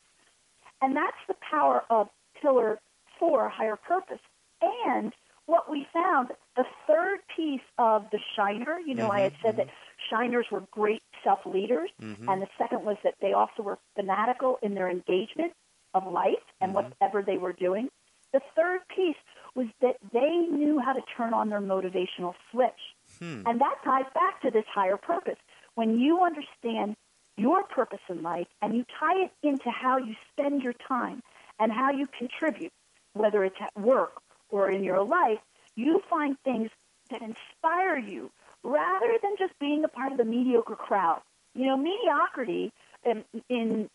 And 0.82 0.96
that's 0.96 1.18
the 1.28 1.36
power 1.50 1.84
of 1.90 2.10
pillar 2.42 2.80
four, 3.20 3.50
higher 3.50 3.78
purpose. 3.78 4.20
And 4.62 5.14
what 5.46 5.70
we 5.70 5.88
found, 5.94 6.30
the 6.56 6.66
third 6.88 7.20
piece 7.36 7.62
of 7.78 8.06
the 8.12 8.20
shiner, 8.36 8.80
you 8.80 8.96
know, 8.96 9.04
mm-hmm, 9.04 9.18
I 9.18 9.22
had 9.22 9.34
said 9.42 9.56
mm-hmm. 9.56 9.68
that 9.68 9.70
shiners 10.10 10.46
were 10.52 10.64
great 10.72 11.02
self 11.24 11.40
leaders, 11.46 11.90
mm-hmm. 12.02 12.30
and 12.30 12.42
the 12.42 12.48
second 12.58 12.86
was 12.86 12.98
that 13.04 13.16
they 13.22 13.34
also 13.34 13.64
were 13.64 13.78
fanatical 13.96 14.58
in 14.62 14.74
their 14.74 14.90
engagement 14.90 15.54
of 15.94 16.12
life 16.12 16.34
and 16.62 16.74
mm-hmm. 16.74 16.90
whatever 16.90 17.22
they 17.22 17.38
were 17.38 17.54
doing. 17.54 17.90
The 18.32 18.42
third 18.56 18.82
piece 18.94 19.16
was 19.56 19.68
that 19.82 19.98
they 20.12 20.30
knew 20.52 20.80
how 20.80 20.94
to 20.94 21.02
turn 21.16 21.34
on 21.34 21.50
their 21.50 21.62
motivational 21.62 22.34
switch. 22.52 22.72
Hmm. 23.20 23.44
And 23.46 23.62
that 23.62 23.76
ties 23.84 24.06
back 24.16 24.42
to 24.42 24.50
this 24.50 24.66
higher 24.74 24.98
purpose. 24.98 25.38
When 25.76 26.00
you 26.00 26.24
understand 26.24 26.96
your 27.38 27.64
purpose 27.64 28.00
in 28.10 28.24
life 28.24 28.48
and 28.62 28.76
you 28.76 28.86
tie 29.00 29.26
it 29.26 29.32
into 29.44 29.70
how 29.70 29.98
you 29.98 30.16
spend 30.32 30.64
your 30.64 30.74
time 30.88 31.22
and 31.60 31.72
how 31.72 31.92
you 31.92 32.08
contribute, 32.18 32.72
whether 33.14 33.44
it's 33.44 33.56
at 33.62 33.80
work 33.80 34.22
or 34.50 34.70
in 34.70 34.84
your 34.84 35.04
life, 35.04 35.40
you 35.76 36.02
find 36.10 36.36
things 36.44 36.70
that 37.10 37.22
inspire 37.22 37.98
you 37.98 38.32
rather 38.64 39.18
than 39.22 39.36
just 39.38 39.58
being 39.60 39.84
a 39.84 39.88
part 39.88 40.12
of 40.12 40.18
the 40.18 40.26
mediocre 40.26 40.76
crowd. 40.76 41.22
You 41.56 41.68
know, 41.68 41.78
mediocrity 41.78 42.72
in, 43.06 43.24
in 43.50 43.90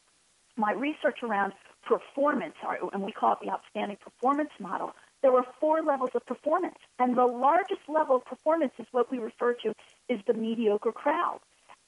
my 0.56 0.72
research 0.72 1.22
around 1.22 1.52
performance, 1.86 2.54
and 2.92 3.02
we 3.02 3.12
call 3.12 3.32
it 3.32 3.38
the 3.42 3.50
outstanding 3.50 3.96
performance 3.96 4.50
model, 4.60 4.92
there 5.22 5.32
were 5.32 5.44
four 5.58 5.82
levels 5.82 6.10
of 6.14 6.24
performance. 6.26 6.76
And 6.98 7.16
the 7.16 7.26
largest 7.26 7.80
level 7.88 8.16
of 8.16 8.24
performance 8.24 8.72
is 8.78 8.86
what 8.92 9.10
we 9.10 9.18
refer 9.18 9.54
to 9.54 9.72
is 10.08 10.20
the 10.26 10.34
mediocre 10.34 10.92
crowd. 10.92 11.40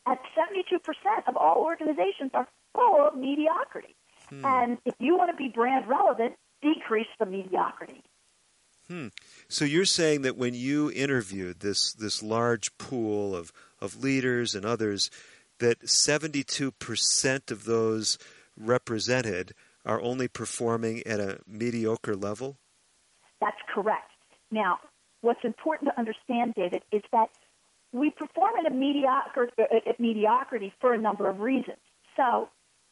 At 0.06 0.18
72% 0.36 0.80
of 1.28 1.36
all 1.36 1.62
organizations 1.62 2.30
are 2.34 2.48
full 2.74 3.06
of 3.06 3.16
mediocrity. 3.16 3.94
Hmm. 4.28 4.44
And 4.44 4.78
if 4.84 4.94
you 4.98 5.16
want 5.16 5.30
to 5.30 5.36
be 5.36 5.48
brand 5.48 5.86
relevant, 5.86 6.34
decrease 6.62 7.08
the 7.18 7.26
mediocrity. 7.26 8.02
Hmm. 8.90 9.06
So 9.48 9.64
you're 9.64 9.84
saying 9.84 10.22
that 10.22 10.36
when 10.36 10.52
you 10.52 10.90
interviewed 10.90 11.60
this 11.60 11.92
this 11.92 12.24
large 12.24 12.76
pool 12.76 13.36
of, 13.36 13.52
of 13.80 14.02
leaders 14.02 14.56
and 14.56 14.66
others, 14.66 15.12
that 15.60 15.82
72% 15.82 17.50
of 17.52 17.64
those 17.64 18.18
represented 18.56 19.54
are 19.86 20.00
only 20.00 20.26
performing 20.26 21.06
at 21.06 21.20
a 21.20 21.38
mediocre 21.46 22.16
level? 22.16 22.56
That's 23.40 23.56
correct. 23.72 24.10
Now, 24.50 24.80
what's 25.20 25.44
important 25.44 25.92
to 25.92 25.98
understand, 25.98 26.54
David, 26.56 26.82
is 26.90 27.02
that 27.12 27.28
we 27.92 28.10
perform 28.10 28.54
at 28.58 28.72
a 28.72 28.74
mediocre, 28.74 29.50
at 29.86 30.00
mediocrity 30.00 30.72
for 30.80 30.94
a 30.94 30.98
number 30.98 31.28
of 31.28 31.38
reasons. 31.38 31.78
So, 32.16 32.48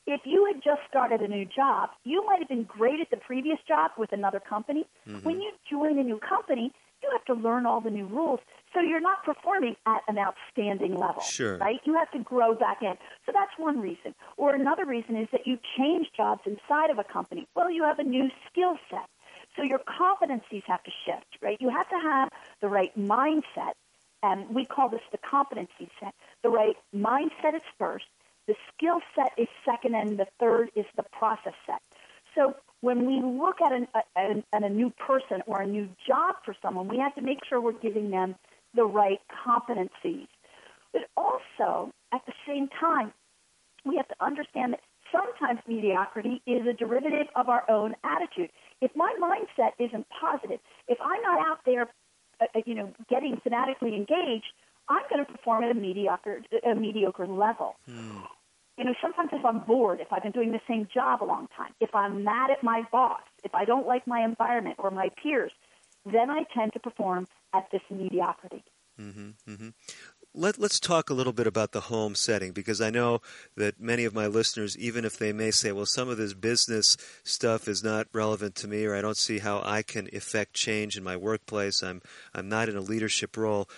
if 0.09 0.23
you 0.25 0.47
had 0.47 0.63
just 0.65 0.81
started 0.89 1.21
a 1.21 1.29
new 1.29 1.45
job, 1.45 1.91
you 2.03 2.25
might 2.25 2.39
have 2.39 2.49
been 2.49 2.65
great 2.65 2.99
at 2.99 3.11
the 3.11 3.19
previous 3.19 3.59
job 3.69 3.91
with 3.99 4.11
another 4.13 4.41
company. 4.41 4.87
Mm-hmm. 5.07 5.19
When 5.19 5.41
you 5.41 5.53
join 5.71 5.99
a 5.99 6.03
new 6.03 6.19
company, 6.19 6.73
you 7.03 7.11
have 7.13 7.25
to 7.27 7.35
learn 7.35 7.67
all 7.67 7.83
the 7.83 7.91
new 7.91 8.07
rules. 8.07 8.41
So 8.73 8.81
you're 8.81 9.01
not 9.01 9.23
performing 9.23 9.77
at 9.87 10.01
an 10.09 10.19
outstanding 10.19 10.97
level. 10.97 11.21
Sure. 11.21 11.59
Right? 11.59 11.79
You 11.85 11.95
have 11.95 12.11
to 12.13 12.21
grow 12.21 12.55
back 12.55 12.79
in. 12.81 12.95
So 13.27 13.33
that's 13.33 13.53
one 13.59 13.81
reason. 13.81 14.15
Or 14.39 14.55
another 14.55 14.87
reason 14.87 15.15
is 15.15 15.29
that 15.31 15.47
you 15.47 15.59
change 15.77 16.09
jobs 16.17 16.41
inside 16.47 16.91
of 16.91 16.99
a 16.99 17.05
company. 17.05 17.47
Well, 17.55 17.71
you 17.71 17.85
have 17.85 17.99
a 17.99 18.05
new 18.05 18.31
skill 18.51 18.79
set. 18.91 19.07
So 19.57 19.63
your 19.63 19.81
competencies 19.81 20.63
have 20.67 20.83
to 20.85 20.91
shift, 21.05 21.37
right? 21.43 21.59
You 21.61 21.69
have 21.69 21.89
to 21.91 21.99
have 22.03 22.31
the 22.63 22.69
right 22.69 22.97
mindset. 22.99 23.75
And 24.23 24.49
we 24.55 24.65
call 24.65 24.89
this 24.89 25.01
the 25.13 25.19
competency 25.19 25.91
set. 26.01 26.15
The 26.43 26.49
right 26.49 26.77
mindset 26.95 27.55
is 27.55 27.63
first, 27.79 28.07
the 28.49 28.55
skill 28.75 29.01
set 29.15 29.33
is 29.37 29.47
second, 29.65 29.95
and 29.95 30.19
the 30.19 30.27
third 30.41 30.71
is 30.75 30.87
the 30.97 31.05
process 31.13 31.53
set. 31.67 31.83
So 32.35 32.57
when 32.81 33.07
we 33.07 33.21
look 33.21 33.61
at, 33.61 33.73
an, 33.73 34.45
a, 34.53 34.69
new 34.71 34.91
person 34.91 35.43
or 35.47 35.61
a 35.61 35.67
new 35.67 35.89
job 36.07 36.37
for 36.45 36.57
someone, 36.63 36.89
we 36.89 36.99
have 36.99 37.15
to 37.17 37.21
make 37.21 37.39
sure 37.49 37.61
we're 37.61 37.73
giving 37.73 38.11
them 38.11 38.37
the 38.75 38.85
right 38.85 39.21
competencies. 39.47 40.29
But 40.93 41.03
also, 41.17 41.93
at 42.13 42.25
the 42.27 42.33
same 42.47 42.69
time, 42.81 43.13
we 43.85 43.97
have 43.97 44.09
to 44.09 44.15
understand 44.21 44.73
that 44.73 44.81
sometimes 45.13 45.61
mediocrity 45.69 46.41
is 46.47 46.67
a 46.67 46.73
derivative 46.73 47.27
of 47.37 47.51
our 47.51 47.69
own 47.69 47.97
attitude. 48.03 48.51
If 48.81 48.93
my 48.97 49.15
mindset 49.21 49.73
isn't 49.79 50.07
positive, 50.09 50.61
if 50.87 50.99
I'm 51.03 51.21
not 51.23 51.47
out 51.47 51.59
there, 51.67 51.89
uh, 52.41 52.47
uh 52.55 52.61
you 52.65 52.75
know, 52.75 52.93
getting 53.11 53.39
fanatically 53.43 53.95
engaged, 53.95 54.53
I'm 54.89 55.03
going 55.11 55.25
to 55.25 55.31
perform 55.31 55.65
at 55.65 55.71
a 55.71 55.75
mediocre, 55.75 56.41
a 56.65 56.75
mediocre 56.75 57.27
level. 57.27 57.75
Hmm 57.87 58.21
you 58.79 58.85
know, 58.85 58.95
sometimes 59.03 59.31
if 59.33 59.45
I'm 59.45 59.59
bored, 59.61 60.01
if 60.01 60.13
I've 60.13 60.23
been 60.23 60.33
doing 60.33 60.53
the 60.53 60.61
same 60.69 60.87
job 60.93 61.23
a 61.23 61.27
long 61.27 61.49
time, 61.57 61.73
if 61.81 61.93
I'm 61.95 62.23
mad 62.23 62.51
at 62.51 62.63
my 62.63 62.85
boss, 62.93 63.21
if 63.43 63.53
I 63.55 63.65
don't 63.65 63.87
like 63.87 64.07
my 64.07 64.25
environment 64.25 64.77
or 64.79 64.91
my 64.93 65.11
peers, 65.21 65.53
then 66.07 66.31
I 66.31 66.45
tend 66.55 66.73
to 66.75 66.79
perform 66.79 67.27
at 67.53 67.67
this 67.73 67.83
mediocrity. 67.91 68.63
Mm-hmm, 69.01 69.31
mm-hmm. 69.51 69.69
Let, 70.35 70.59
let's 70.59 70.79
talk 70.79 71.11
a 71.11 71.15
little 71.15 71.33
bit 71.33 71.47
about 71.47 71.73
the 71.73 71.81
home 71.81 72.15
setting 72.15 72.53
because 72.53 72.81
I 72.81 72.91
know 72.91 73.21
that 73.57 73.81
many 73.81 74.05
of 74.05 74.15
my 74.15 74.27
listeners, 74.27 74.77
even 74.79 75.05
if 75.05 75.19
they 75.19 75.33
may 75.33 75.51
say, 75.51 75.73
well, 75.73 75.87
some 75.87 76.09
of 76.09 76.17
this 76.17 76.35
business 76.35 76.97
stuff 77.25 77.67
is 77.67 77.83
not 77.83 78.07
relevant 78.13 78.55
to 78.57 78.69
me 78.69 78.85
or 78.85 78.95
I 78.95 79.01
don't 79.01 79.17
see 79.17 79.39
how 79.39 79.63
I 79.65 79.83
can 79.83 80.09
effect 80.13 80.55
change 80.55 80.97
in 80.97 81.03
my 81.03 81.17
workplace, 81.17 81.83
I'm, 81.83 82.03
I'm 82.35 82.49
not 82.49 82.69
in 82.69 82.77
a 82.77 82.81
leadership 82.81 83.37
role 83.37 83.69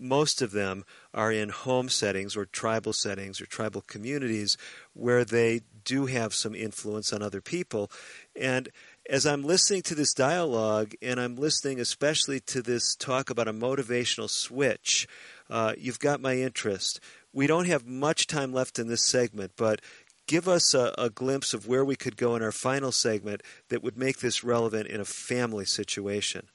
most 0.00 0.40
of 0.40 0.52
them 0.52 0.84
are 1.12 1.30
in 1.30 1.50
home 1.50 1.88
settings 1.88 2.36
or 2.36 2.46
tribal 2.46 2.92
settings 2.92 3.40
or 3.40 3.46
tribal 3.46 3.82
communities 3.82 4.56
where 4.94 5.24
they 5.24 5.60
do 5.84 6.06
have 6.06 6.34
some 6.34 6.54
influence 6.54 7.12
on 7.12 7.22
other 7.22 7.40
people. 7.40 7.90
And 8.34 8.68
as 9.08 9.26
I'm 9.26 9.42
listening 9.42 9.82
to 9.82 9.94
this 9.94 10.14
dialogue, 10.14 10.94
and 11.02 11.20
I'm 11.20 11.36
listening 11.36 11.80
especially 11.80 12.40
to 12.40 12.62
this 12.62 12.94
talk 12.94 13.30
about 13.30 13.48
a 13.48 13.52
motivational 13.52 14.30
switch, 14.30 15.06
uh, 15.48 15.74
you've 15.76 15.98
got 15.98 16.20
my 16.20 16.36
interest. 16.36 17.00
We 17.32 17.46
don't 17.46 17.66
have 17.66 17.86
much 17.86 18.26
time 18.26 18.52
left 18.52 18.78
in 18.78 18.88
this 18.88 19.06
segment, 19.06 19.52
but 19.56 19.80
give 20.26 20.48
us 20.48 20.74
a, 20.74 20.94
a, 20.96 21.10
glimpse 21.10 21.54
of 21.54 21.66
where 21.66 21.84
we 21.84 21.96
could 21.96 22.16
go 22.16 22.36
in 22.36 22.42
our 22.42 22.52
final 22.52 22.92
segment 22.92 23.42
that 23.68 23.82
would 23.82 23.98
make 23.98 24.20
this 24.20 24.44
relevant 24.44 24.86
in 24.86 25.00
a 25.00 25.04
family 25.04 25.64
situation. 25.64 26.46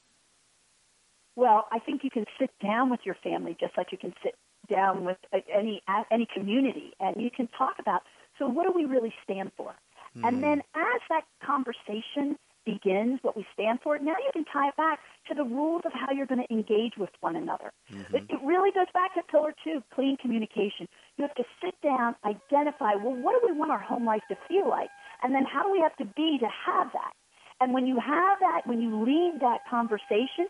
Well, 1.35 1.67
I 1.71 1.79
think 1.79 2.03
you 2.03 2.09
can 2.09 2.25
sit 2.39 2.51
down 2.61 2.89
with 2.89 3.01
your 3.03 3.15
family 3.15 3.57
just 3.59 3.77
like 3.77 3.91
you 3.91 3.97
can 3.97 4.13
sit 4.23 4.35
down 4.69 5.05
with 5.05 5.17
any 5.53 5.81
any 6.11 6.27
community, 6.33 6.93
and 6.99 7.21
you 7.21 7.29
can 7.29 7.47
talk 7.57 7.75
about 7.79 8.01
so 8.39 8.47
what 8.47 8.65
do 8.65 8.71
we 8.73 8.85
really 8.85 9.13
stand 9.23 9.51
for, 9.55 9.75
mm. 10.17 10.27
and 10.27 10.43
then 10.43 10.61
as 10.75 11.01
that 11.09 11.23
conversation 11.45 12.37
begins, 12.65 13.19
what 13.21 13.37
we 13.37 13.45
stand 13.53 13.79
for, 13.81 13.97
now 13.99 14.15
you 14.17 14.31
can 14.33 14.43
tie 14.45 14.69
it 14.69 14.75
back 14.75 14.99
to 15.27 15.35
the 15.35 15.43
rules 15.43 15.83
of 15.85 15.91
how 15.93 16.11
you're 16.11 16.25
going 16.25 16.41
to 16.41 16.51
engage 16.53 16.93
with 16.97 17.11
one 17.21 17.35
another. 17.35 17.71
Mm-hmm. 17.93 18.15
It, 18.15 18.23
it 18.29 18.39
really 18.43 18.71
goes 18.71 18.87
back 18.93 19.13
to 19.13 19.21
pillar 19.31 19.53
two, 19.63 19.83
clean 19.93 20.17
communication. 20.17 20.87
You 21.17 21.23
have 21.23 21.35
to 21.35 21.45
sit 21.63 21.75
down, 21.81 22.15
identify, 22.25 22.95
well, 22.95 23.15
what 23.15 23.39
do 23.39 23.47
we 23.47 23.57
want 23.57 23.71
our 23.71 23.79
home 23.79 24.05
life 24.05 24.23
to 24.29 24.37
feel 24.47 24.67
like? 24.67 24.89
And 25.23 25.33
then 25.33 25.45
how 25.45 25.63
do 25.63 25.71
we 25.71 25.79
have 25.79 25.95
to 25.97 26.05
be 26.05 26.37
to 26.39 26.47
have 26.65 26.91
that? 26.93 27.13
And 27.61 27.73
when 27.73 27.87
you 27.87 27.99
have 27.99 28.39
that, 28.41 28.61
when 28.65 28.81
you 28.81 29.03
lead 29.03 29.39
that 29.41 29.59
conversation, 29.69 30.47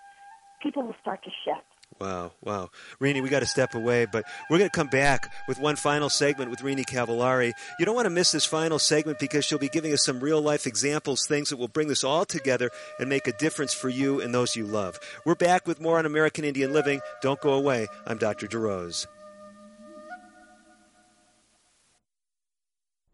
people 0.65 0.81
will 0.81 0.95
start 0.99 1.23
to 1.23 1.29
shift. 1.45 1.61
Wow, 1.99 2.31
wow. 2.41 2.69
Renie, 2.99 3.21
we 3.21 3.29
got 3.29 3.41
to 3.41 3.45
step 3.45 3.75
away, 3.75 4.07
but 4.11 4.25
we're 4.49 4.57
going 4.57 4.69
to 4.69 4.75
come 4.75 4.87
back 4.87 5.31
with 5.47 5.59
one 5.59 5.75
final 5.75 6.09
segment 6.09 6.49
with 6.49 6.63
Renie 6.63 6.83
Cavallari. 6.83 7.53
You 7.79 7.85
don't 7.85 7.93
want 7.95 8.07
to 8.07 8.09
miss 8.09 8.31
this 8.31 8.45
final 8.45 8.79
segment 8.79 9.19
because 9.19 9.45
she'll 9.45 9.59
be 9.59 9.69
giving 9.69 9.93
us 9.93 10.03
some 10.03 10.19
real 10.19 10.41
life 10.41 10.65
examples, 10.65 11.27
things 11.27 11.51
that 11.51 11.57
will 11.57 11.67
bring 11.67 11.87
this 11.87 12.03
all 12.03 12.25
together 12.25 12.71
and 12.99 13.07
make 13.07 13.27
a 13.27 13.31
difference 13.33 13.75
for 13.75 13.89
you 13.89 14.19
and 14.19 14.33
those 14.33 14.55
you 14.55 14.65
love. 14.65 14.99
We're 15.23 15.35
back 15.35 15.67
with 15.67 15.79
more 15.79 15.99
on 15.99 16.07
American 16.07 16.43
Indian 16.43 16.73
Living. 16.73 16.99
Don't 17.21 17.39
go 17.39 17.53
away. 17.53 17.87
I'm 18.07 18.17
Dr. 18.17 18.47
DeRose. 18.47 19.05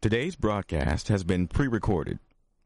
Today's 0.02 0.38
broadcast 0.38 1.10
has 1.10 1.26
been 1.26 1.47
pre 1.47 1.68
recorded. 1.68 2.20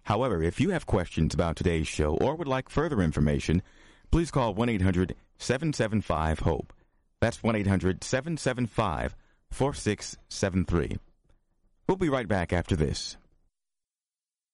However, 0.03 0.43
if 0.43 0.61
you 0.61 0.69
have 0.69 0.85
questions 0.85 1.33
about 1.33 1.55
today's 1.55 1.87
show 1.87 2.15
or 2.17 2.35
would 2.35 2.47
like 2.47 2.69
further 2.69 3.01
information, 3.01 3.63
please 4.11 4.31
call 4.31 4.53
1 4.53 4.69
800 4.69 5.15
775 5.37 6.39
HOPE. 6.39 6.73
That's 7.21 7.41
1 7.43 7.55
800 7.55 8.03
775 8.03 9.15
4673. 9.51 10.97
We'll 11.87 11.97
be 11.97 12.09
right 12.09 12.27
back 12.27 12.51
after 12.51 12.75
this. 12.75 13.17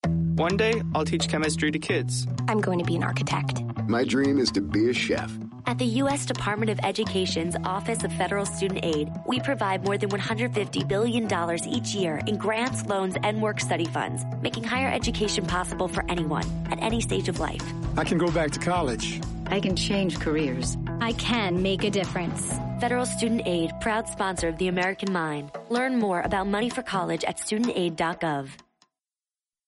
One 0.06 0.58
day, 0.58 0.82
I'll 0.96 1.06
teach 1.06 1.28
chemistry 1.28 1.72
to 1.72 1.80
kids. 1.80 2.26
I'm 2.48 2.62
going 2.62 2.80
to 2.80 2.86
be 2.86 2.96
an 2.96 3.04
architect. 3.04 3.62
My 3.88 4.04
dream 4.04 4.40
is 4.40 4.52
to 4.52 4.62
be 4.62 4.90
a 4.90 4.94
chef. 4.94 5.32
At 5.68 5.78
the 5.78 5.86
U.S. 5.86 6.26
Department 6.26 6.72
of 6.72 6.80
Education's 6.84 7.56
Office 7.64 8.04
of 8.04 8.12
Federal 8.14 8.46
Student 8.46 8.84
Aid, 8.84 9.12
we 9.28 9.40
provide 9.40 9.86
more 9.86 9.98
than 9.98 10.10
$150 10.10 10.88
billion 10.88 11.28
each 11.68 11.94
year 11.94 12.22
in 12.26 12.38
grants, 12.38 12.86
loans, 12.88 13.16
and 13.24 13.42
work 13.42 13.60
study 13.60 13.86
funds, 13.86 14.24
making 14.42 14.64
higher 14.64 14.92
education 14.92 15.46
possible 15.46 15.88
for 15.88 16.04
anyone 16.10 16.46
at 16.72 16.82
any 16.82 17.02
stage 17.02 17.30
of 17.30 17.40
life. 17.40 17.64
I 17.98 18.04
can 18.04 18.18
go 18.18 18.32
back 18.32 18.52
to 18.52 18.60
college. 18.60 19.22
I 19.52 19.60
can 19.60 19.76
change 19.76 20.20
careers. 20.20 20.78
I 21.02 21.12
can 21.14 21.62
make 21.62 21.84
a 21.84 21.90
difference. 21.90 22.54
Federal 22.80 23.06
Student 23.06 23.44
Aid, 23.46 23.72
proud 23.82 24.08
sponsor 24.08 24.48
of 24.48 24.58
the 24.58 24.70
American 24.70 25.12
Mind. 25.14 25.52
Learn 25.70 26.00
more 26.00 26.22
about 26.22 26.48
money 26.48 26.70
for 26.70 26.82
college 26.82 27.24
at 27.26 27.38
studentaid.gov. 27.38 28.50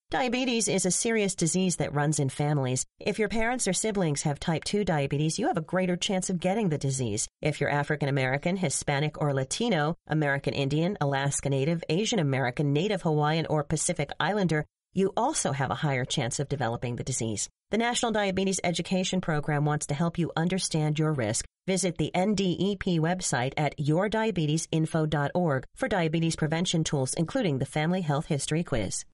Diabetes 0.10 0.68
is 0.68 0.86
a 0.86 0.92
serious 0.92 1.34
disease 1.34 1.78
that 1.78 1.94
runs 1.94 2.20
in 2.20 2.30
families. 2.30 2.86
If 3.00 3.18
your 3.18 3.30
parents 3.30 3.68
or 3.68 3.74
siblings 3.74 4.22
have 4.22 4.40
type 4.40 4.64
2 4.64 4.86
diabetes, 4.86 5.40
you 5.40 5.48
have 5.48 5.58
a 5.58 5.62
greater 5.62 5.96
chance 5.96 6.30
of 6.30 6.40
getting 6.40 6.70
the 6.70 6.78
disease. 6.78 7.28
If 7.42 7.60
you're 7.60 7.70
African 7.70 8.10
American, 8.10 8.56
Hispanic, 8.56 9.20
or 9.20 9.34
Latino, 9.34 9.96
American 10.08 10.54
Indian, 10.54 10.98
Alaska 11.02 11.50
Native, 11.50 11.84
Asian 11.90 12.20
American, 12.20 12.74
Native 12.74 13.02
Hawaiian, 13.02 13.48
or 13.48 13.64
Pacific 13.64 14.12
Islander, 14.20 14.66
you 14.94 15.12
also 15.18 15.52
have 15.52 15.72
a 15.72 15.76
higher 15.76 16.06
chance 16.06 16.40
of 16.40 16.48
developing 16.48 16.96
the 16.96 17.04
disease. 17.04 17.50
The 17.74 17.80
National 17.80 18.12
Diabetes 18.12 18.60
Education 18.64 19.20
Program 19.20 19.66
wants 19.66 19.88
to 19.88 19.96
help 19.96 20.20
you 20.20 20.32
understand 20.36 21.00
your 21.00 21.12
risk. 21.12 21.44
Visit 21.66 21.98
the 21.98 22.12
NDEP 22.14 23.00
website 23.00 23.54
at 23.58 23.76
yourdiabetesinfo.org 23.80 25.64
for 25.76 25.88
diabetes 25.88 26.36
prevention 26.36 26.84
tools, 26.84 27.16
including 27.16 27.58
the 27.58 27.66
Family 27.66 28.02
Health 28.02 28.28
History 28.28 28.64
Quiz. 28.64 29.06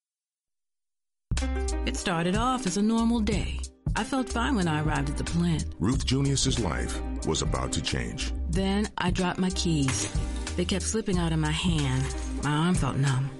It 1.86 1.95
started 1.95 2.36
off 2.36 2.68
as 2.68 2.76
a 2.76 2.82
normal 2.82 3.22
day. 3.22 3.62
I 3.95 4.03
felt 4.03 4.28
fine 4.28 4.55
when 4.55 4.68
I 4.68 4.82
arrived 4.82 5.10
at 5.10 5.16
the 5.16 5.24
plant. 5.24 5.64
Ruth 5.80 6.05
Junius's 6.05 6.60
life 6.60 7.01
was 7.26 7.41
about 7.41 7.72
to 7.72 7.82
change. 7.82 8.34
Then 8.49 8.89
I 8.97 9.12
dropped 9.12 9.39
my 9.39 9.51
keys. 9.51 10.14
They 10.57 10.66
kept 10.66 10.84
slipping 10.84 11.18
out 11.18 11.32
of 11.32 11.39
my 11.39 11.51
hand. 11.51 12.14
My 12.43 12.51
arm 12.51 12.76
felt 12.76 12.97
numb. 12.97 13.32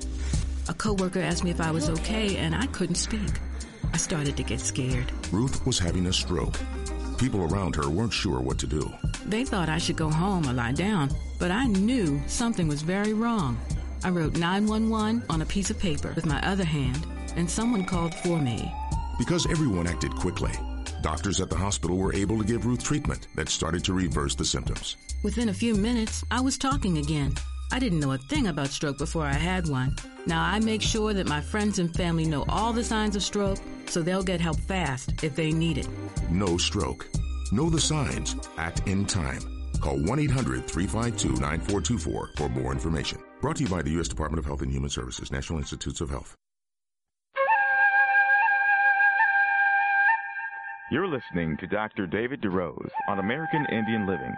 A 0.70 0.74
coworker 0.74 1.20
asked 1.20 1.43
me 1.43 1.51
if 1.51 1.59
I 1.59 1.72
was 1.72 1.89
okay, 1.89 2.38
and 2.38 2.55
I 2.55 2.67
couldn't 2.67 2.95
speak. 2.95 3.32
I 3.94 3.98
started 3.98 4.38
to 4.38 4.44
get 4.44 4.60
scared. 4.60 5.12
Ruth 5.32 5.66
was 5.66 5.80
having 5.80 6.08
a 6.08 6.14
stroke. 6.14 6.58
People 7.18 7.44
around 7.44 7.76
her 7.76 7.90
weren't 7.90 8.14
sure 8.14 8.40
what 8.40 8.58
to 8.60 8.68
do. 8.68 8.92
They 9.26 9.44
thought 9.44 9.70
I 9.70 9.78
should 9.78 9.98
go 9.98 10.10
home 10.10 10.48
or 10.48 10.54
lie 10.54 10.72
down, 10.72 11.12
but 11.38 11.52
I 11.52 11.68
knew 11.68 12.22
something 12.28 12.68
was 12.68 12.82
very 12.82 13.14
wrong. 13.14 13.58
I 14.04 14.10
wrote 14.10 14.38
911 14.38 15.24
on 15.30 15.42
a 15.42 15.46
piece 15.46 15.70
of 15.70 15.80
paper 15.80 16.14
with 16.16 16.26
my 16.26 16.42
other 16.48 16.64
hand 16.64 17.06
and 17.36 17.50
someone 17.50 17.86
called 17.86 18.14
for 18.16 18.40
me. 18.40 18.74
Because 19.18 19.46
everyone 19.52 19.88
acted 19.88 20.16
quickly, 20.16 20.52
doctors 21.02 21.42
at 21.42 21.50
the 21.50 21.58
hospital 21.58 21.98
were 21.98 22.14
able 22.14 22.38
to 22.38 22.46
give 22.46 22.66
Ruth 22.66 22.84
treatment 22.84 23.28
that 23.36 23.50
started 23.50 23.84
to 23.86 23.94
reverse 23.94 24.36
the 24.36 24.46
symptoms. 24.46 24.96
Within 25.24 25.50
a 25.50 25.54
few 25.54 25.76
minutes, 25.76 26.24
I 26.32 26.40
was 26.40 26.58
talking 26.58 26.98
again. 27.00 27.34
I 27.72 27.78
didn't 27.80 27.99
know 27.99 28.13
a 28.13 28.17
thing 28.17 28.47
about 28.47 28.70
stroke 28.70 28.97
before 28.97 29.26
I 29.26 29.34
had 29.34 29.67
one. 29.67 29.95
Now 30.26 30.43
I 30.43 30.59
make 30.59 30.82
sure 30.82 31.13
that 31.13 31.28
my 31.28 31.39
friends 31.39 31.78
and 31.78 31.93
family 31.93 32.26
know 32.26 32.43
all 32.49 32.74
the 32.74 32.84
signs 32.84 33.15
of 33.15 33.24
stroke 33.24 33.59
so 33.86 34.01
they'll 34.01 34.24
get 34.24 34.41
help 34.41 34.59
fast 34.61 35.24
if 35.24 35.36
they 35.36 35.51
need 35.51 35.78
it. 35.78 35.88
No 36.30 36.57
stroke. 36.57 37.07
Know 37.51 37.70
the 37.70 37.80
signs. 37.82 38.36
Act 38.57 38.88
in 38.88 39.05
time. 39.05 39.41
Call 39.82 39.97
1 39.97 40.20
800 40.20 40.65
352 40.65 41.39
9424 41.39 42.32
for 42.36 42.49
more 42.49 42.72
information. 42.72 43.20
Brought 43.41 43.57
to 43.57 43.63
you 43.63 43.70
by 43.70 43.82
the 43.82 43.91
U.S. 43.91 44.07
Department 44.07 44.39
of 44.39 44.45
Health 44.45 44.61
and 44.61 44.72
Human 44.72 44.89
Services, 44.89 45.32
National 45.32 45.59
Institutes 45.59 46.01
of 46.01 46.09
Health. 46.09 46.36
You're 50.91 51.07
listening 51.07 51.55
to 51.59 51.67
Dr. 51.67 52.07
David 52.07 52.41
DeRose 52.41 52.89
on 53.07 53.20
American 53.20 53.65
Indian 53.72 54.07
Living. 54.07 54.36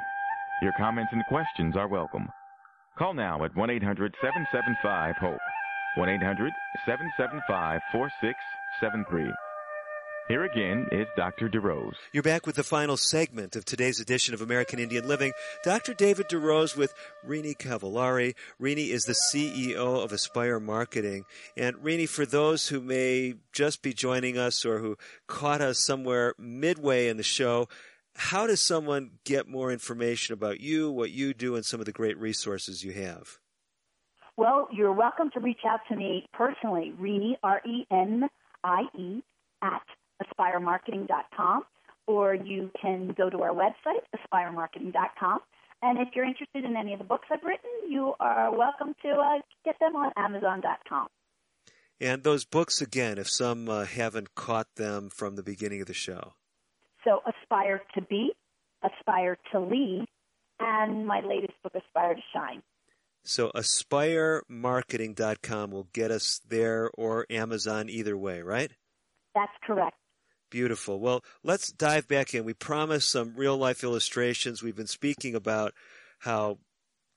Your 0.61 0.73
comments 0.77 1.11
and 1.13 1.23
questions 1.27 1.75
are 1.77 1.87
welcome. 1.87 2.27
Call 2.97 3.13
now 3.13 3.43
at 3.45 3.55
1 3.55 3.69
800 3.69 4.15
775 4.21 5.15
HOPE. 5.15 5.39
1 5.95 6.09
800 6.09 6.51
775 6.85 7.81
4673. 7.91 9.31
Here 10.27 10.43
again 10.43 10.87
is 10.91 11.07
Dr. 11.17 11.49
DeRose. 11.49 11.95
You're 12.13 12.23
back 12.23 12.45
with 12.45 12.55
the 12.55 12.63
final 12.63 12.95
segment 12.95 13.55
of 13.55 13.65
today's 13.65 13.99
edition 13.99 14.33
of 14.33 14.41
American 14.41 14.79
Indian 14.79 15.07
Living. 15.07 15.33
Dr. 15.63 15.93
David 15.93 16.27
DeRose 16.29 16.77
with 16.77 16.93
Renie 17.23 17.55
Cavallari. 17.55 18.35
Renie 18.59 18.91
is 18.91 19.03
the 19.03 19.15
CEO 19.33 20.03
of 20.03 20.13
Aspire 20.13 20.59
Marketing. 20.59 21.25
And 21.57 21.83
Renie, 21.83 22.05
for 22.05 22.25
those 22.25 22.69
who 22.69 22.79
may 22.79 23.35
just 23.51 23.81
be 23.81 23.93
joining 23.93 24.37
us 24.37 24.65
or 24.65 24.79
who 24.79 24.97
caught 25.27 25.59
us 25.59 25.83
somewhere 25.83 26.33
midway 26.37 27.09
in 27.09 27.17
the 27.17 27.23
show, 27.23 27.67
how 28.15 28.47
does 28.47 28.61
someone 28.61 29.11
get 29.23 29.47
more 29.47 29.71
information 29.71 30.33
about 30.33 30.59
you, 30.59 30.91
what 30.91 31.11
you 31.11 31.33
do, 31.33 31.55
and 31.55 31.65
some 31.65 31.79
of 31.79 31.85
the 31.85 31.91
great 31.91 32.17
resources 32.17 32.83
you 32.83 32.91
have? 32.93 33.39
Well, 34.37 34.67
you're 34.71 34.93
welcome 34.93 35.29
to 35.33 35.39
reach 35.39 35.59
out 35.67 35.81
to 35.89 35.95
me 35.95 36.27
personally, 36.33 36.93
Renie, 36.97 37.37
R-E-N-I-E, 37.43 39.23
at 39.61 39.81
aspiremarketing.com, 40.23 41.63
or 42.07 42.35
you 42.35 42.71
can 42.81 43.13
go 43.17 43.29
to 43.29 43.41
our 43.41 43.53
website, 43.53 44.01
aspiremarketing.com. 44.15 45.39
And 45.83 45.97
if 45.99 46.09
you're 46.15 46.25
interested 46.25 46.63
in 46.63 46.75
any 46.77 46.93
of 46.93 46.99
the 46.99 47.05
books 47.05 47.27
I've 47.31 47.43
written, 47.43 47.69
you 47.89 48.13
are 48.19 48.55
welcome 48.55 48.93
to 49.03 49.09
uh, 49.09 49.41
get 49.65 49.75
them 49.79 49.95
on 49.95 50.11
Amazon.com. 50.15 51.07
And 51.99 52.23
those 52.23 52.45
books, 52.45 52.81
again, 52.81 53.17
if 53.17 53.29
some 53.29 53.69
uh, 53.69 53.85
haven't 53.85 54.33
caught 54.33 54.67
them 54.75 55.09
from 55.09 55.35
the 55.35 55.43
beginning 55.43 55.81
of 55.81 55.87
the 55.87 55.93
show. 55.93 56.33
So, 57.03 57.21
Aspire 57.25 57.81
to 57.95 58.01
Be, 58.01 58.31
Aspire 58.83 59.37
to 59.51 59.59
Lead, 59.59 60.05
and 60.59 61.07
my 61.07 61.21
latest 61.21 61.53
book, 61.63 61.73
Aspire 61.75 62.15
to 62.15 62.21
Shine. 62.33 62.61
So, 63.23 63.51
aspiremarketing.com 63.55 65.71
will 65.71 65.87
get 65.93 66.11
us 66.11 66.41
there 66.47 66.89
or 66.95 67.25
Amazon 67.29 67.89
either 67.89 68.17
way, 68.17 68.41
right? 68.41 68.71
That's 69.35 69.51
correct. 69.63 69.95
Beautiful. 70.49 70.99
Well, 70.99 71.23
let's 71.43 71.71
dive 71.71 72.07
back 72.07 72.33
in. 72.33 72.43
We 72.43 72.53
promised 72.53 73.09
some 73.09 73.35
real 73.35 73.57
life 73.57 73.83
illustrations. 73.83 74.61
We've 74.61 74.75
been 74.75 74.87
speaking 74.87 75.35
about 75.35 75.73
how 76.19 76.57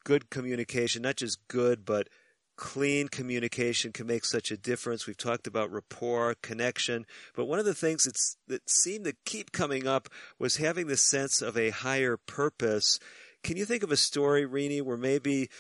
good 0.05 0.31
communication, 0.31 1.03
not 1.03 1.17
just 1.17 1.39
good, 1.49 1.85
but 1.85 2.09
clean 2.57 3.09
communication 3.09 3.93
can 3.93 4.07
make 4.07 4.25
such 4.25 4.51
a 4.51 4.57
difference. 4.57 5.07
We've 5.07 5.17
talked 5.17 5.47
about 5.47 5.73
rapport, 5.73 6.35
connection, 6.43 7.07
but 7.35 7.47
one 7.47 7.59
of 7.59 7.65
the 7.65 7.75
things 7.75 8.05
that's, 8.05 8.37
that 8.49 8.69
seemed 8.69 9.05
to 9.05 9.15
keep 9.25 9.53
coming 9.53 9.87
up 9.87 10.09
was 10.39 10.57
having 10.57 10.87
the 10.87 10.97
sense 10.97 11.43
of 11.43 11.57
a 11.57 11.71
higher 11.71 12.17
purpose. 12.17 12.99
Can 13.43 13.57
you 13.57 13.65
think 13.65 13.83
of 13.83 13.93
a 13.93 13.97
story, 13.97 14.47
Renie, 14.47 14.81
where 14.81 14.97
maybe 14.97 15.51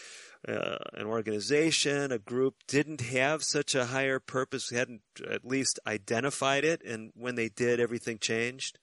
uh, 0.48 0.76
an 0.94 1.06
organization, 1.06 2.12
a 2.12 2.18
group 2.18 2.54
didn't 2.68 3.00
have 3.00 3.42
such 3.42 3.74
a 3.74 3.86
higher 3.86 4.20
purpose, 4.20 4.70
hadn't 4.70 5.02
at 5.28 5.44
least 5.44 5.78
identified 5.86 6.64
it, 6.64 6.82
and 6.84 7.12
when 7.14 7.34
they 7.34 7.48
did, 7.48 7.80
everything 7.80 8.18
changed? 8.18 8.78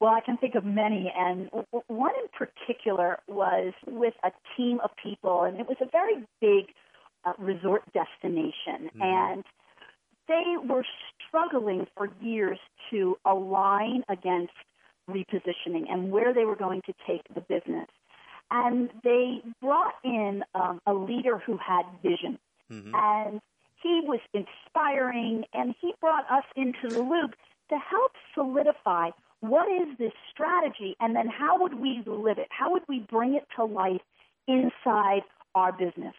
Well, 0.00 0.12
I 0.12 0.20
can 0.20 0.36
think 0.36 0.54
of 0.54 0.64
many, 0.64 1.10
and 1.16 1.48
one 1.86 2.12
in 2.22 2.28
particular 2.36 3.18
was 3.28 3.72
with 3.86 4.12
a 4.22 4.30
team 4.56 4.78
of 4.84 4.90
people, 5.02 5.44
and 5.44 5.58
it 5.58 5.66
was 5.66 5.78
a 5.80 5.88
very 5.90 6.16
big 6.38 6.74
uh, 7.26 7.32
resort 7.38 7.82
destination, 7.92 8.90
mm-hmm. 8.94 9.02
and 9.02 9.44
they 10.28 10.44
were 10.68 10.84
struggling 11.28 11.86
for 11.96 12.08
years 12.20 12.58
to 12.90 13.16
align 13.24 14.02
against 14.08 14.52
repositioning 15.08 15.90
and 15.90 16.10
where 16.10 16.32
they 16.32 16.44
were 16.44 16.56
going 16.56 16.82
to 16.86 16.92
take 17.06 17.22
the 17.34 17.40
business. 17.40 17.88
And 18.50 18.90
they 19.02 19.42
brought 19.60 19.94
in 20.04 20.44
um, 20.54 20.80
a 20.86 20.94
leader 20.94 21.38
who 21.44 21.58
had 21.58 21.82
vision, 22.02 22.38
mm-hmm. 22.70 22.94
and 22.94 23.40
he 23.82 24.00
was 24.04 24.20
inspiring, 24.32 25.44
and 25.52 25.74
he 25.80 25.94
brought 26.00 26.30
us 26.30 26.44
into 26.56 26.88
the 26.88 27.02
loop 27.02 27.34
to 27.70 27.76
help 27.78 28.12
solidify 28.34 29.10
what 29.40 29.68
is 29.70 29.96
this 29.98 30.12
strategy 30.30 30.96
and 31.00 31.14
then 31.14 31.28
how 31.28 31.60
would 31.60 31.74
we 31.74 32.02
live 32.06 32.38
it? 32.38 32.48
How 32.50 32.72
would 32.72 32.82
we 32.88 33.00
bring 33.10 33.34
it 33.34 33.46
to 33.56 33.64
life 33.64 34.00
inside 34.48 35.22
our 35.54 35.72
business? 35.72 36.14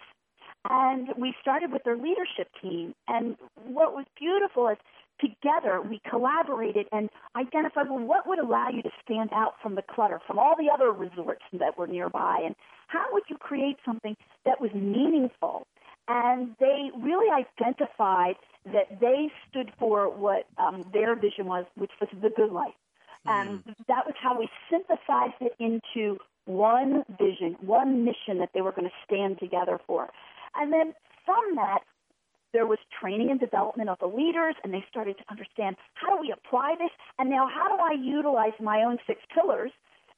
And 0.70 1.10
we 1.18 1.34
started 1.42 1.72
with 1.72 1.84
their 1.84 1.98
leadership 1.98 2.50
team. 2.62 2.94
And 3.08 3.38
what 3.66 3.94
was 3.94 4.06
beautiful 4.18 4.68
is 4.68 4.78
together 5.20 5.82
we 5.82 6.02
collaborated 6.10 6.88
and 6.92 7.10
identified 7.36 7.90
well, 7.90 8.00
what 8.00 8.28
would 8.28 8.40
allow 8.40 8.70
you 8.70 8.82
to 8.82 8.92
stand 9.04 9.30
out 9.34 9.54
from 9.62 9.76
the 9.76 9.82
clutter, 9.82 10.20
from 10.28 10.38
all 10.38 10.56
the 10.58 10.70
other 10.72 10.92
resorts 10.92 11.44
that 11.54 11.78
were 11.78 11.88
nearby, 11.88 12.42
and 12.46 12.56
how 12.88 13.06
would 13.12 13.24
you 13.30 13.38
create 13.38 13.78
something 13.86 14.16
that 14.46 14.62
was 14.62 14.72
meaningful? 14.74 15.66
And 16.08 16.56
they 16.60 16.90
really 16.98 17.30
identified 17.32 18.36
that 18.72 19.00
they 19.02 19.30
stood 19.50 19.72
for 19.78 20.10
what 20.10 20.46
um, 20.58 20.86
their 20.94 21.16
vision 21.16 21.46
was, 21.46 21.66
which 21.76 21.92
was 22.00 22.10
the 22.22 22.30
good 22.30 22.52
life. 22.52 22.74
And 23.26 23.66
mm. 23.66 23.76
that 23.88 24.06
was 24.06 24.16
how 24.22 24.40
we 24.40 24.48
synthesized 24.70 25.42
it 25.42 25.54
into 25.60 26.18
one 26.46 27.04
vision, 27.20 27.58
one 27.60 28.06
mission 28.06 28.40
that 28.40 28.52
they 28.54 28.62
were 28.62 28.72
going 28.72 28.88
to 28.88 28.96
stand 29.06 29.40
together 29.40 29.80
for. 29.86 30.10
And 30.58 30.74
then 30.74 30.94
from 31.26 31.56
that, 31.56 31.80
there 32.54 32.66
was 32.66 32.80
training 33.00 33.30
and 33.30 33.40
development 33.40 33.90
of 33.90 34.00
the 34.00 34.08
leaders, 34.08 34.56
and 34.64 34.74
they 34.74 34.84
started 34.90 35.18
to 35.18 35.24
understand 35.30 35.76
how 35.94 36.16
do 36.16 36.22
we 36.22 36.32
apply 36.32 36.76
this, 36.80 36.92
and 37.20 37.30
now 37.30 37.48
how 37.48 37.68
do 37.68 37.82
I 37.82 37.94
utilize 37.94 38.54
my 38.60 38.84
own 38.84 38.98
six 39.06 39.22
pillars 39.34 39.72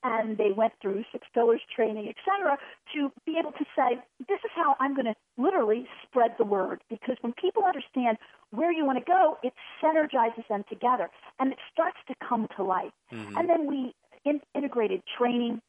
and 0.03 0.37
they 0.37 0.51
went 0.55 0.73
through 0.81 1.03
six 1.11 1.27
pillars 1.33 1.61
training, 1.75 2.07
etc., 2.07 2.57
to 2.93 3.11
be 3.25 3.37
able 3.37 3.51
to 3.51 3.65
say, 3.75 3.99
this 4.27 4.39
is 4.45 4.51
how 4.55 4.75
I'm 4.79 4.95
going 4.95 5.07
to 5.07 5.15
literally 5.37 5.87
spread 6.03 6.35
the 6.37 6.45
word. 6.45 6.81
Because 6.89 7.17
when 7.21 7.33
people 7.33 7.63
understand 7.65 8.17
where 8.51 8.71
you 8.71 8.85
want 8.85 8.97
to 8.97 9.03
go, 9.03 9.37
it 9.43 9.53
synergizes 9.83 10.47
them 10.47 10.63
together 10.69 11.09
and 11.39 11.51
it 11.51 11.59
starts 11.71 11.97
to 12.07 12.15
come 12.27 12.47
to 12.55 12.63
life. 12.63 12.91
Mm-hmm. 13.11 13.37
And 13.37 13.49
then 13.49 13.67
we 13.67 13.93
in- 14.25 14.41
integrated 14.55 15.01
training 15.17 15.61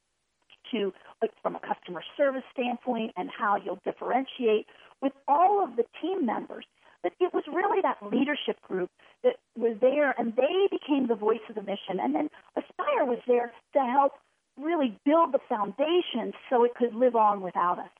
to 0.73 0.93
like, 1.23 1.33
from 1.43 1.57
a 1.57 1.61
customer 1.61 2.03
service 2.17 2.45
standpoint 2.53 3.13
and 3.17 3.31
how 3.37 3.57
you'll 3.57 3.81
differentiate 3.85 4.67
with 5.03 5.13
all 5.29 5.63
of 5.65 5.77
the 5.77 5.85
team 6.01 6.27
members 6.27 6.65
But 7.03 7.13
it 7.21 7.33
was 7.33 7.45
really 7.53 7.81
that 7.83 7.99
leadership 8.03 8.61
group 8.63 8.91
that 9.23 9.37
was 9.57 9.77
there 9.81 10.15
and 10.19 10.35
they 10.37 10.69
became 10.71 11.09
the 11.09 11.15
voice 11.15 11.41
of 11.49 11.55
the 11.55 11.63
mission. 11.63 11.99
And 12.01 12.15
then 12.15 12.29
Aspire 12.57 13.05
was 13.05 13.19
there 13.27 13.53
to 13.75 13.81
help 13.81 14.13
really 14.59 14.99
build 15.05 15.33
the 15.33 15.41
foundation 15.49 16.33
so 16.49 16.65
it 16.65 16.75
could 16.75 16.95
live 16.95 17.17
on 17.17 17.41
without 17.41 17.79
us. 17.79 17.91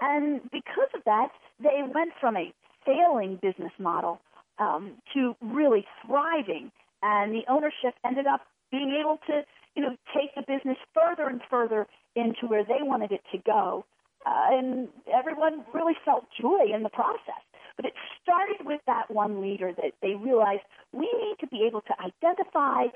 And 0.00 0.42
because 0.52 0.90
of 0.94 1.02
that, 1.06 1.28
they 1.60 1.82
went 1.82 2.12
from 2.20 2.36
a 2.36 2.52
failing 2.84 3.38
business 3.42 3.72
model 3.78 4.20
um, 4.58 4.92
to 5.14 5.34
really 5.40 5.84
thriving. 6.06 6.70
And 7.02 7.32
the 7.32 7.42
ownership 7.48 7.94
ended 8.06 8.26
up 8.26 8.42
being 8.70 8.96
able 9.00 9.18
to, 9.26 9.42
you 9.76 9.82
know, 9.82 9.96
take 10.14 10.34
the 10.34 10.42
business 10.42 10.78
further 10.94 11.28
and 11.28 11.40
further 11.48 11.86
into 12.16 12.46
where 12.46 12.64
they 12.64 12.80
wanted 12.80 13.12
it 13.12 13.20
to 13.30 13.38
go. 13.38 13.84
Uh, 14.24 14.58
and 14.58 14.88
everyone 15.14 15.64
really 15.72 15.94
felt 16.04 16.24
joy 16.40 16.64
in 16.74 16.82
the 16.82 16.88
process. 16.88 17.44
But 17.76 17.84
it 17.84 17.92
started 18.22 18.64
with 18.66 18.80
that 18.86 19.10
one 19.10 19.40
leader 19.40 19.70
that 19.76 19.92
they 20.02 20.14
realized 20.14 20.62
we 20.92 21.12
need 21.20 21.36
to 21.40 21.46
be 21.46 21.64
able 21.66 21.82
to 21.82 21.94
identify 22.00 22.86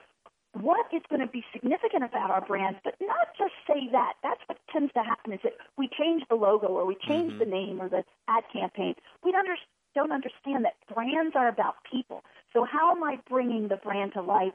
what 0.55 0.87
is 0.93 1.03
going 1.09 1.21
to 1.21 1.29
be 1.29 1.45
significant 1.53 2.03
about 2.03 2.31
our 2.31 2.45
brand, 2.45 2.77
but 2.83 2.95
not 3.01 3.29
just 3.39 3.53
say 3.69 3.89
that. 3.93 4.15
That's 4.23 4.41
what 4.47 4.59
tends 4.73 4.93
to 4.95 5.03
happen 5.03 5.33
is 5.33 5.41
that 5.45 5.53
we 5.79 5.89
change 5.97 6.25
the 6.29 6.35
logo 6.35 6.67
or 6.67 6.87
we 6.87 6.97
change 7.07 7.33
mm-hmm. 7.33 7.39
the 7.39 7.47
name 7.47 7.81
or 7.81 7.89
the 7.89 8.03
ad 8.27 8.45
campaign. 8.53 8.95
We 9.23 9.33
under, 9.35 9.55
don't 9.95 10.11
understand 10.11 10.65
that 10.65 10.75
brands 10.93 11.37
are 11.37 11.49
about 11.49 11.77
people. 11.89 12.25
So 12.53 12.65
how 12.65 12.91
am 12.91 13.05
I 13.05 13.19
bringing 13.29 13.69
the 13.69 13.77
brand 13.77 14.15
to 14.15 14.23
life 14.23 14.55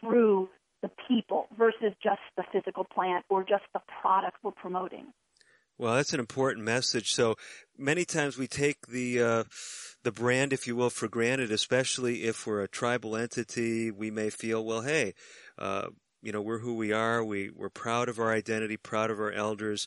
through 0.00 0.48
the 0.84 0.90
people 1.08 1.46
versus 1.56 1.94
just 2.02 2.20
the 2.36 2.44
physical 2.52 2.84
plant 2.84 3.24
or 3.30 3.42
just 3.42 3.64
the 3.72 3.80
product 4.02 4.36
we're 4.42 4.50
promoting? 4.50 5.06
Well, 5.78 5.94
that's 5.94 6.12
an 6.12 6.20
important 6.20 6.64
message. 6.64 7.14
So 7.14 7.36
many 7.78 8.04
times 8.04 8.36
we 8.36 8.46
take 8.46 8.86
the 8.86 9.22
uh, 9.22 9.44
the 10.02 10.12
brand, 10.12 10.52
if 10.52 10.66
you 10.66 10.76
will, 10.76 10.90
for 10.90 11.08
granted. 11.08 11.50
Especially 11.50 12.24
if 12.24 12.46
we're 12.46 12.60
a 12.60 12.68
tribal 12.68 13.16
entity, 13.16 13.90
we 13.90 14.10
may 14.10 14.28
feel, 14.28 14.64
well, 14.64 14.82
hey, 14.82 15.14
uh, 15.58 15.88
you 16.22 16.32
know, 16.32 16.42
we're 16.42 16.58
who 16.58 16.74
we 16.74 16.92
are. 16.92 17.24
We 17.24 17.50
we're 17.50 17.70
proud 17.70 18.08
of 18.08 18.20
our 18.20 18.32
identity, 18.32 18.76
proud 18.76 19.10
of 19.10 19.18
our 19.18 19.32
elders. 19.32 19.86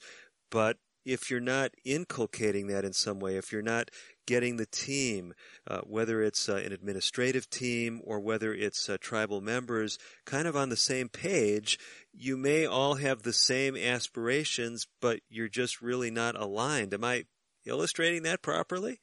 But 0.50 0.78
if 1.08 1.32
you're 1.32 1.40
not 1.40 1.72
inculcating 1.86 2.68
that 2.68 2.84
in 2.84 2.92
some 2.92 3.20
way, 3.20 3.38
if 3.38 3.52
you're 3.52 3.62
not 3.62 3.90
getting 4.26 4.58
the 4.58 4.66
team, 4.66 5.34
uh, 5.66 5.80
whether 5.86 6.22
it's 6.22 6.50
uh, 6.50 6.56
an 6.56 6.74
administrative 6.74 7.50
team 7.50 8.02
or 8.04 8.20
whether 8.20 8.54
it's 8.54 8.90
uh, 8.90 8.98
tribal 9.00 9.40
members, 9.40 9.98
kind 10.26 10.50
of 10.50 10.58
on 10.58 10.68
the 10.68 10.76
same 10.76 11.08
page, 11.08 11.80
you 12.14 12.36
may 12.36 12.66
all 12.66 12.96
have 12.96 13.24
the 13.24 13.32
same 13.32 13.78
aspirations, 13.78 14.86
but 15.00 15.22
you're 15.30 15.48
just 15.48 15.82
really 15.82 16.12
not 16.12 16.36
aligned. 16.36 16.94
Am 16.94 17.06
I 17.06 17.24
illustrating 17.66 18.24
that 18.24 18.42
properly? 18.42 19.00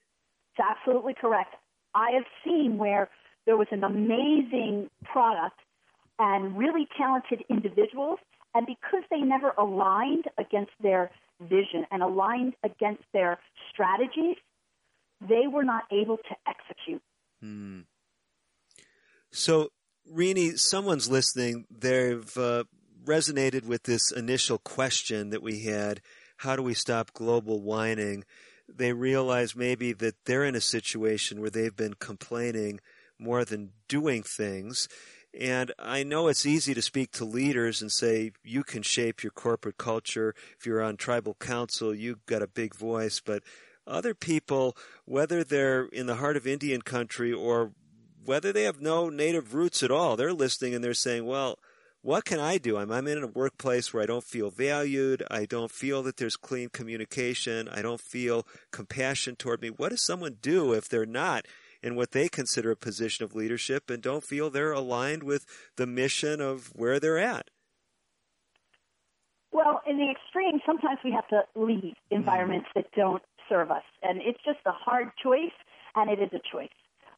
It's 0.57 0.68
absolutely 0.70 1.14
correct. 1.18 1.55
I 1.94 2.11
have 2.14 2.24
seen 2.44 2.76
where 2.76 3.09
there 3.46 3.57
was 3.57 3.68
an 3.70 3.82
amazing 3.82 4.90
product 5.05 5.59
and 6.18 6.57
really 6.57 6.86
talented 6.98 7.42
individuals, 7.48 8.18
and 8.55 8.66
because 8.66 9.02
they 9.11 9.20
never 9.20 9.50
aligned 9.57 10.24
against 10.38 10.72
their 10.82 11.11
vision 11.41 11.87
and 11.91 12.03
aligned 12.03 12.55
against 12.62 13.03
their 13.12 13.39
strategies, 13.72 14.37
they 15.20 15.47
were 15.51 15.64
not 15.64 15.85
able 15.91 16.16
to 16.16 16.35
execute. 16.47 17.03
Hmm. 17.41 17.80
So, 19.30 19.70
Renie, 20.11 20.57
someone's 20.57 21.11
listening. 21.11 21.66
They've 21.70 22.37
uh, 22.37 22.64
resonated 23.05 23.64
with 23.64 23.85
this 23.85 24.12
initial 24.12 24.59
question 24.59 25.30
that 25.30 25.43
we 25.43 25.64
had 25.64 26.01
how 26.39 26.57
do 26.57 26.62
we 26.62 26.74
stop 26.74 27.12
global 27.12 27.61
whining? 27.61 28.24
They 28.68 28.93
realize 28.93 29.55
maybe 29.55 29.93
that 29.93 30.24
they're 30.24 30.45
in 30.45 30.55
a 30.55 30.61
situation 30.61 31.41
where 31.41 31.51
they've 31.51 31.74
been 31.74 31.95
complaining 31.95 32.80
more 33.18 33.45
than 33.45 33.70
doing 33.89 34.22
things. 34.22 34.89
And 35.39 35.72
I 35.78 36.05
know 36.05 36.28
it's 36.28 36.47
easy 36.47 36.74
to 36.74 36.82
speak 36.82 37.11
to 37.12 37.24
leaders 37.24 37.82
and 37.82 37.91
say, 37.91 38.32
you 38.45 38.62
can 38.62 38.82
shape 38.82 39.22
your 39.22 39.32
corporate 39.32 39.78
culture. 39.78 40.35
If 40.59 40.64
you're 40.64 40.82
on 40.82 40.97
tribal 40.97 41.35
council, 41.35 41.95
you've 41.95 42.24
got 42.26 42.43
a 42.43 42.47
big 42.47 42.74
voice. 42.74 43.20
But 43.20 43.43
other 43.87 44.14
people, 44.14 44.76
whether 45.05 45.43
they're 45.43 45.87
in 45.87 46.07
the 46.07 46.16
heart 46.16 46.37
of 46.37 46.47
Indian 46.47 46.82
country 46.82 47.32
or 47.32 47.72
whether 48.24 48.53
they 48.53 48.62
have 48.62 48.80
no 48.80 49.09
native 49.09 49.55
roots 49.55 49.82
at 49.82 49.91
all, 49.91 50.16
they're 50.16 50.32
listening 50.32 50.74
and 50.74 50.85
they're 50.85 50.95
saying, 50.95 51.26
well, 51.26 51.59
what 52.01 52.24
can 52.24 52.39
I 52.39 52.59
do? 52.59 52.76
I'm, 52.76 52.93
I'm 52.93 53.09
in 53.09 53.22
a 53.22 53.26
workplace 53.26 53.93
where 53.93 54.03
I 54.03 54.07
don't 54.07 54.24
feel 54.24 54.51
valued. 54.51 55.24
I 55.30 55.47
don't 55.47 55.70
feel 55.70 56.03
that 56.03 56.18
there's 56.18 56.37
clean 56.37 56.68
communication. 56.68 57.68
I 57.68 57.82
don't 57.82 58.01
feel 58.01 58.47
compassion 58.70 59.37
toward 59.37 59.62
me. 59.62 59.70
What 59.70 59.89
does 59.89 60.05
someone 60.05 60.37
do 60.41 60.74
if 60.74 60.89
they're 60.89 61.07
not 61.07 61.47
in 61.85 61.95
what 61.95 62.12
they 62.12 62.28
consider 62.28 62.70
a 62.70 62.76
position 62.76 63.24
of 63.24 63.35
leadership 63.35 63.91
and 63.91 64.03
don't 64.03 64.24
feel 64.24 64.49
they're 64.49 64.72
aligned 64.72 65.22
with 65.22 65.45
the 65.76 65.87
mission 65.87 66.41
of 66.41 66.68
where 66.74 66.99
they're 66.99 67.18
at? 67.18 67.51
Well, 69.53 69.82
in 69.87 69.99
the 69.99 70.11
extreme, 70.11 70.61
sometimes 70.64 70.99
we 71.05 71.12
have 71.12 71.28
to 71.28 71.43
leave 71.55 71.95
environments 72.11 72.68
mm. 72.70 72.82
that 72.82 72.91
don't 72.97 73.22
serve 73.51 73.70
us. 73.70 73.82
And 74.03 74.22
it's 74.22 74.43
just 74.47 74.61
a 74.64 74.72
hard 74.72 75.11
choice, 75.22 75.53
and 75.95 76.11
it 76.11 76.18
is 76.20 76.30
a 76.32 76.41
choice. 76.51 76.70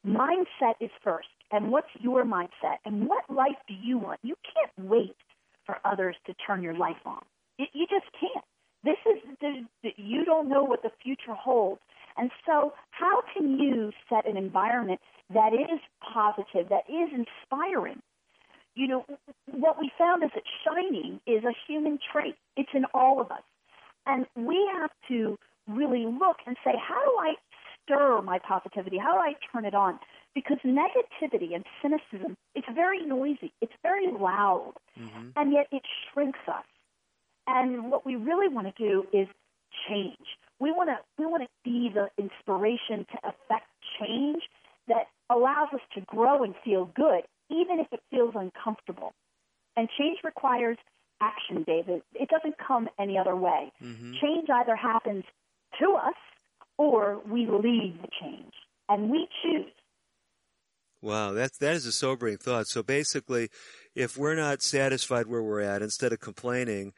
Mindset 0.04 0.74
is 0.80 0.90
first. 1.02 1.28
And 1.52 1.70
what's 1.70 1.88
your 2.00 2.24
mindset? 2.24 2.78
And 2.84 3.08
what 3.08 3.22
life 3.30 3.56
do 3.68 3.74
you 3.80 3.98
want? 3.98 4.18
You 4.24 4.34
can't 4.52 4.90
wait 4.90 5.16
for 5.64 5.78
others 5.84 6.16
to 6.26 6.34
turn 6.44 6.60
your 6.60 6.74
life 6.74 6.96
on. 7.06 7.22
It, 7.56 7.68
you 7.72 7.86
just 7.86 8.06
can't. 8.20 8.44
This 8.82 8.98
is 9.06 9.22
the, 9.40 9.90
you 9.96 10.24
don't 10.24 10.48
know 10.48 10.64
what 10.64 10.82
the 10.82 10.90
future 11.02 11.34
holds. 11.34 11.80
And 12.16 12.30
so, 12.46 12.72
how 12.90 13.22
can 13.34 13.58
you 13.58 13.92
set 14.08 14.26
an 14.26 14.36
environment 14.36 15.00
that 15.32 15.52
is 15.52 15.80
positive, 16.12 16.68
that 16.70 16.84
is 16.88 17.10
inspiring? 17.12 18.00
You 18.74 18.88
know, 18.88 19.06
what 19.50 19.78
we 19.80 19.90
found 19.98 20.22
is 20.22 20.30
that 20.34 20.44
shining 20.64 21.20
is 21.26 21.44
a 21.44 21.52
human 21.66 21.98
trait. 22.12 22.36
It's 22.56 22.70
in 22.74 22.84
all 22.92 23.20
of 23.20 23.30
us. 23.30 23.42
And 24.06 24.26
we 24.36 24.68
have 24.74 24.90
to 25.08 25.38
really 25.66 26.06
look 26.06 26.36
and 26.46 26.56
say, 26.64 26.72
how 26.76 27.02
do 27.04 27.16
I 27.18 27.34
stir 27.82 28.22
my 28.22 28.38
positivity? 28.38 28.98
How 28.98 29.14
do 29.14 29.18
I 29.18 29.34
turn 29.52 29.64
it 29.64 29.74
on 29.74 29.98
because 30.36 30.58
negativity 30.64 31.54
and 31.54 31.64
cynicism 31.82 32.36
it's 32.54 32.66
very 32.72 33.04
noisy 33.04 33.52
it's 33.60 33.72
very 33.82 34.06
loud 34.12 34.74
mm-hmm. 35.00 35.30
and 35.34 35.52
yet 35.52 35.66
it 35.72 35.82
shrinks 36.12 36.38
us 36.46 36.64
and 37.48 37.90
what 37.90 38.04
we 38.06 38.14
really 38.14 38.46
want 38.46 38.66
to 38.68 38.74
do 38.78 39.04
is 39.12 39.26
change 39.88 40.36
we 40.58 40.72
want 40.72 40.88
to 40.88 40.96
we 41.18 41.26
want 41.26 41.42
to 41.42 41.48
be 41.64 41.90
the 41.92 42.08
inspiration 42.22 43.06
to 43.10 43.18
affect 43.28 43.66
change 44.00 44.42
that 44.88 45.06
allows 45.30 45.68
us 45.74 45.80
to 45.94 46.00
grow 46.02 46.42
and 46.42 46.54
feel 46.64 46.90
good 46.94 47.22
even 47.50 47.78
if 47.78 47.86
it 47.92 48.00
feels 48.10 48.34
uncomfortable 48.34 49.12
and 49.76 49.88
change 49.98 50.18
requires 50.24 50.76
action 51.20 51.64
david 51.66 52.02
it 52.14 52.28
doesn't 52.28 52.56
come 52.58 52.88
any 52.98 53.18
other 53.18 53.36
way 53.36 53.72
mm-hmm. 53.82 54.12
change 54.20 54.48
either 54.50 54.76
happens 54.76 55.24
to 55.80 55.94
us 55.94 56.14
or 56.78 57.20
we 57.30 57.46
lead 57.46 57.98
the 58.02 58.08
change 58.20 58.52
and 58.88 59.10
we 59.10 59.28
choose 59.42 59.72
Wow, 61.02 61.32
that 61.32 61.52
that 61.60 61.74
is 61.74 61.86
a 61.86 61.92
sobering 61.92 62.38
thought. 62.38 62.66
So 62.68 62.82
basically, 62.82 63.50
if 63.94 64.16
we're 64.16 64.34
not 64.34 64.62
satisfied 64.62 65.26
where 65.26 65.42
we're 65.42 65.60
at, 65.60 65.82
instead 65.82 66.12
of 66.12 66.20
complaining, 66.20 66.94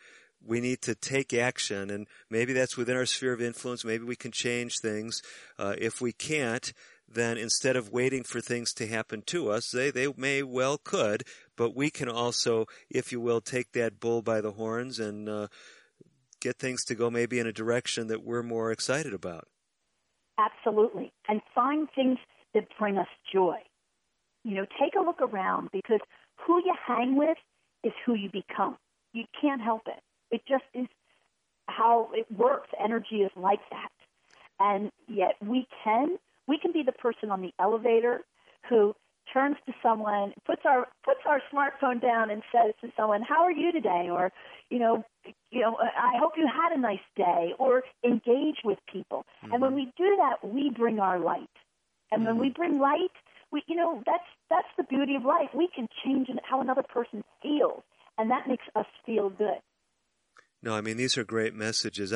we 0.49 0.61
need 0.61 0.83
to 0.83 0.95
take 0.95 1.33
action, 1.35 1.91
and 1.91 2.07
maybe 2.31 2.53
that's 2.53 2.77
within 2.77 2.97
our 2.97 3.07
sphere 3.07 3.33
of 3.33 3.41
influence. 3.41 3.85
Maybe 3.85 4.05
we 4.05 4.17
can 4.17 4.33
change 4.33 4.79
things. 4.81 5.23
Uh, 5.59 5.75
if 5.79 6.01
we 6.01 6.13
can't, 6.13 6.73
then 7.09 7.39
instead 7.39 7.77
of 7.77 7.93
waiting 7.93 8.23
for 8.23 8.41
things 8.41 8.73
to 8.75 8.87
happen 8.87 9.23
to 9.27 9.51
us, 9.51 9.71
they 9.71 9.91
they 9.91 10.13
may 10.17 10.43
well 10.43 10.79
could, 10.79 11.25
but 11.57 11.77
we 11.77 11.91
can 11.91 12.09
also, 12.09 12.67
if 12.91 13.13
you 13.13 13.21
will, 13.21 13.41
take 13.41 13.73
that 13.73 14.01
bull 14.01 14.23
by 14.23 14.41
the 14.41 14.53
horns 14.53 14.99
and 14.99 15.29
uh, 15.29 15.49
get 16.41 16.59
things 16.59 16.85
to 16.85 16.95
go 16.95 17.11
maybe 17.11 17.39
in 17.39 17.47
a 17.47 17.53
direction 17.53 18.09
that 18.09 18.25
we're 18.25 18.43
more 18.43 18.73
excited 18.73 19.15
about. 19.15 19.47
Absolutely, 20.39 21.13
and 21.29 21.41
find 21.55 21.89
things 21.95 22.19
that 22.55 22.67
bring 22.79 22.97
us 22.97 23.09
joy 23.33 23.59
you 24.49 24.55
know, 24.55 24.67
take 24.81 24.95
a 24.99 25.03
look 25.03 25.21
around 25.21 25.69
because 25.73 26.01
who 26.47 26.57
you 26.65 26.75
hang 26.87 27.17
with 27.17 27.37
is 27.85 27.93
who 28.07 28.15
you 28.15 28.31
become. 28.31 28.77
You 29.13 29.25
can't 29.41 29.61
help 29.61 29.83
it. 29.87 30.01
It 30.31 30.43
just 30.49 30.65
is 30.75 30.87
how 31.69 32.11
it 32.13 32.27
works. 32.37 32.69
Energy 32.83 33.23
is 33.23 33.31
like 33.37 33.61
that. 33.71 33.91
And 34.61 34.91
yet 35.07 35.35
we 35.41 35.67
can 35.85 36.19
we 36.47 36.59
can 36.59 36.73
be 36.73 36.83
the 36.83 36.93
person 36.93 37.31
on 37.31 37.43
the 37.43 37.53
elevator 37.61 38.23
who 38.69 38.95
turns 39.33 39.57
to 39.67 39.73
someone, 39.83 40.33
puts 40.47 40.63
our 40.65 40.89
puts 41.05 41.21
our 41.27 41.41
smartphone 41.53 42.01
down 42.01 42.31
and 42.31 42.43
says 42.53 42.75
to 42.81 42.91
someone, 42.97 43.23
"How 43.23 43.45
are 43.45 43.53
you 43.53 43.71
today?" 43.73 44.09
or, 44.11 44.33
you 44.71 44.79
know, 44.79 45.05
you 45.51 45.61
know, 45.61 45.77
I 45.79 46.19
hope 46.19 46.33
you 46.37 46.47
had 46.47 46.77
a 46.77 46.81
nice 46.81 47.07
day 47.17 47.53
or 47.59 47.83
engage 48.05 48.59
with 48.65 48.79
people. 48.91 49.27
Mm-hmm. 49.45 49.53
And 49.53 49.63
when 49.63 49.75
we 49.75 49.93
do 49.97 50.17
that, 50.19 50.47
we 50.47 50.71
bring 50.71 50.99
our 50.99 51.19
light. 51.19 51.49
And 52.11 52.23
mm-hmm. 52.23 52.29
when 52.29 52.39
we 52.39 52.51
bring 52.51 52.79
light, 52.79 53.13
we 53.53 53.63
you 53.67 53.77
know 53.77 54.03
that's 54.07 54.25
that's 54.51 54.69
the 54.77 54.85
beauty 54.85 55.15
of 55.15 55.25
life. 55.25 55.51
We 55.55 55.69
can 55.75 55.89
change 56.05 56.29
how 56.43 56.61
another 56.61 56.83
person 56.83 57.23
feels, 57.43 57.83
and 58.17 58.31
that 58.31 58.49
makes 58.49 58.65
us 58.75 58.87
feel 59.05 59.31
good. 59.31 59.61
No, 60.61 60.75
I 60.75 60.81
mean 60.81 60.97
these 60.97 61.17
are 61.17 61.25
great 61.25 61.55
messages. 61.55 62.13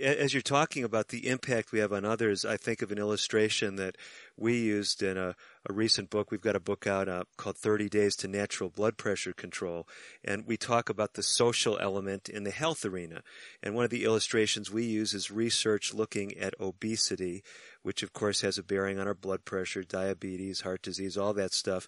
As 0.00 0.34
you're 0.34 0.42
talking 0.42 0.82
about 0.82 1.08
the 1.08 1.28
impact 1.28 1.70
we 1.70 1.78
have 1.78 1.92
on 1.92 2.04
others, 2.04 2.44
I 2.44 2.56
think 2.56 2.82
of 2.82 2.90
an 2.90 2.98
illustration 2.98 3.76
that 3.76 3.96
we 4.36 4.58
used 4.58 5.00
in 5.00 5.16
a, 5.16 5.36
a 5.68 5.72
recent 5.72 6.10
book. 6.10 6.32
We've 6.32 6.40
got 6.40 6.56
a 6.56 6.60
book 6.60 6.88
out 6.88 7.08
uh, 7.08 7.22
called 7.36 7.56
30 7.56 7.88
Days 7.88 8.16
to 8.16 8.28
Natural 8.28 8.68
Blood 8.68 8.96
Pressure 8.96 9.32
Control, 9.32 9.86
and 10.24 10.44
we 10.44 10.56
talk 10.56 10.88
about 10.88 11.14
the 11.14 11.22
social 11.22 11.78
element 11.78 12.28
in 12.28 12.42
the 12.42 12.50
health 12.50 12.84
arena. 12.84 13.22
And 13.62 13.76
one 13.76 13.84
of 13.84 13.90
the 13.90 14.04
illustrations 14.04 14.72
we 14.72 14.84
use 14.84 15.14
is 15.14 15.30
research 15.30 15.94
looking 15.94 16.36
at 16.36 16.54
obesity, 16.60 17.44
which 17.82 18.02
of 18.02 18.12
course 18.12 18.40
has 18.40 18.58
a 18.58 18.64
bearing 18.64 18.98
on 18.98 19.06
our 19.06 19.14
blood 19.14 19.44
pressure, 19.44 19.84
diabetes, 19.84 20.62
heart 20.62 20.82
disease, 20.82 21.16
all 21.16 21.34
that 21.34 21.52
stuff. 21.52 21.86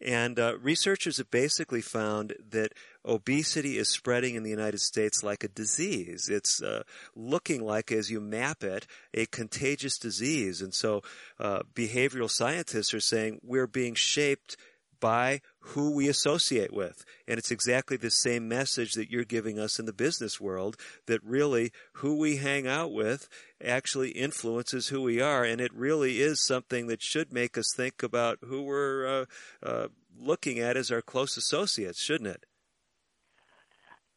And 0.00 0.38
uh, 0.38 0.56
researchers 0.58 1.18
have 1.18 1.30
basically 1.30 1.82
found 1.82 2.34
that 2.50 2.72
obesity 3.04 3.78
is 3.78 3.88
spreading 3.88 4.34
in 4.34 4.42
the 4.42 4.50
United 4.50 4.80
States 4.80 5.22
like 5.22 5.44
a 5.44 5.48
disease. 5.48 6.28
It's 6.28 6.62
uh, 6.62 6.82
looking 7.14 7.64
like, 7.64 7.92
as 7.92 8.10
you 8.10 8.20
map 8.20 8.62
it, 8.62 8.86
a 9.14 9.26
contagious 9.26 9.98
disease. 9.98 10.62
And 10.62 10.74
so 10.74 11.02
uh, 11.38 11.62
behavioral 11.74 12.30
scientists 12.30 12.94
are 12.94 13.00
saying 13.00 13.40
we're 13.42 13.66
being 13.66 13.94
shaped 13.94 14.56
by 15.02 15.40
who 15.58 15.90
we 15.90 16.08
associate 16.08 16.72
with. 16.72 17.04
And 17.26 17.36
it's 17.36 17.50
exactly 17.50 17.96
the 17.96 18.10
same 18.10 18.46
message 18.46 18.92
that 18.92 19.10
you're 19.10 19.24
giving 19.24 19.58
us 19.58 19.80
in 19.80 19.84
the 19.84 19.92
business 19.92 20.40
world 20.40 20.76
that 21.06 21.22
really 21.24 21.72
who 21.94 22.16
we 22.16 22.36
hang 22.36 22.68
out 22.68 22.92
with 22.92 23.28
actually 23.62 24.10
influences 24.10 24.88
who 24.88 25.02
we 25.02 25.20
are. 25.20 25.42
And 25.42 25.60
it 25.60 25.74
really 25.74 26.20
is 26.20 26.46
something 26.46 26.86
that 26.86 27.02
should 27.02 27.32
make 27.32 27.58
us 27.58 27.74
think 27.76 28.04
about 28.04 28.38
who 28.44 28.62
we're 28.62 29.06
uh, 29.06 29.24
uh, 29.60 29.88
looking 30.16 30.60
at 30.60 30.76
as 30.76 30.92
our 30.92 31.02
close 31.02 31.36
associates, 31.36 32.00
shouldn't 32.00 32.30
it? 32.30 32.46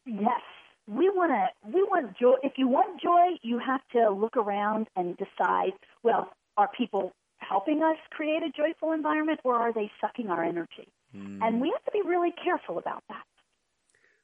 Yes. 0.06 0.40
We 0.88 1.10
want 1.10 1.32
to, 1.32 1.68
we 1.68 1.82
want 1.82 2.16
joy. 2.16 2.34
If 2.44 2.52
you 2.56 2.68
want 2.68 3.00
joy, 3.02 3.38
you 3.42 3.58
have 3.58 3.80
to 3.92 4.10
look 4.10 4.36
around 4.36 4.86
and 4.94 5.16
decide, 5.16 5.72
well, 6.04 6.30
are 6.56 6.70
people 6.76 7.12
helping 7.38 7.82
us 7.82 7.96
create 8.10 8.42
a 8.42 8.50
joyful 8.56 8.92
environment 8.92 9.40
or 9.44 9.56
are 9.56 9.72
they 9.72 9.90
sucking 10.00 10.28
our 10.30 10.44
energy? 10.44 10.88
Mm. 11.14 11.38
And 11.42 11.60
we 11.60 11.72
have 11.74 11.84
to 11.84 11.90
be 11.92 12.08
really 12.08 12.32
careful 12.42 12.78
about 12.78 13.02
that. 13.08 13.24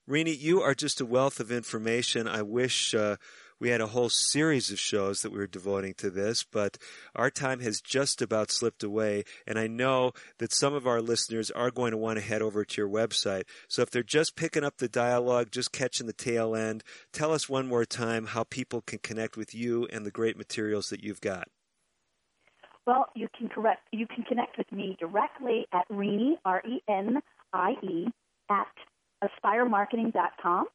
Renie, 0.06 0.34
you 0.34 0.60
are 0.60 0.74
just 0.74 1.00
a 1.00 1.06
wealth 1.06 1.40
of 1.40 1.52
information. 1.52 2.26
I 2.26 2.42
wish 2.42 2.94
uh, 2.94 3.16
we 3.62 3.68
had 3.68 3.80
a 3.80 3.86
whole 3.86 4.08
series 4.08 4.72
of 4.72 4.80
shows 4.80 5.22
that 5.22 5.30
we 5.30 5.38
were 5.38 5.46
devoting 5.46 5.94
to 5.94 6.10
this, 6.10 6.42
but 6.42 6.78
our 7.14 7.30
time 7.30 7.60
has 7.60 7.80
just 7.80 8.20
about 8.20 8.50
slipped 8.50 8.82
away. 8.82 9.22
And 9.46 9.56
I 9.56 9.68
know 9.68 10.14
that 10.38 10.52
some 10.52 10.74
of 10.74 10.84
our 10.84 11.00
listeners 11.00 11.48
are 11.52 11.70
going 11.70 11.92
to 11.92 11.96
want 11.96 12.18
to 12.18 12.24
head 12.24 12.42
over 12.42 12.64
to 12.64 12.80
your 12.80 12.90
website. 12.90 13.44
So 13.68 13.82
if 13.82 13.90
they're 13.92 14.02
just 14.02 14.34
picking 14.34 14.64
up 14.64 14.78
the 14.78 14.88
dialogue, 14.88 15.52
just 15.52 15.70
catching 15.70 16.08
the 16.08 16.12
tail 16.12 16.56
end, 16.56 16.82
tell 17.12 17.32
us 17.32 17.48
one 17.48 17.68
more 17.68 17.84
time 17.84 18.26
how 18.26 18.42
people 18.42 18.80
can 18.80 18.98
connect 18.98 19.36
with 19.36 19.54
you 19.54 19.86
and 19.92 20.04
the 20.04 20.10
great 20.10 20.36
materials 20.36 20.88
that 20.88 21.04
you've 21.04 21.20
got. 21.20 21.46
Well, 22.84 23.10
you 23.14 23.28
can 23.38 23.48
correct. 23.48 23.86
You 23.92 24.08
can 24.08 24.24
connect 24.24 24.58
with 24.58 24.72
me 24.72 24.96
directly 24.98 25.68
at 25.72 25.84
Renie 25.88 26.36
R 26.44 26.64
E 26.68 26.80
N 26.88 27.22
I 27.52 27.74
E 27.80 28.08
at 28.50 28.66
aspiremarketing.com. 29.22 30.66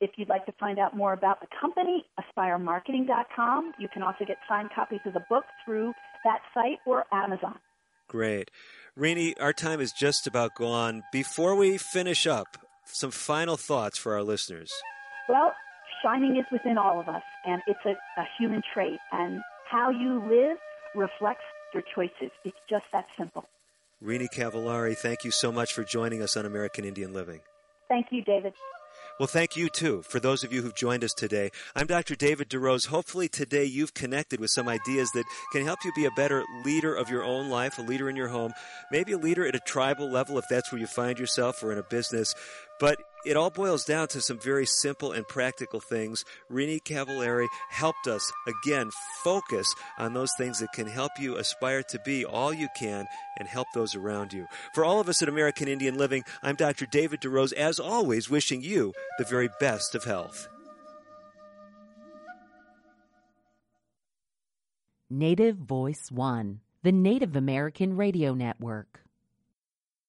If 0.00 0.10
you'd 0.16 0.28
like 0.28 0.46
to 0.46 0.52
find 0.52 0.78
out 0.78 0.96
more 0.96 1.12
about 1.12 1.40
the 1.40 1.46
company, 1.58 2.04
aspiremarketing.com. 2.18 3.72
You 3.78 3.88
can 3.88 4.02
also 4.02 4.24
get 4.26 4.36
signed 4.48 4.70
copies 4.74 5.00
of 5.06 5.14
the 5.14 5.24
book 5.28 5.44
through 5.64 5.92
that 6.24 6.40
site 6.52 6.78
or 6.86 7.06
Amazon. 7.12 7.58
Great. 8.08 8.50
Renie, 8.96 9.38
our 9.38 9.52
time 9.52 9.80
is 9.80 9.92
just 9.92 10.26
about 10.26 10.54
gone. 10.54 11.02
Before 11.12 11.54
we 11.54 11.78
finish 11.78 12.26
up, 12.26 12.58
some 12.84 13.10
final 13.10 13.56
thoughts 13.56 13.98
for 13.98 14.14
our 14.14 14.22
listeners. 14.22 14.70
Well, 15.28 15.54
shining 16.02 16.36
is 16.36 16.44
within 16.50 16.76
all 16.76 17.00
of 17.00 17.08
us, 17.08 17.22
and 17.46 17.62
it's 17.66 17.80
a, 17.86 17.90
a 18.20 18.24
human 18.38 18.62
trait. 18.74 18.98
And 19.12 19.40
how 19.70 19.90
you 19.90 20.22
live 20.28 20.58
reflects 20.94 21.44
your 21.72 21.84
choices. 21.94 22.30
It's 22.44 22.58
just 22.68 22.84
that 22.92 23.06
simple. 23.16 23.48
Renie 24.00 24.28
Cavallari, 24.28 24.96
thank 24.96 25.24
you 25.24 25.30
so 25.30 25.52
much 25.52 25.72
for 25.72 25.84
joining 25.84 26.22
us 26.22 26.36
on 26.36 26.46
American 26.46 26.84
Indian 26.84 27.12
Living. 27.12 27.40
Thank 27.88 28.06
you, 28.10 28.22
David. 28.22 28.54
Well, 29.20 29.26
thank 29.26 29.54
you 29.54 29.68
too 29.68 30.00
for 30.00 30.18
those 30.18 30.44
of 30.44 30.50
you 30.50 30.62
who've 30.62 30.74
joined 30.74 31.04
us 31.04 31.12
today. 31.12 31.50
I'm 31.76 31.86
Dr. 31.86 32.14
David 32.14 32.48
DeRose. 32.48 32.86
Hopefully 32.86 33.28
today 33.28 33.66
you've 33.66 33.92
connected 33.92 34.40
with 34.40 34.50
some 34.50 34.66
ideas 34.66 35.10
that 35.12 35.26
can 35.52 35.62
help 35.62 35.80
you 35.84 35.92
be 35.92 36.06
a 36.06 36.10
better 36.12 36.42
leader 36.64 36.94
of 36.94 37.10
your 37.10 37.22
own 37.22 37.50
life, 37.50 37.76
a 37.76 37.82
leader 37.82 38.08
in 38.08 38.16
your 38.16 38.28
home, 38.28 38.54
maybe 38.90 39.12
a 39.12 39.18
leader 39.18 39.46
at 39.46 39.54
a 39.54 39.60
tribal 39.60 40.08
level 40.08 40.38
if 40.38 40.46
that's 40.48 40.72
where 40.72 40.80
you 40.80 40.86
find 40.86 41.18
yourself 41.18 41.62
or 41.62 41.70
in 41.70 41.76
a 41.76 41.82
business. 41.82 42.34
But 42.78 42.96
it 43.24 43.36
all 43.36 43.50
boils 43.50 43.84
down 43.84 44.08
to 44.08 44.20
some 44.20 44.38
very 44.38 44.66
simple 44.66 45.12
and 45.12 45.26
practical 45.26 45.80
things. 45.80 46.24
Renie 46.48 46.80
Cavallari 46.80 47.46
helped 47.70 48.06
us 48.06 48.30
again 48.46 48.90
focus 49.22 49.72
on 49.98 50.14
those 50.14 50.32
things 50.38 50.58
that 50.60 50.72
can 50.72 50.86
help 50.86 51.12
you 51.18 51.36
aspire 51.36 51.82
to 51.84 51.98
be 52.04 52.24
all 52.24 52.52
you 52.52 52.68
can 52.76 53.06
and 53.38 53.48
help 53.48 53.66
those 53.74 53.94
around 53.94 54.32
you. 54.32 54.46
For 54.74 54.84
all 54.84 55.00
of 55.00 55.08
us 55.08 55.22
at 55.22 55.28
American 55.28 55.68
Indian 55.68 55.96
Living, 55.96 56.22
I'm 56.42 56.56
Dr. 56.56 56.86
David 56.86 57.20
DeRose, 57.20 57.52
as 57.52 57.78
always, 57.78 58.30
wishing 58.30 58.62
you 58.62 58.92
the 59.18 59.24
very 59.24 59.48
best 59.60 59.94
of 59.94 60.04
health. 60.04 60.48
Native 65.12 65.56
Voice 65.56 66.08
One, 66.12 66.60
the 66.84 66.92
Native 66.92 67.34
American 67.34 67.96
Radio 67.96 68.32
Network. 68.32 69.00